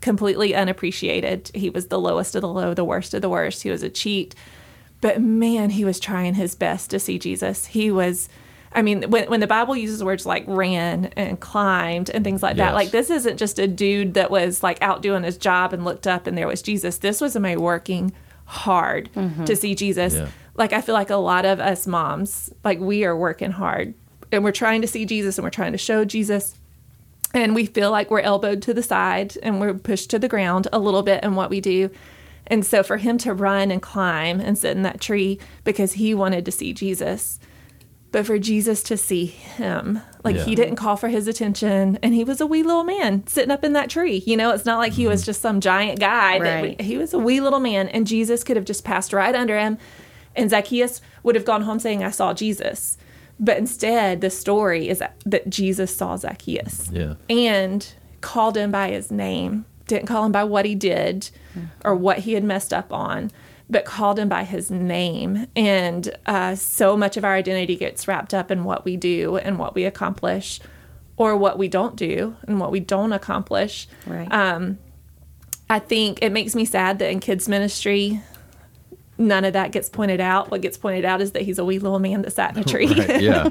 completely 0.00 0.54
unappreciated. 0.54 1.50
He 1.54 1.70
was 1.70 1.88
the 1.88 1.98
lowest 1.98 2.34
of 2.34 2.42
the 2.42 2.48
low, 2.48 2.74
the 2.74 2.84
worst 2.84 3.14
of 3.14 3.22
the 3.22 3.28
worst. 3.28 3.62
He 3.62 3.70
was 3.70 3.82
a 3.82 3.90
cheat. 3.90 4.34
But 5.00 5.20
man, 5.20 5.70
he 5.70 5.84
was 5.84 5.98
trying 5.98 6.34
his 6.34 6.54
best 6.54 6.90
to 6.90 6.98
see 7.00 7.18
Jesus. 7.18 7.66
He 7.66 7.90
was 7.90 8.28
I 8.72 8.82
mean, 8.82 9.10
when 9.10 9.28
when 9.28 9.40
the 9.40 9.48
Bible 9.48 9.76
uses 9.76 10.04
words 10.04 10.24
like 10.24 10.44
ran 10.46 11.06
and 11.16 11.40
climbed 11.40 12.08
and 12.08 12.22
things 12.22 12.42
like 12.42 12.56
that, 12.56 12.72
like 12.72 12.92
this 12.92 13.10
isn't 13.10 13.36
just 13.36 13.58
a 13.58 13.66
dude 13.66 14.14
that 14.14 14.30
was 14.30 14.62
like 14.62 14.80
out 14.80 15.02
doing 15.02 15.24
his 15.24 15.36
job 15.36 15.72
and 15.72 15.84
looked 15.84 16.06
up 16.06 16.26
and 16.26 16.38
there 16.38 16.46
was 16.46 16.62
Jesus. 16.62 16.98
This 16.98 17.20
was 17.20 17.34
a 17.34 17.40
man 17.40 17.60
working 17.60 18.12
hard 18.44 19.10
mm-hmm. 19.12 19.44
to 19.44 19.56
see 19.56 19.74
Jesus. 19.74 20.14
Yeah. 20.14 20.28
Like 20.54 20.72
I 20.72 20.82
feel 20.82 20.94
like 20.94 21.10
a 21.10 21.16
lot 21.16 21.44
of 21.44 21.58
us 21.58 21.86
moms, 21.86 22.52
like 22.62 22.78
we 22.78 23.04
are 23.04 23.16
working 23.16 23.50
hard 23.50 23.94
and 24.30 24.44
we're 24.44 24.52
trying 24.52 24.82
to 24.82 24.86
see 24.86 25.04
Jesus 25.04 25.36
and 25.36 25.44
we're 25.44 25.50
trying 25.50 25.72
to 25.72 25.78
show 25.78 26.04
Jesus 26.04 26.54
and 27.32 27.54
we 27.54 27.66
feel 27.66 27.90
like 27.90 28.10
we're 28.10 28.20
elbowed 28.20 28.62
to 28.62 28.74
the 28.74 28.82
side 28.82 29.36
and 29.42 29.60
we're 29.60 29.74
pushed 29.74 30.10
to 30.10 30.18
the 30.18 30.28
ground 30.28 30.68
a 30.72 30.78
little 30.78 31.02
bit 31.02 31.22
in 31.22 31.34
what 31.34 31.50
we 31.50 31.60
do. 31.60 31.90
And 32.46 32.66
so 32.66 32.82
for 32.82 32.96
him 32.96 33.16
to 33.18 33.32
run 33.32 33.70
and 33.70 33.80
climb 33.80 34.40
and 34.40 34.58
sit 34.58 34.76
in 34.76 34.82
that 34.82 35.00
tree 35.00 35.38
because 35.62 35.92
he 35.92 36.14
wanted 36.14 36.44
to 36.46 36.50
see 36.52 36.72
Jesus, 36.72 37.38
but 38.10 38.26
for 38.26 38.40
Jesus 38.40 38.82
to 38.84 38.96
see 38.96 39.26
him, 39.26 40.00
like 40.24 40.34
Yeah. 40.34 40.44
he 40.44 40.56
didn't 40.56 40.74
call 40.74 40.96
for 40.96 41.08
his 41.08 41.28
attention 41.28 41.96
and 42.02 42.12
he 42.12 42.24
was 42.24 42.40
a 42.40 42.46
wee 42.46 42.64
little 42.64 42.82
man 42.82 43.24
sitting 43.28 43.52
up 43.52 43.62
in 43.62 43.72
that 43.74 43.88
tree. 43.88 44.24
You 44.26 44.36
know, 44.36 44.50
it's 44.50 44.64
not 44.64 44.78
like 44.78 44.94
he 44.94 45.06
was 45.06 45.20
mm-hmm. 45.20 45.26
just 45.26 45.42
some 45.42 45.60
giant 45.60 46.00
guy. 46.00 46.40
that 46.40 46.62
Right. 46.62 46.80
he 46.80 46.98
was 46.98 47.14
a 47.14 47.18
wee 47.18 47.40
little 47.40 47.60
man 47.60 47.86
and 47.88 48.04
Jesus 48.08 48.42
could 48.42 48.56
have 48.56 48.64
just 48.64 48.84
passed 48.84 49.12
right 49.12 49.34
under 49.36 49.56
him 49.56 49.78
and 50.34 50.50
Zacchaeus 50.50 51.00
would 51.22 51.36
have 51.36 51.44
gone 51.44 51.62
home 51.62 51.78
saying, 51.78 52.02
I 52.02 52.10
saw 52.10 52.34
Jesus. 52.34 52.96
But 53.42 53.56
instead, 53.56 54.20
the 54.20 54.28
story 54.30 54.88
is 54.88 55.02
that 55.24 55.48
Jesus 55.48 55.94
saw 55.96 56.16
Zacchaeus 56.16 56.90
Yeah. 56.92 57.14
and 57.30 57.90
called 58.20 58.56
him 58.56 58.70
by 58.70 58.90
his 58.90 59.10
name. 59.10 59.64
Didn't 59.86 60.06
call 60.06 60.24
him 60.26 60.32
by 60.32 60.44
what 60.44 60.66
he 60.66 60.74
did 60.74 61.30
or 61.84 61.94
what 61.96 62.18
he 62.18 62.34
had 62.34 62.44
messed 62.44 62.72
up 62.72 62.92
on, 62.92 63.30
but 63.68 63.84
called 63.86 64.18
him 64.18 64.28
by 64.28 64.44
his 64.44 64.70
name. 64.70 65.46
And 65.56 66.14
uh, 66.26 66.54
so 66.54 66.96
much 66.96 67.16
of 67.16 67.24
our 67.24 67.34
identity 67.34 67.76
gets 67.76 68.06
wrapped 68.06 68.34
up 68.34 68.50
in 68.50 68.64
what 68.64 68.84
we 68.84 68.96
do 68.96 69.36
and 69.38 69.58
what 69.58 69.74
we 69.74 69.84
accomplish, 69.84 70.60
or 71.16 71.36
what 71.36 71.58
we 71.58 71.66
don't 71.68 71.96
do 71.96 72.36
and 72.46 72.60
what 72.60 72.70
we 72.70 72.80
don't 72.80 73.12
accomplish. 73.12 73.88
Right. 74.06 74.30
Um, 74.32 74.78
I 75.68 75.78
think 75.78 76.18
it 76.22 76.30
makes 76.32 76.54
me 76.54 76.64
sad 76.64 76.98
that 76.98 77.10
in 77.10 77.20
kids 77.20 77.48
ministry, 77.48 78.20
none 79.20 79.44
of 79.44 79.52
that 79.52 79.70
gets 79.70 79.88
pointed 79.88 80.20
out. 80.20 80.50
What 80.50 80.62
gets 80.62 80.76
pointed 80.78 81.04
out 81.04 81.20
is 81.20 81.32
that 81.32 81.42
he's 81.42 81.58
a 81.58 81.64
wee 81.64 81.78
little 81.78 81.98
man 81.98 82.22
that 82.22 82.32
sat 82.32 82.56
in 82.56 82.62
a 82.62 82.64
tree. 82.66 82.86
Right. 82.86 83.20
Yeah. 83.20 83.50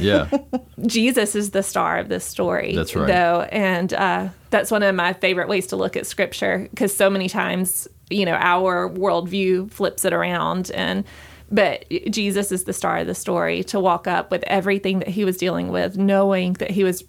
Yeah. 0.00 0.28
Jesus 0.86 1.36
is 1.36 1.50
the 1.50 1.62
star 1.62 1.98
of 1.98 2.08
this 2.08 2.24
story. 2.24 2.74
That's 2.74 2.96
right. 2.96 3.06
Though, 3.06 3.42
and 3.52 3.92
uh, 3.92 4.28
that's 4.48 4.70
one 4.70 4.82
of 4.82 4.94
my 4.94 5.12
favorite 5.12 5.48
ways 5.48 5.66
to 5.68 5.76
look 5.76 5.96
at 5.96 6.06
scripture 6.06 6.66
because 6.70 6.96
so 6.96 7.10
many 7.10 7.28
times, 7.28 7.86
you 8.08 8.24
know, 8.24 8.32
our 8.32 8.88
worldview 8.88 9.70
flips 9.70 10.04
it 10.04 10.12
around 10.12 10.70
and. 10.72 11.04
But 11.52 11.84
Jesus 12.08 12.52
is 12.52 12.62
the 12.62 12.72
star 12.72 12.98
of 12.98 13.08
the 13.08 13.14
story 13.16 13.64
to 13.64 13.80
walk 13.80 14.06
up 14.06 14.30
with 14.30 14.44
everything 14.46 15.00
that 15.00 15.08
he 15.08 15.24
was 15.24 15.36
dealing 15.36 15.72
with, 15.72 15.98
knowing 15.98 16.52
that 16.54 16.70
he 16.70 16.84
was 16.84 17.02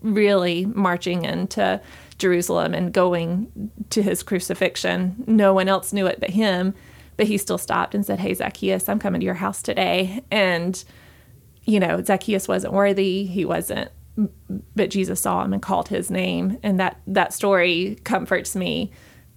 really 0.00 0.64
marching 0.64 1.24
into 1.24 1.80
Jerusalem 2.18 2.72
and 2.72 2.92
going 2.92 3.72
to 3.90 4.00
his 4.00 4.22
crucifixion. 4.22 5.24
No 5.26 5.52
one 5.52 5.68
else 5.68 5.92
knew 5.92 6.06
it 6.06 6.20
but 6.20 6.30
him. 6.30 6.72
But 7.20 7.26
he 7.26 7.36
still 7.36 7.58
stopped 7.58 7.94
and 7.94 8.06
said, 8.06 8.18
Hey, 8.18 8.32
Zacchaeus, 8.32 8.88
I'm 8.88 8.98
coming 8.98 9.20
to 9.20 9.24
your 9.26 9.34
house 9.34 9.60
today. 9.60 10.22
And 10.30 10.82
you 11.64 11.78
know, 11.78 12.02
Zacchaeus 12.02 12.48
wasn't 12.48 12.72
worthy. 12.72 13.26
He 13.26 13.44
wasn't, 13.44 13.90
but 14.74 14.88
Jesus 14.88 15.20
saw 15.20 15.44
him 15.44 15.52
and 15.52 15.60
called 15.60 15.88
his 15.88 16.10
name. 16.10 16.58
And 16.62 16.80
that, 16.80 16.98
that 17.06 17.34
story 17.34 17.98
comforts 18.04 18.56
me 18.56 18.90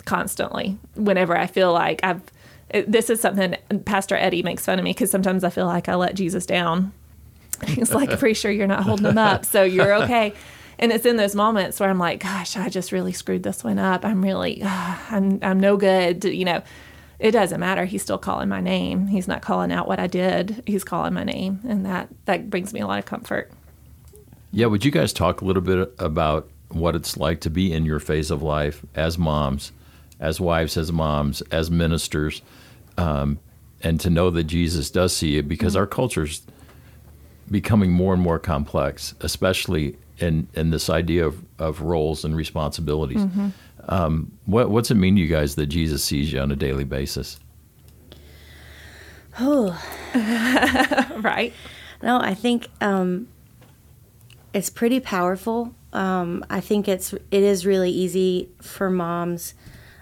constantly 0.06 0.78
whenever 0.96 1.38
I 1.38 1.46
feel 1.48 1.74
like 1.74 2.00
I've, 2.04 2.22
this 2.88 3.10
is 3.10 3.20
something 3.20 3.58
Pastor 3.84 4.16
Eddie 4.16 4.44
makes 4.44 4.66
fun 4.66 4.80
of 4.80 4.86
me 4.86 4.92
because 4.92 5.12
sometimes 5.12 5.44
I 5.44 5.50
feel 5.50 5.66
like 5.66 5.90
I 5.90 5.96
let 5.96 6.16
Jesus 6.16 6.46
down. 6.46 6.94
He's 7.68 7.94
like, 7.94 8.18
pretty 8.18 8.34
sure 8.34 8.50
you're 8.50 8.66
not 8.66 8.84
holding 8.84 9.08
him 9.08 9.18
up, 9.18 9.44
so 9.44 9.64
you're 9.64 9.94
okay. 10.04 10.34
And 10.80 10.94
it's 10.94 11.06
in 11.06 11.18
those 11.18 11.36
moments 11.36 11.80
where 11.82 11.90
I'm 11.90 12.00
like, 12.00 12.22
gosh, 12.22 12.56
I 12.56 12.70
just 12.70 12.94
really 12.94 13.12
screwed 13.12 13.44
this 13.44 13.62
one 13.62 13.78
up. 13.78 14.04
I'm 14.06 14.24
really, 14.24 14.64
I'm, 14.64 15.40
I'm 15.42 15.60
no 15.60 15.76
good. 15.78 16.24
You 16.24 16.46
know, 16.46 16.64
it 17.20 17.32
doesn't 17.32 17.60
matter. 17.60 17.86
He's 17.86 18.02
still 18.02 18.18
calling 18.18 18.50
my 18.50 18.62
name. 18.62 19.08
He's 19.08 19.28
not 19.28 19.42
calling 19.42 19.72
out 19.72 19.88
what 19.88 20.00
I 20.00 20.08
did. 20.08 20.64
He's 20.66 20.84
calling 20.84 21.14
my 21.14 21.24
name, 21.24 21.60
and 21.68 21.86
that 21.86 22.10
that 22.26 22.50
brings 22.50 22.74
me 22.74 22.80
a 22.80 22.88
lot 22.88 23.00
of 23.00 23.06
comfort. 23.06 23.52
Yeah, 24.52 24.68
would 24.68 24.86
you 24.86 24.92
guys 24.92 25.14
talk 25.14 25.42
a 25.42 25.46
little 25.46 25.62
bit 25.62 25.94
about 26.00 26.50
what 26.70 26.96
it's 26.96 27.18
like 27.18 27.42
to 27.42 27.50
be 27.50 27.72
in 27.74 27.86
your 27.86 28.00
phase 28.00 28.32
of 28.32 28.42
life 28.42 28.86
as 28.96 29.18
moms, 29.18 29.72
as 30.20 30.40
wives, 30.40 30.78
as 30.78 30.92
moms, 30.92 31.42
as 31.44 31.72
ministers, 31.72 32.42
um, 32.98 33.40
and 33.82 34.00
to 34.00 34.10
know 34.10 34.30
that 34.30 34.46
Jesus 34.46 34.90
does 34.90 35.16
see 35.16 35.36
you 35.36 35.44
because 35.44 35.76
our 35.76 35.88
culture's 35.88 36.44
becoming 37.50 37.92
more 37.92 38.14
and 38.14 38.22
more 38.22 38.40
complex, 38.40 39.14
especially 39.22 39.98
in, 40.20 40.48
in 40.54 40.70
this 40.70 40.90
idea 40.90 41.26
of, 41.26 41.44
of 41.60 41.82
roles 41.82 42.24
and 42.24 42.36
responsibilities. 42.36 43.26
Um, 43.90 44.32
what, 44.46 44.70
what's 44.70 44.92
it 44.92 44.96
mean 44.96 45.16
to 45.16 45.22
you 45.22 45.28
guys 45.28 45.56
that 45.56 45.68
Jesus 45.68 46.04
sees 46.04 46.32
you 46.32 46.40
on 46.40 46.52
a 46.52 46.56
daily 46.56 46.84
basis? 46.84 47.40
Oh, 49.40 49.72
right? 51.22 51.54
no, 52.04 52.20
I 52.20 52.34
think 52.34 52.68
um, 52.82 53.30
it's 54.54 54.70
pretty 54.70 55.00
powerful. 55.00 55.74
Um, 55.94 56.46
I 56.50 56.60
think 56.60 56.88
it's 56.88 57.14
it 57.14 57.44
is 57.44 57.66
really 57.66 57.90
easy 57.90 58.50
for 58.62 58.90
moms, 58.90 59.54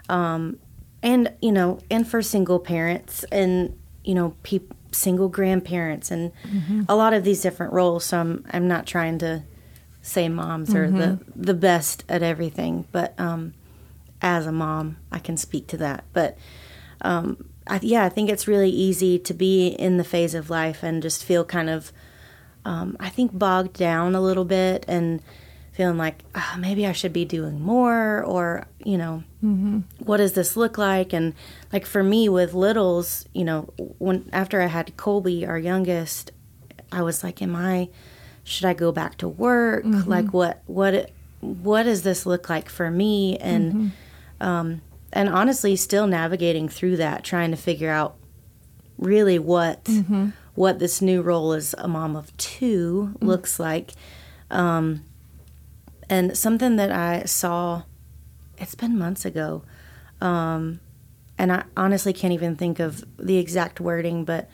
um, 0.10 0.58
and 1.04 1.32
you 1.42 1.52
know, 1.52 1.80
and 1.90 2.08
for 2.08 2.22
single 2.22 2.60
parents, 2.60 3.24
and 3.32 3.78
you 4.04 4.16
know, 4.16 4.36
peop 4.44 4.74
single 4.92 5.30
grandparents, 5.30 6.12
and 6.12 6.32
a 6.90 6.96
lot 6.96 7.14
of 7.14 7.24
these 7.24 7.42
different 7.42 7.74
roles. 7.74 8.06
So 8.06 8.20
I'm 8.20 8.46
I'm 8.52 8.68
not 8.68 8.86
trying 8.88 9.20
to 9.20 9.44
say 10.02 10.28
moms 10.28 10.74
are 10.74 10.90
the 10.90 11.20
the 11.36 11.54
best 11.54 12.04
at 12.10 12.24
everything, 12.24 12.88
but 12.92 13.14
um, 13.20 13.54
as 14.22 14.46
a 14.46 14.52
mom, 14.52 14.98
I 15.12 15.20
can 15.20 15.38
speak 15.38 15.68
to 15.68 15.78
that. 15.78 16.04
But 16.14 16.38
um, 17.02 17.46
I, 17.68 17.80
yeah, 17.82 18.04
I 18.06 18.10
think 18.10 18.30
it's 18.30 18.48
really 18.48 18.70
easy 18.70 19.18
to 19.20 19.34
be 19.34 19.70
in 19.70 19.98
the 19.98 20.04
phase 20.04 20.34
of 20.36 20.50
life 20.50 20.84
and 20.84 21.02
just 21.02 21.24
feel 21.24 21.44
kind 21.44 21.70
of, 21.70 21.92
um, 22.66 22.96
I 23.00 23.10
think, 23.10 23.38
bogged 23.38 23.74
down 23.74 24.14
a 24.16 24.22
little 24.22 24.46
bit 24.46 24.86
and 24.88 25.22
feeling 25.74 25.98
like 25.98 26.24
"Ah, 26.36 26.58
maybe 26.60 26.86
I 26.86 26.92
should 26.92 27.14
be 27.14 27.24
doing 27.26 27.62
more 27.62 28.24
or, 28.24 28.68
you 28.84 28.98
know, 28.98 29.24
what 30.00 30.18
does 30.18 30.34
this 30.34 30.56
look 30.58 30.78
like? 30.78 31.14
And 31.14 31.34
like 31.74 31.86
for 31.86 32.04
me 32.04 32.30
with 32.30 32.54
littles, 32.54 33.26
you 33.34 33.44
know, 33.46 33.70
when 33.98 34.30
after 34.34 34.62
I 34.62 34.68
had 34.68 34.96
Colby, 34.98 35.46
our 35.46 35.58
youngest, 35.58 36.32
I 36.92 37.02
was 37.02 37.24
like, 37.24 37.42
am 37.42 37.56
I, 37.56 37.90
should 38.44 38.66
I 38.66 38.74
go 38.74 38.92
back 38.92 39.18
to 39.20 39.28
work? 39.30 39.84
Like 39.86 40.34
what, 40.34 40.62
what, 40.68 41.10
what 41.40 41.84
does 41.84 42.02
this 42.04 42.26
look 42.26 42.50
like 42.50 42.70
for 42.70 42.92
me? 42.92 43.38
And, 43.38 43.92
um, 44.42 44.82
and 45.14 45.30
honestly 45.30 45.76
still 45.76 46.08
navigating 46.08 46.68
through 46.68 46.98
that 46.98 47.24
trying 47.24 47.52
to 47.52 47.58
figure 47.58 47.90
out 47.90 48.16
really 48.98 49.40
what 49.40 49.88
what 50.56 50.80
this 50.80 51.02
new 51.02 51.22
role 51.22 51.54
as 51.54 51.74
a 51.78 51.88
mom 51.88 52.16
of 52.16 52.36
2 52.38 53.18
looks 53.22 53.60
like. 53.60 53.94
Um, 54.50 55.06
and 56.10 56.38
something 56.38 56.76
that 56.76 56.92
i 56.92 57.24
saw 57.24 57.84
it's 58.58 58.76
been 58.76 58.98
months 58.98 59.24
ago. 59.26 59.64
Um, 60.20 60.82
and 61.38 61.52
i 61.52 61.64
honestly 61.78 62.14
can't 62.14 62.34
even 62.34 62.56
think 62.56 62.80
of 62.80 63.04
the 63.18 63.38
exact 63.38 63.80
wording 63.80 64.26
but 64.26 64.50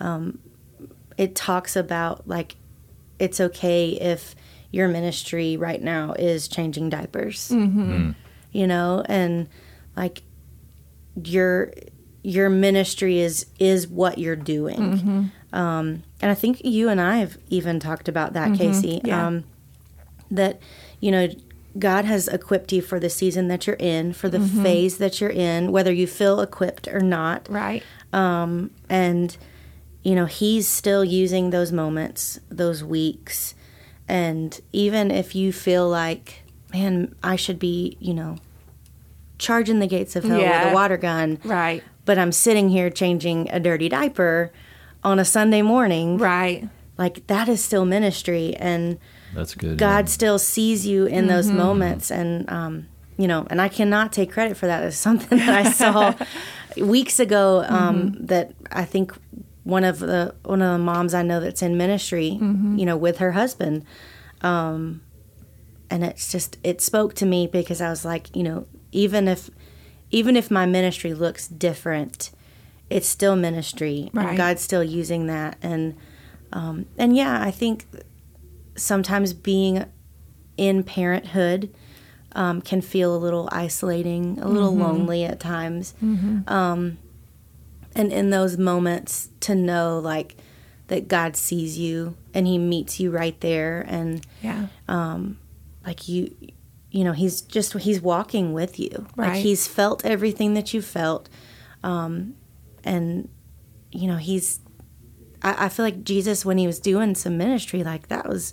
um, 0.00 0.38
it 1.16 1.34
talks 1.34 1.76
about 1.76 2.26
like 2.26 2.56
it's 3.18 3.40
okay 3.40 3.90
if 3.90 4.34
your 4.70 4.88
ministry 4.88 5.56
right 5.56 5.80
now 5.80 6.12
is 6.18 6.48
changing 6.48 6.88
diapers. 6.88 7.50
Mm-hmm. 7.50 8.10
You 8.54 8.66
know, 8.66 9.04
and 9.06 9.48
like 9.96 10.22
your 11.22 11.72
your 12.22 12.48
ministry 12.48 13.18
is 13.20 13.46
is 13.58 13.86
what 13.86 14.16
you're 14.18 14.36
doing. 14.36 14.78
Mm-hmm. 14.78 15.56
Um, 15.56 16.02
and 16.22 16.30
I 16.30 16.34
think 16.34 16.64
you 16.64 16.88
and 16.88 17.00
I 17.00 17.18
have 17.18 17.36
even 17.48 17.78
talked 17.80 18.08
about 18.08 18.32
that, 18.32 18.56
Casey. 18.56 18.96
Mm-hmm. 18.98 19.06
Yeah. 19.06 19.26
Um, 19.26 19.44
that 20.30 20.58
you 21.00 21.10
know 21.10 21.28
God 21.78 22.04
has 22.06 22.28
equipped 22.28 22.72
you 22.72 22.80
for 22.80 22.98
the 22.98 23.10
season 23.10 23.48
that 23.48 23.66
you're 23.66 23.76
in, 23.76 24.12
for 24.12 24.28
the 24.28 24.38
Mm-hmm. 24.38 24.62
phase 24.62 24.98
that 24.98 25.20
you're 25.20 25.30
in, 25.30 25.70
whether 25.72 25.92
you 25.92 26.06
feel 26.06 26.40
equipped 26.40 26.88
or 26.88 27.00
not. 27.00 27.46
Right. 27.50 27.82
Um, 28.12 28.70
and 28.88 29.36
you 30.02 30.14
know 30.14 30.26
He's 30.26 30.66
still 30.68 31.04
using 31.04 31.50
those 31.50 31.72
moments, 31.72 32.38
those 32.48 32.82
weeks, 32.84 33.54
and 34.08 34.60
even 34.72 35.10
if 35.10 35.34
you 35.34 35.52
feel 35.52 35.88
like, 35.88 36.42
man, 36.72 37.14
I 37.22 37.36
should 37.36 37.58
be, 37.58 37.96
you 38.00 38.14
know, 38.14 38.38
charging 39.38 39.78
the 39.80 39.86
gates 39.86 40.16
of 40.16 40.24
hell 40.24 40.38
with 40.38 40.70
a 40.70 40.74
water 40.74 40.96
gun, 40.96 41.38
Right. 41.44 41.82
but 42.04 42.18
I'm 42.18 42.32
sitting 42.32 42.68
here 42.68 42.90
changing 42.90 43.48
a 43.50 43.58
dirty 43.60 43.88
diaper 43.88 44.52
on 45.02 45.18
a 45.18 45.24
Sunday 45.24 45.62
morning. 45.62 46.18
Right. 46.18 46.68
Like 46.96 47.26
that 47.26 47.48
is 47.48 47.62
still 47.64 47.84
ministry, 47.84 48.54
and 48.56 48.98
That's 49.34 49.54
good. 49.54 49.78
God 49.78 50.08
still 50.08 50.38
sees 50.38 50.86
you 50.86 51.06
in 51.06 51.26
those 51.26 51.50
moments, 51.50 52.10
and 52.10 52.48
um, 52.48 52.86
you 53.16 53.26
know, 53.26 53.46
and 53.50 53.60
I 53.60 53.68
cannot 53.68 54.12
take 54.12 54.30
credit 54.30 54.56
for 54.56 54.66
that. 54.66 54.82
It's 54.84 54.96
something 54.96 55.38
that 55.38 55.66
I 55.66 55.70
saw 55.70 56.14
weeks 56.76 57.18
ago. 57.18 57.64
Um, 57.68 58.14
That 58.20 58.52
I 58.70 58.84
think 58.84 59.12
one 59.64 59.82
of 59.82 59.98
the 59.98 60.36
one 60.44 60.62
of 60.62 60.70
the 60.72 60.78
moms 60.84 61.14
I 61.14 61.22
know 61.22 61.40
that's 61.40 61.62
in 61.62 61.76
ministry, 61.76 62.28
you 62.40 62.84
know, 62.86 62.96
with 62.96 63.18
her 63.18 63.32
husband, 63.32 63.84
um, 64.42 65.00
and 65.90 66.04
it's 66.04 66.30
just 66.30 66.58
it 66.62 66.80
spoke 66.80 67.14
to 67.14 67.26
me 67.26 67.48
because 67.48 67.80
I 67.80 67.90
was 67.90 68.04
like, 68.04 68.34
you 68.36 68.42
know, 68.44 68.66
even 68.94 69.28
if 69.28 69.50
even 70.10 70.36
if 70.36 70.50
my 70.50 70.64
ministry 70.64 71.12
looks 71.12 71.48
different, 71.48 72.30
it's 72.88 73.08
still 73.08 73.34
ministry, 73.36 74.10
Right. 74.14 74.28
and 74.28 74.36
God's 74.38 74.62
still 74.62 74.84
using 74.84 75.26
that, 75.26 75.56
and 75.60 75.94
um, 76.52 76.86
and 76.96 77.16
yeah, 77.16 77.42
I 77.42 77.50
think 77.50 77.84
sometimes 78.76 79.32
being 79.32 79.84
in 80.56 80.84
parenthood 80.84 81.74
um, 82.32 82.60
can 82.62 82.80
feel 82.80 83.14
a 83.14 83.18
little 83.18 83.48
isolating, 83.52 84.38
a 84.40 84.48
little 84.48 84.76
lonely 84.76 85.24
at 85.24 85.40
times. 85.40 85.94
Um, 86.46 86.98
and 87.96 88.12
in 88.12 88.30
those 88.30 88.56
moments, 88.58 89.30
to 89.40 89.54
know 89.54 89.98
like 89.98 90.36
that 90.88 91.08
God 91.08 91.36
sees 91.36 91.78
you 91.78 92.16
and 92.32 92.46
He 92.46 92.58
meets 92.58 93.00
you 93.00 93.10
right 93.10 93.40
there, 93.40 93.84
and 93.88 94.24
Yeah. 94.42 94.66
like 95.86 96.08
you, 96.08 96.34
you 96.94 97.02
know, 97.04 97.12
He's 97.12 97.40
just 97.42 97.72
He's 97.74 98.00
walking 98.00 98.52
with 98.52 98.78
you. 98.78 99.06
Like 99.16 99.28
Right. 99.28 99.42
He's 99.42 99.66
felt 99.66 100.04
everything 100.04 100.54
that 100.54 100.72
you 100.72 100.80
felt, 100.80 101.28
um, 101.82 102.34
and 102.84 103.28
you 103.90 104.06
know 104.06 104.16
He's. 104.16 104.60
I, 105.42 105.66
I 105.66 105.68
feel 105.68 105.84
like 105.84 106.04
Jesus 106.04 106.44
when 106.44 106.56
He 106.56 106.66
was 106.66 106.78
doing 106.78 107.14
some 107.16 107.36
ministry 107.36 107.82
like 107.82 108.08
that 108.08 108.28
was 108.28 108.52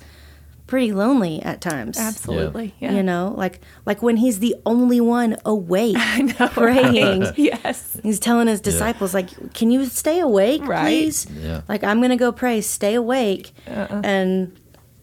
pretty 0.67 0.91
lonely 0.93 1.41
at 1.43 1.59
times. 1.59 1.99
Absolutely. 1.99 2.73
Yeah. 2.79 2.93
You 2.93 3.03
know, 3.03 3.33
like 3.37 3.59
like 3.85 4.01
when 4.01 4.17
he's 4.17 4.39
the 4.39 4.55
only 4.65 5.01
one 5.01 5.35
awake 5.45 5.97
praying. 6.53 7.25
Yes. 7.35 7.99
He's 8.01 8.19
telling 8.19 8.47
his 8.47 8.61
disciples, 8.61 9.13
like, 9.13 9.53
"Can 9.53 9.69
you 9.69 9.85
stay 9.85 10.19
awake, 10.19 10.65
Right. 10.65 10.85
please? 10.85 11.27
Yeah. 11.29 11.61
Like, 11.67 11.83
I'm 11.83 12.01
gonna 12.01 12.17
go 12.17 12.31
pray. 12.31 12.61
Stay 12.61 12.95
awake." 12.95 13.51
And 13.67 14.57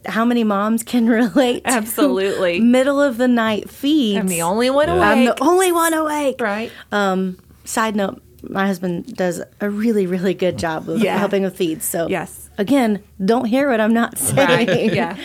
how 0.09 0.25
many 0.25 0.45
moms 0.45 0.83
can 0.83 1.07
relate? 1.21 1.65
to 1.65 1.71
Absolutely. 1.71 2.61
middle 2.61 3.01
of 3.01 3.17
the 3.19 3.29
night 3.29 3.69
feeds. 3.71 4.19
I'm 4.19 4.29
the 4.29 4.43
only 4.43 4.71
one 4.71 4.89
awake. 4.89 5.03
I'm 5.03 5.25
the 5.25 5.41
only 5.43 5.73
one 5.73 5.95
awake. 5.95 6.41
right. 6.41 6.71
Um, 6.93 7.39
side 7.65 7.95
note: 7.97 8.23
My 8.43 8.67
husband 8.67 9.15
does 9.17 9.43
a 9.61 9.69
really, 9.71 10.07
really 10.07 10.35
good 10.35 10.55
mm. 10.57 10.61
job 10.61 10.89
of 10.89 10.99
Yeah. 10.99 11.19
helping 11.19 11.43
with 11.43 11.57
feeds. 11.57 11.85
So 11.85 12.09
Yes. 12.09 12.49
again, 12.59 13.03
don't 13.25 13.45
hear 13.47 13.69
what 13.71 13.81
I'm 13.81 13.93
not 13.95 14.19
saying. 14.19 14.67
Right. 14.69 14.93
Yeah. 15.01 15.17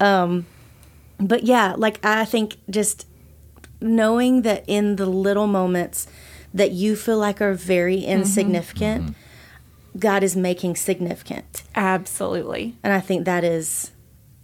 Um, 0.00 0.46
but 1.18 1.44
yeah, 1.44 1.74
like 1.76 2.04
I 2.04 2.24
think 2.26 2.56
just 2.68 3.06
knowing 3.80 4.42
that 4.42 4.64
in 4.66 4.96
the 4.96 5.06
little 5.06 5.46
moments 5.46 6.06
that 6.52 6.72
you 6.72 6.96
feel 6.96 7.18
like 7.18 7.40
are 7.40 7.54
very 7.54 7.98
Mm-hmm. 8.00 8.10
insignificant, 8.20 9.02
mm-hmm. 9.04 9.98
God 9.98 10.22
is 10.22 10.36
making 10.36 10.76
significant. 10.76 11.62
Absolutely. 11.74 12.74
And 12.82 12.92
I 12.92 13.00
think 13.00 13.24
that 13.24 13.44
is 13.44 13.90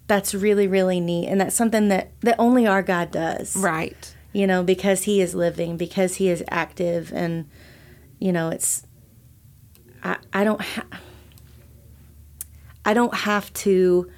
that's 0.08 0.34
really 0.34 0.66
really 0.66 1.00
neat 1.00 1.28
and 1.28 1.40
that's 1.40 1.54
something 1.56 1.88
that 1.88 2.10
that 2.20 2.36
only 2.38 2.66
our 2.66 2.82
God 2.82 3.10
does. 3.10 3.56
Right. 3.56 4.14
You 4.32 4.46
know, 4.46 4.62
because 4.62 5.02
he 5.04 5.20
is 5.20 5.34
living, 5.34 5.76
because 5.76 6.14
he 6.16 6.28
is 6.28 6.42
active 6.48 7.12
and 7.14 7.48
you 8.18 8.32
know, 8.32 8.48
it's 8.50 8.86
I 10.02 10.16
I 10.32 10.44
don't 10.44 10.60
ha- 10.60 10.86
I 12.84 12.94
don't 12.94 13.14
have 13.14 13.52
to 13.54 14.10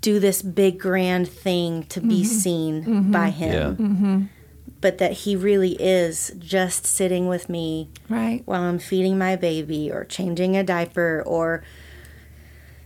do 0.00 0.18
this 0.20 0.42
big 0.42 0.78
grand 0.78 1.28
thing 1.28 1.84
to 1.84 2.00
be 2.00 2.22
Mm-hmm. 2.22 2.24
seen 2.24 3.10
by 3.10 3.30
him. 3.30 4.30
But 4.80 4.98
that 4.98 5.12
he 5.12 5.34
really 5.34 5.72
is 5.80 6.32
just 6.38 6.84
sitting 6.86 7.26
with 7.26 7.48
me 7.48 7.88
Right. 8.10 8.42
while 8.44 8.62
I'm 8.62 8.78
feeding 8.78 9.16
my 9.16 9.34
baby 9.34 9.90
or 9.90 10.04
changing 10.04 10.56
a 10.58 10.62
diaper 10.62 11.22
or 11.26 11.62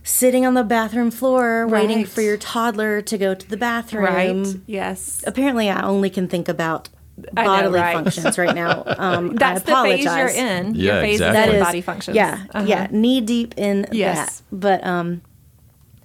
sitting 0.03 0.45
on 0.45 0.53
the 0.53 0.63
bathroom 0.63 1.11
floor 1.11 1.67
waiting 1.67 2.05
for 2.05 2.21
your 2.21 2.37
toddler 2.37 3.01
to 3.01 3.17
go 3.17 3.33
to 3.35 3.49
the 3.49 3.57
bathroom. 3.57 4.03
Right. 4.43 4.55
Yes. 4.65 5.23
Apparently, 5.27 5.69
I 5.69 5.81
only 5.83 6.09
can 6.09 6.27
think 6.27 6.47
about 6.47 6.89
I 7.35 7.43
know, 7.43 7.47
bodily 7.49 7.79
right? 7.81 7.93
functions 7.95 8.37
right 8.37 8.55
now. 8.55 8.83
Um, 8.97 9.35
That's 9.35 9.67
I 9.69 9.89
the 9.89 9.95
phase 9.97 10.05
you're 10.05 10.27
in. 10.29 10.73
Yeah, 10.75 10.93
Your 10.93 11.01
phase 11.01 11.15
exactly. 11.15 11.33
That 11.41 11.49
is 11.49 11.53
in 11.55 11.59
body 11.63 11.81
functions. 11.81 12.15
Yeah, 12.15 12.45
Uh-huh. 12.53 12.65
yeah, 12.67 12.87
knee 12.91 13.21
deep 13.21 13.53
in 13.57 13.87
Yes. 13.91 14.39
that. 14.39 14.43
But 14.59 14.83
um, 14.85 15.21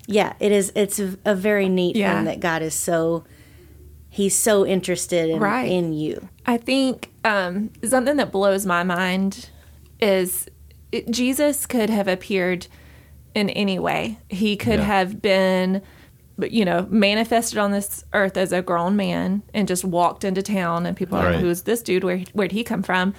yeah, 0.06 0.34
it 0.40 0.50
is. 0.52 0.72
It's 0.74 0.98
a, 0.98 1.16
a 1.24 1.34
very 1.34 1.68
neat 1.68 1.96
Yeah. 1.96 2.16
thing 2.16 2.24
that 2.24 2.40
God 2.40 2.62
is 2.62 2.74
so. 2.74 3.24
He's 4.10 4.36
so 4.36 4.64
interested 4.66 5.28
in, 5.30 5.40
Right. 5.40 5.68
in 5.70 5.92
you. 5.92 6.28
I 6.46 6.56
think 6.56 7.10
um, 7.24 7.70
something 7.84 8.16
that 8.16 8.30
blows 8.30 8.64
my 8.64 8.84
mind 8.84 9.50
is 10.00 10.46
it, 10.92 11.10
Jesus 11.10 11.66
could 11.66 11.90
have 11.90 12.06
appeared 12.06 12.68
in 13.34 13.50
any 13.50 13.78
way. 13.78 14.18
He 14.28 14.56
could 14.56 14.78
Yeah. 14.78 14.84
have 14.86 15.20
been, 15.22 15.82
you 16.50 16.64
know, 16.64 16.86
manifested 16.90 17.58
on 17.58 17.70
this 17.72 18.04
earth 18.12 18.36
as 18.36 18.52
a 18.52 18.62
grown 18.62 18.96
man 18.96 19.42
and 19.52 19.66
just 19.68 19.84
walked 19.84 20.24
into 20.24 20.42
town, 20.42 20.86
and 20.86 20.96
people 20.96 21.18
are 21.18 21.24
Right. 21.26 21.32
like, 21.34 21.40
"Who's 21.40 21.62
this 21.62 21.82
dude? 21.82 22.04
Where 22.04 22.18
where'd 22.32 22.52
he 22.52 22.64
come 22.64 22.82
from?" 22.82 23.14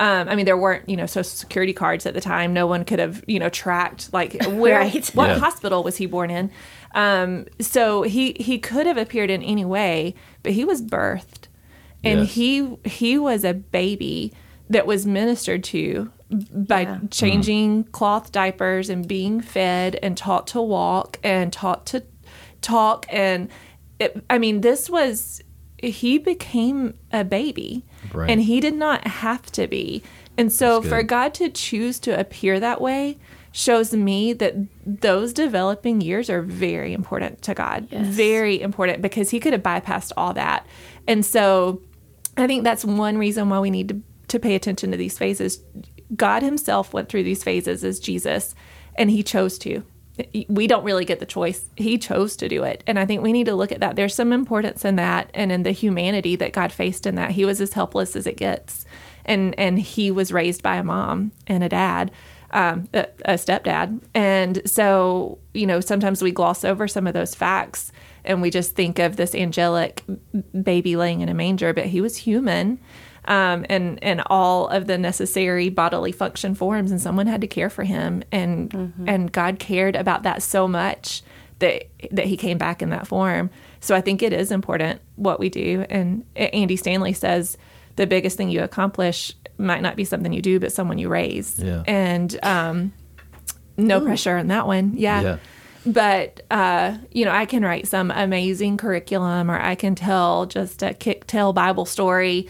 Um, 0.00 0.28
I 0.28 0.36
mean, 0.36 0.46
there 0.46 0.56
weren't, 0.56 0.88
you 0.88 0.96
know, 0.96 1.06
social 1.06 1.24
security 1.24 1.72
cards 1.72 2.06
at 2.06 2.14
the 2.14 2.20
time. 2.20 2.52
No 2.54 2.68
one 2.68 2.84
could 2.84 3.00
have, 3.00 3.24
you 3.26 3.40
know, 3.40 3.48
tracked 3.48 4.12
like 4.12 4.40
where, 4.46 4.78
Right. 4.78 5.06
what 5.08 5.28
Yeah. 5.30 5.38
hospital 5.38 5.82
was 5.82 5.96
he 5.96 6.06
born 6.06 6.30
in. 6.30 6.50
Um, 6.94 7.46
so 7.60 8.02
he 8.02 8.36
he 8.38 8.58
could 8.58 8.86
have 8.86 8.96
appeared 8.96 9.28
in 9.28 9.42
any 9.42 9.64
way, 9.64 10.14
but 10.44 10.52
he 10.52 10.64
was 10.64 10.80
birthed, 10.82 11.48
and 12.04 12.20
Yes. 12.20 12.30
he 12.34 12.76
he 12.84 13.18
was 13.18 13.44
a 13.44 13.54
baby 13.54 14.32
that 14.70 14.86
was 14.86 15.04
ministered 15.04 15.64
to 15.64 16.10
by 16.30 16.82
Yeah. 16.82 16.98
changing 17.10 17.84
cloth 17.84 18.32
diapers 18.32 18.90
and 18.90 19.06
being 19.08 19.40
fed 19.40 19.98
and 20.02 20.16
taught 20.16 20.46
to 20.48 20.60
walk 20.60 21.18
and 21.22 21.52
taught 21.52 21.86
to 21.86 22.02
talk 22.60 23.06
and 23.08 23.48
it, 23.98 24.22
I 24.28 24.38
mean 24.38 24.60
this 24.60 24.90
was 24.90 25.40
he 25.82 26.18
became 26.18 26.94
a 27.12 27.24
baby 27.24 27.84
Right. 28.12 28.28
and 28.30 28.42
he 28.42 28.60
did 28.60 28.74
not 28.74 29.06
have 29.06 29.50
to 29.52 29.66
be 29.66 30.02
and 30.36 30.52
so 30.52 30.82
for. 30.82 31.02
God 31.02 31.34
to 31.34 31.48
choose 31.48 31.98
to 32.00 32.18
appear 32.18 32.60
that 32.60 32.80
way 32.80 33.18
shows 33.50 33.92
me 33.94 34.32
that 34.34 34.54
those 34.86 35.32
developing 35.32 36.00
years 36.00 36.28
are 36.30 36.42
very 36.42 36.92
important 36.92 37.40
to 37.42 37.54
God. 37.54 37.88
Yes. 37.90 38.06
Very 38.06 38.60
important 38.60 39.00
because 39.02 39.30
he 39.30 39.40
could 39.40 39.52
have 39.52 39.62
bypassed 39.62 40.12
all 40.16 40.32
that. 40.34 40.64
And 41.08 41.24
so 41.24 41.80
I 42.36 42.46
think 42.46 42.62
that's 42.62 42.84
one 42.84 43.16
reason 43.18 43.48
why 43.48 43.58
we 43.58 43.70
need 43.70 43.88
to, 43.88 44.02
to 44.28 44.38
pay 44.38 44.54
attention 44.54 44.90
to 44.92 44.96
these 44.96 45.18
phases. 45.18 45.60
God 46.14 46.42
himself 46.42 46.92
went 46.92 47.08
through 47.08 47.24
these 47.24 47.44
phases 47.44 47.84
as 47.84 48.00
Jesus 48.00 48.54
and 48.96 49.10
he 49.10 49.22
chose 49.22 49.58
to. 49.58 49.82
We 50.48 50.66
don't 50.66 50.84
really 50.84 51.04
get 51.04 51.20
the 51.20 51.26
choice. 51.26 51.68
He 51.76 51.96
chose 51.96 52.36
to 52.38 52.48
do 52.48 52.64
it. 52.64 52.82
And 52.88 52.98
I 52.98 53.06
think 53.06 53.22
we 53.22 53.32
need 53.32 53.46
to 53.46 53.54
look 53.54 53.70
at 53.70 53.80
that. 53.80 53.94
There's 53.94 54.14
some 54.14 54.32
importance 54.32 54.84
in 54.84 54.96
that 54.96 55.30
and 55.32 55.52
in 55.52 55.62
the 55.62 55.70
humanity 55.70 56.34
that 56.36 56.52
God 56.52 56.72
faced 56.72 57.06
in 57.06 57.14
that. 57.14 57.30
He 57.30 57.44
was 57.44 57.60
as 57.60 57.72
helpless 57.72 58.16
as 58.16 58.26
it 58.26 58.36
gets. 58.36 58.84
And 59.24 59.54
and 59.58 59.78
he 59.78 60.10
was 60.10 60.32
raised 60.32 60.62
by 60.62 60.76
a 60.76 60.82
mom 60.82 61.32
and 61.46 61.62
a 61.62 61.68
dad 61.68 62.10
um, 62.50 62.88
a, 62.94 63.06
a 63.24 63.34
stepdad. 63.34 64.00
And 64.14 64.62
so, 64.68 65.38
you 65.54 65.66
know, 65.66 65.80
sometimes 65.80 66.22
we 66.22 66.32
gloss 66.32 66.64
over 66.64 66.88
some 66.88 67.06
of 67.06 67.14
those 67.14 67.34
facts 67.34 67.92
and 68.24 68.42
we 68.42 68.50
just 68.50 68.74
think 68.74 68.98
of 68.98 69.16
this 69.16 69.34
angelic 69.34 70.02
baby 70.62 70.96
laying 70.96 71.20
in 71.20 71.28
a 71.28 71.34
manger, 71.34 71.72
but 71.72 71.86
he 71.86 72.00
was 72.00 72.16
human. 72.16 72.78
Um, 73.28 73.66
and 73.68 74.02
and 74.02 74.22
all 74.26 74.68
of 74.68 74.86
the 74.86 74.96
necessary 74.96 75.68
bodily 75.68 76.12
function 76.12 76.54
forms, 76.54 76.90
and 76.90 76.98
someone 76.98 77.26
had 77.26 77.42
to 77.42 77.46
care 77.46 77.68
for 77.68 77.84
him, 77.84 78.24
and 78.32 78.92
and 79.06 79.30
God 79.30 79.58
cared 79.58 79.96
about 79.96 80.22
that 80.22 80.42
so 80.42 80.66
much 80.66 81.22
that 81.58 81.84
that 82.10 82.26
he 82.26 82.36
came 82.36 82.58
back 82.58 82.82
in 82.82 82.90
that 82.90 83.06
form. 83.06 83.50
So 83.80 83.94
I 83.94 84.00
think 84.00 84.22
it 84.22 84.32
is 84.32 84.50
important 84.50 85.00
what 85.16 85.38
we 85.38 85.48
do. 85.48 85.84
And 85.88 86.24
Andy 86.36 86.76
Stanley 86.76 87.12
says 87.12 87.56
the 87.96 88.06
biggest 88.06 88.36
thing 88.36 88.48
you 88.48 88.62
accomplish 88.62 89.34
might 89.58 89.82
not 89.82 89.96
be 89.96 90.04
something 90.04 90.32
you 90.32 90.42
do, 90.42 90.60
but 90.60 90.72
someone 90.72 90.98
you 90.98 91.08
raise. 91.08 91.58
Yeah. 91.58 91.82
And 91.86 92.38
um, 92.42 92.92
no 93.76 94.00
Ooh. 94.00 94.04
pressure 94.04 94.36
on 94.36 94.48
that 94.48 94.66
one. 94.66 94.94
Yeah. 94.96 95.20
yeah. 95.20 95.38
But 95.86 96.42
uh, 96.50 96.98
you 97.12 97.24
know, 97.24 97.30
I 97.30 97.46
can 97.46 97.62
write 97.62 97.88
some 97.88 98.10
amazing 98.10 98.76
curriculum, 98.76 99.50
or 99.50 99.58
I 99.58 99.74
can 99.74 99.94
tell 99.94 100.46
just 100.46 100.82
a 100.82 100.94
kick 100.94 101.26
tail 101.26 101.52
Bible 101.52 101.86
story 101.86 102.48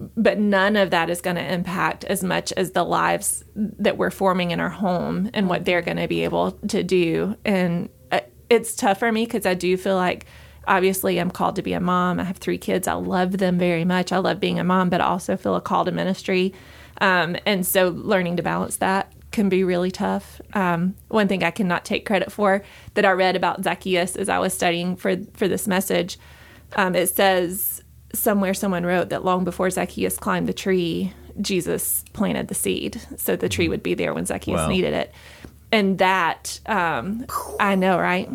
but 0.00 0.38
none 0.38 0.76
of 0.76 0.90
that 0.90 1.10
is 1.10 1.20
going 1.20 1.36
to 1.36 1.52
impact 1.52 2.04
as 2.04 2.22
much 2.22 2.52
as 2.52 2.72
the 2.72 2.84
lives 2.84 3.44
that 3.54 3.96
we're 3.96 4.10
forming 4.10 4.52
in 4.52 4.60
our 4.60 4.68
home 4.68 5.30
and 5.34 5.48
what 5.48 5.64
they're 5.64 5.82
going 5.82 5.96
to 5.96 6.06
be 6.06 6.24
able 6.24 6.52
to 6.52 6.82
do. 6.82 7.36
And 7.44 7.88
uh, 8.12 8.20
it's 8.48 8.76
tough 8.76 8.98
for 9.00 9.10
me 9.10 9.24
because 9.24 9.44
I 9.44 9.54
do 9.54 9.76
feel 9.76 9.96
like 9.96 10.26
obviously 10.68 11.18
I'm 11.18 11.30
called 11.30 11.56
to 11.56 11.62
be 11.62 11.72
a 11.72 11.80
mom. 11.80 12.20
I 12.20 12.24
have 12.24 12.36
three 12.36 12.58
kids. 12.58 12.86
I 12.86 12.92
love 12.92 13.38
them 13.38 13.58
very 13.58 13.84
much. 13.84 14.12
I 14.12 14.18
love 14.18 14.38
being 14.38 14.60
a 14.60 14.64
mom, 14.64 14.88
but 14.88 15.00
I 15.00 15.06
also 15.06 15.36
feel 15.36 15.56
a 15.56 15.60
call 15.60 15.84
to 15.84 15.92
ministry. 15.92 16.54
Um, 17.00 17.36
and 17.44 17.66
so 17.66 17.88
learning 17.88 18.36
to 18.36 18.42
balance 18.42 18.76
that 18.76 19.12
can 19.32 19.48
be 19.48 19.64
really 19.64 19.90
tough. 19.90 20.40
Um, 20.54 20.94
one 21.08 21.28
thing 21.28 21.42
I 21.42 21.50
cannot 21.50 21.84
take 21.84 22.06
credit 22.06 22.30
for 22.30 22.62
that 22.94 23.04
I 23.04 23.10
read 23.10 23.36
about 23.36 23.62
Zacchaeus 23.64 24.16
as 24.16 24.28
I 24.28 24.38
was 24.38 24.54
studying 24.54 24.96
for 24.96 25.16
for 25.34 25.48
this 25.48 25.68
message, 25.68 26.18
um, 26.76 26.94
it 26.94 27.08
says 27.08 27.77
somewhere 28.12 28.54
someone 28.54 28.84
wrote 28.84 29.10
that 29.10 29.24
long 29.24 29.44
before 29.44 29.70
Zacchaeus 29.70 30.16
climbed 30.16 30.48
the 30.48 30.52
tree, 30.52 31.12
Jesus 31.40 32.04
planted 32.12 32.48
the 32.48 32.54
seed, 32.54 33.00
so 33.16 33.36
the 33.36 33.48
tree 33.48 33.66
mm-hmm. 33.66 33.70
would 33.70 33.82
be 33.82 33.94
there 33.94 34.14
when 34.14 34.26
Zacchaeus 34.26 34.58
wow. 34.58 34.68
needed 34.68 34.94
it. 34.94 35.12
And 35.70 35.98
that, 35.98 36.60
um, 36.66 37.26
I 37.60 37.74
know, 37.74 37.98
right? 37.98 38.28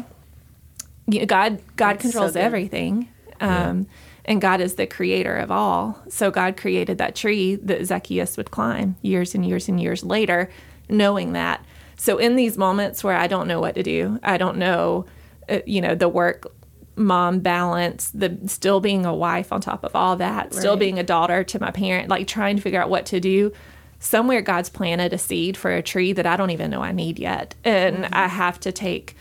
You 1.08 1.22
know, 1.22 1.26
God, 1.26 1.60
God 1.76 1.96
That's 1.96 2.02
controls 2.04 2.34
so 2.34 2.40
everything, 2.40 3.10
um, 3.42 3.80
yeah. 3.80 3.86
and 4.26 4.42
God 4.42 4.62
is 4.62 4.76
the 4.76 4.86
creator 4.86 5.36
of 5.36 5.52
all. 5.52 6.02
So 6.10 6.32
God 6.32 6.56
created 6.56 7.00
that 7.00 7.16
tree 7.16 7.56
that 7.56 7.86
Zacchaeus 7.86 8.38
would 8.38 8.52
climb 8.52 8.96
years 9.02 9.36
and 9.36 9.46
years 9.46 9.68
and 9.68 9.82
years 9.82 10.04
later, 10.04 10.50
knowing 10.88 11.34
that. 11.34 11.66
So 11.98 12.18
in 12.18 12.36
these 12.36 12.58
moments 12.58 13.04
where 13.04 13.18
I 13.18 13.28
don't 13.28 13.48
know 13.48 13.60
what 13.60 13.76
to 13.76 13.84
do, 13.84 14.20
I 14.24 14.38
don't 14.38 14.58
know, 14.58 15.06
uh, 15.50 15.60
you 15.66 15.82
know, 15.82 15.96
the 15.96 16.10
work 16.10 16.54
mom 16.96 17.40
balance 17.40 18.12
the 18.12 18.38
still 18.46 18.80
being 18.80 19.06
a 19.06 19.14
wife 19.14 19.52
on 19.52 19.62
top 19.62 19.84
of 19.84 19.96
all 19.96 20.16
that 20.16 20.46
right. 20.46 20.54
still 20.54 20.78
being 20.78 21.00
a 21.00 21.04
daughter 21.04 21.44
to 21.44 21.60
my 21.60 21.72
parent 21.72 22.10
like 22.10 22.28
trying 22.28 22.56
to 22.56 22.62
figure 22.62 22.82
out 22.82 22.90
what 22.90 23.06
to 23.06 23.20
do. 23.20 23.52
Somewhere 24.00 24.42
god's 24.42 24.70
planted 24.70 25.14
a 25.14 25.18
seed 25.18 25.58
for 25.58 25.72
a 25.72 25.82
tree 25.82 26.14
that 26.14 26.26
i 26.26 26.36
don't 26.36 26.52
even 26.52 26.70
know 26.72 26.82
i 26.82 26.92
need 26.92 27.20
yet. 27.20 27.56
And 27.64 27.98
mm-hmm. 27.98 28.14
i 28.14 28.28
have 28.28 28.60
to 28.62 28.72
take 28.72 29.16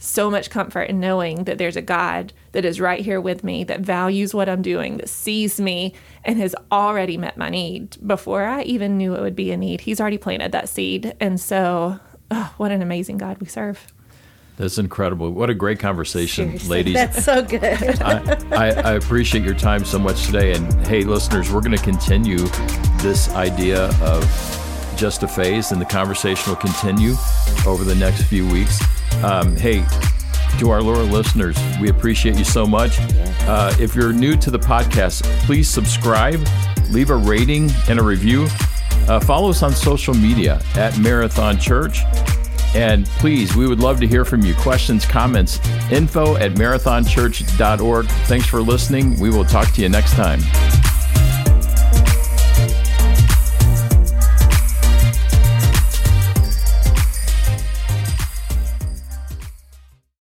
so 0.00 0.30
much 0.30 0.48
comfort 0.48 0.82
in 0.82 1.00
knowing 1.00 1.44
that 1.44 1.58
there's 1.58 1.76
a 1.76 1.82
god 1.82 2.32
that 2.52 2.64
is 2.64 2.80
right 2.80 3.00
here 3.00 3.20
with 3.20 3.42
me 3.42 3.64
that 3.64 3.80
values 3.80 4.32
what 4.32 4.48
i'm 4.48 4.62
doing 4.62 4.96
that 4.98 5.08
sees 5.08 5.60
me 5.60 5.92
and 6.24 6.38
has 6.38 6.54
already 6.70 7.16
met 7.16 7.36
my 7.36 7.48
need. 7.48 7.96
Before 8.06 8.44
i 8.44 8.62
even 8.62 8.96
knew 8.96 9.14
it 9.14 9.20
would 9.20 9.36
be 9.36 9.50
a 9.50 9.56
need 9.56 9.82
he's 9.82 10.00
already 10.00 10.18
planted 10.18 10.52
that 10.52 10.68
seed. 10.68 11.14
And 11.20 11.40
so 11.40 11.98
oh, 12.30 12.54
what 12.56 12.72
an 12.72 12.80
amazing 12.80 13.18
god 13.18 13.38
we 13.38 13.46
serve 13.46 13.92
that's 14.58 14.76
incredible. 14.76 15.30
What 15.30 15.50
a 15.50 15.54
great 15.54 15.78
conversation, 15.78 16.46
Seriously, 16.48 16.68
ladies. 16.68 16.94
That's 16.94 17.24
so 17.24 17.42
good. 17.42 17.62
I, 18.02 18.38
I, 18.50 18.70
I, 18.70 18.92
appreciate 18.94 19.44
your 19.44 19.54
time 19.54 19.84
so 19.84 20.00
much 20.00 20.26
today. 20.26 20.52
And 20.52 20.72
hey, 20.84 21.04
listeners, 21.04 21.52
we're 21.52 21.60
going 21.60 21.76
to 21.76 21.82
continue 21.82 22.38
this 23.00 23.28
idea 23.34 23.84
of 24.02 24.24
just 24.96 25.22
a 25.22 25.28
phase, 25.28 25.70
and 25.70 25.80
the 25.80 25.86
conversation 25.86 26.50
will 26.50 26.56
continue 26.56 27.14
over 27.66 27.84
the 27.84 27.94
next 27.94 28.22
few 28.24 28.50
weeks. 28.50 28.82
Um, 29.22 29.54
hey, 29.54 29.84
to 30.58 30.70
our 30.70 30.82
loyal 30.82 31.06
listeners, 31.06 31.56
we 31.80 31.88
appreciate 31.88 32.36
you 32.36 32.44
so 32.44 32.66
much. 32.66 32.96
Uh, 33.46 33.72
if 33.78 33.94
you're 33.94 34.12
new 34.12 34.36
to 34.38 34.50
the 34.50 34.58
podcast, 34.58 35.22
please 35.44 35.70
subscribe, 35.70 36.44
leave 36.90 37.10
a 37.10 37.16
rating 37.16 37.70
and 37.88 38.00
a 38.00 38.02
review. 38.02 38.48
Uh, 39.06 39.20
follow 39.20 39.50
us 39.50 39.62
on 39.62 39.72
social 39.72 40.14
media 40.14 40.60
at 40.74 40.98
Marathon 40.98 41.58
Church. 41.58 42.00
And 42.74 43.06
please, 43.06 43.56
we 43.56 43.66
would 43.66 43.80
love 43.80 44.00
to 44.00 44.06
hear 44.06 44.24
from 44.24 44.42
you. 44.42 44.54
Questions, 44.54 45.04
comments, 45.04 45.58
info 45.90 46.36
at 46.36 46.52
marathonchurch.org. 46.52 48.06
Thanks 48.06 48.46
for 48.46 48.60
listening. 48.60 49.18
We 49.18 49.30
will 49.30 49.44
talk 49.44 49.72
to 49.74 49.82
you 49.82 49.88
next 49.88 50.12
time. 50.12 50.40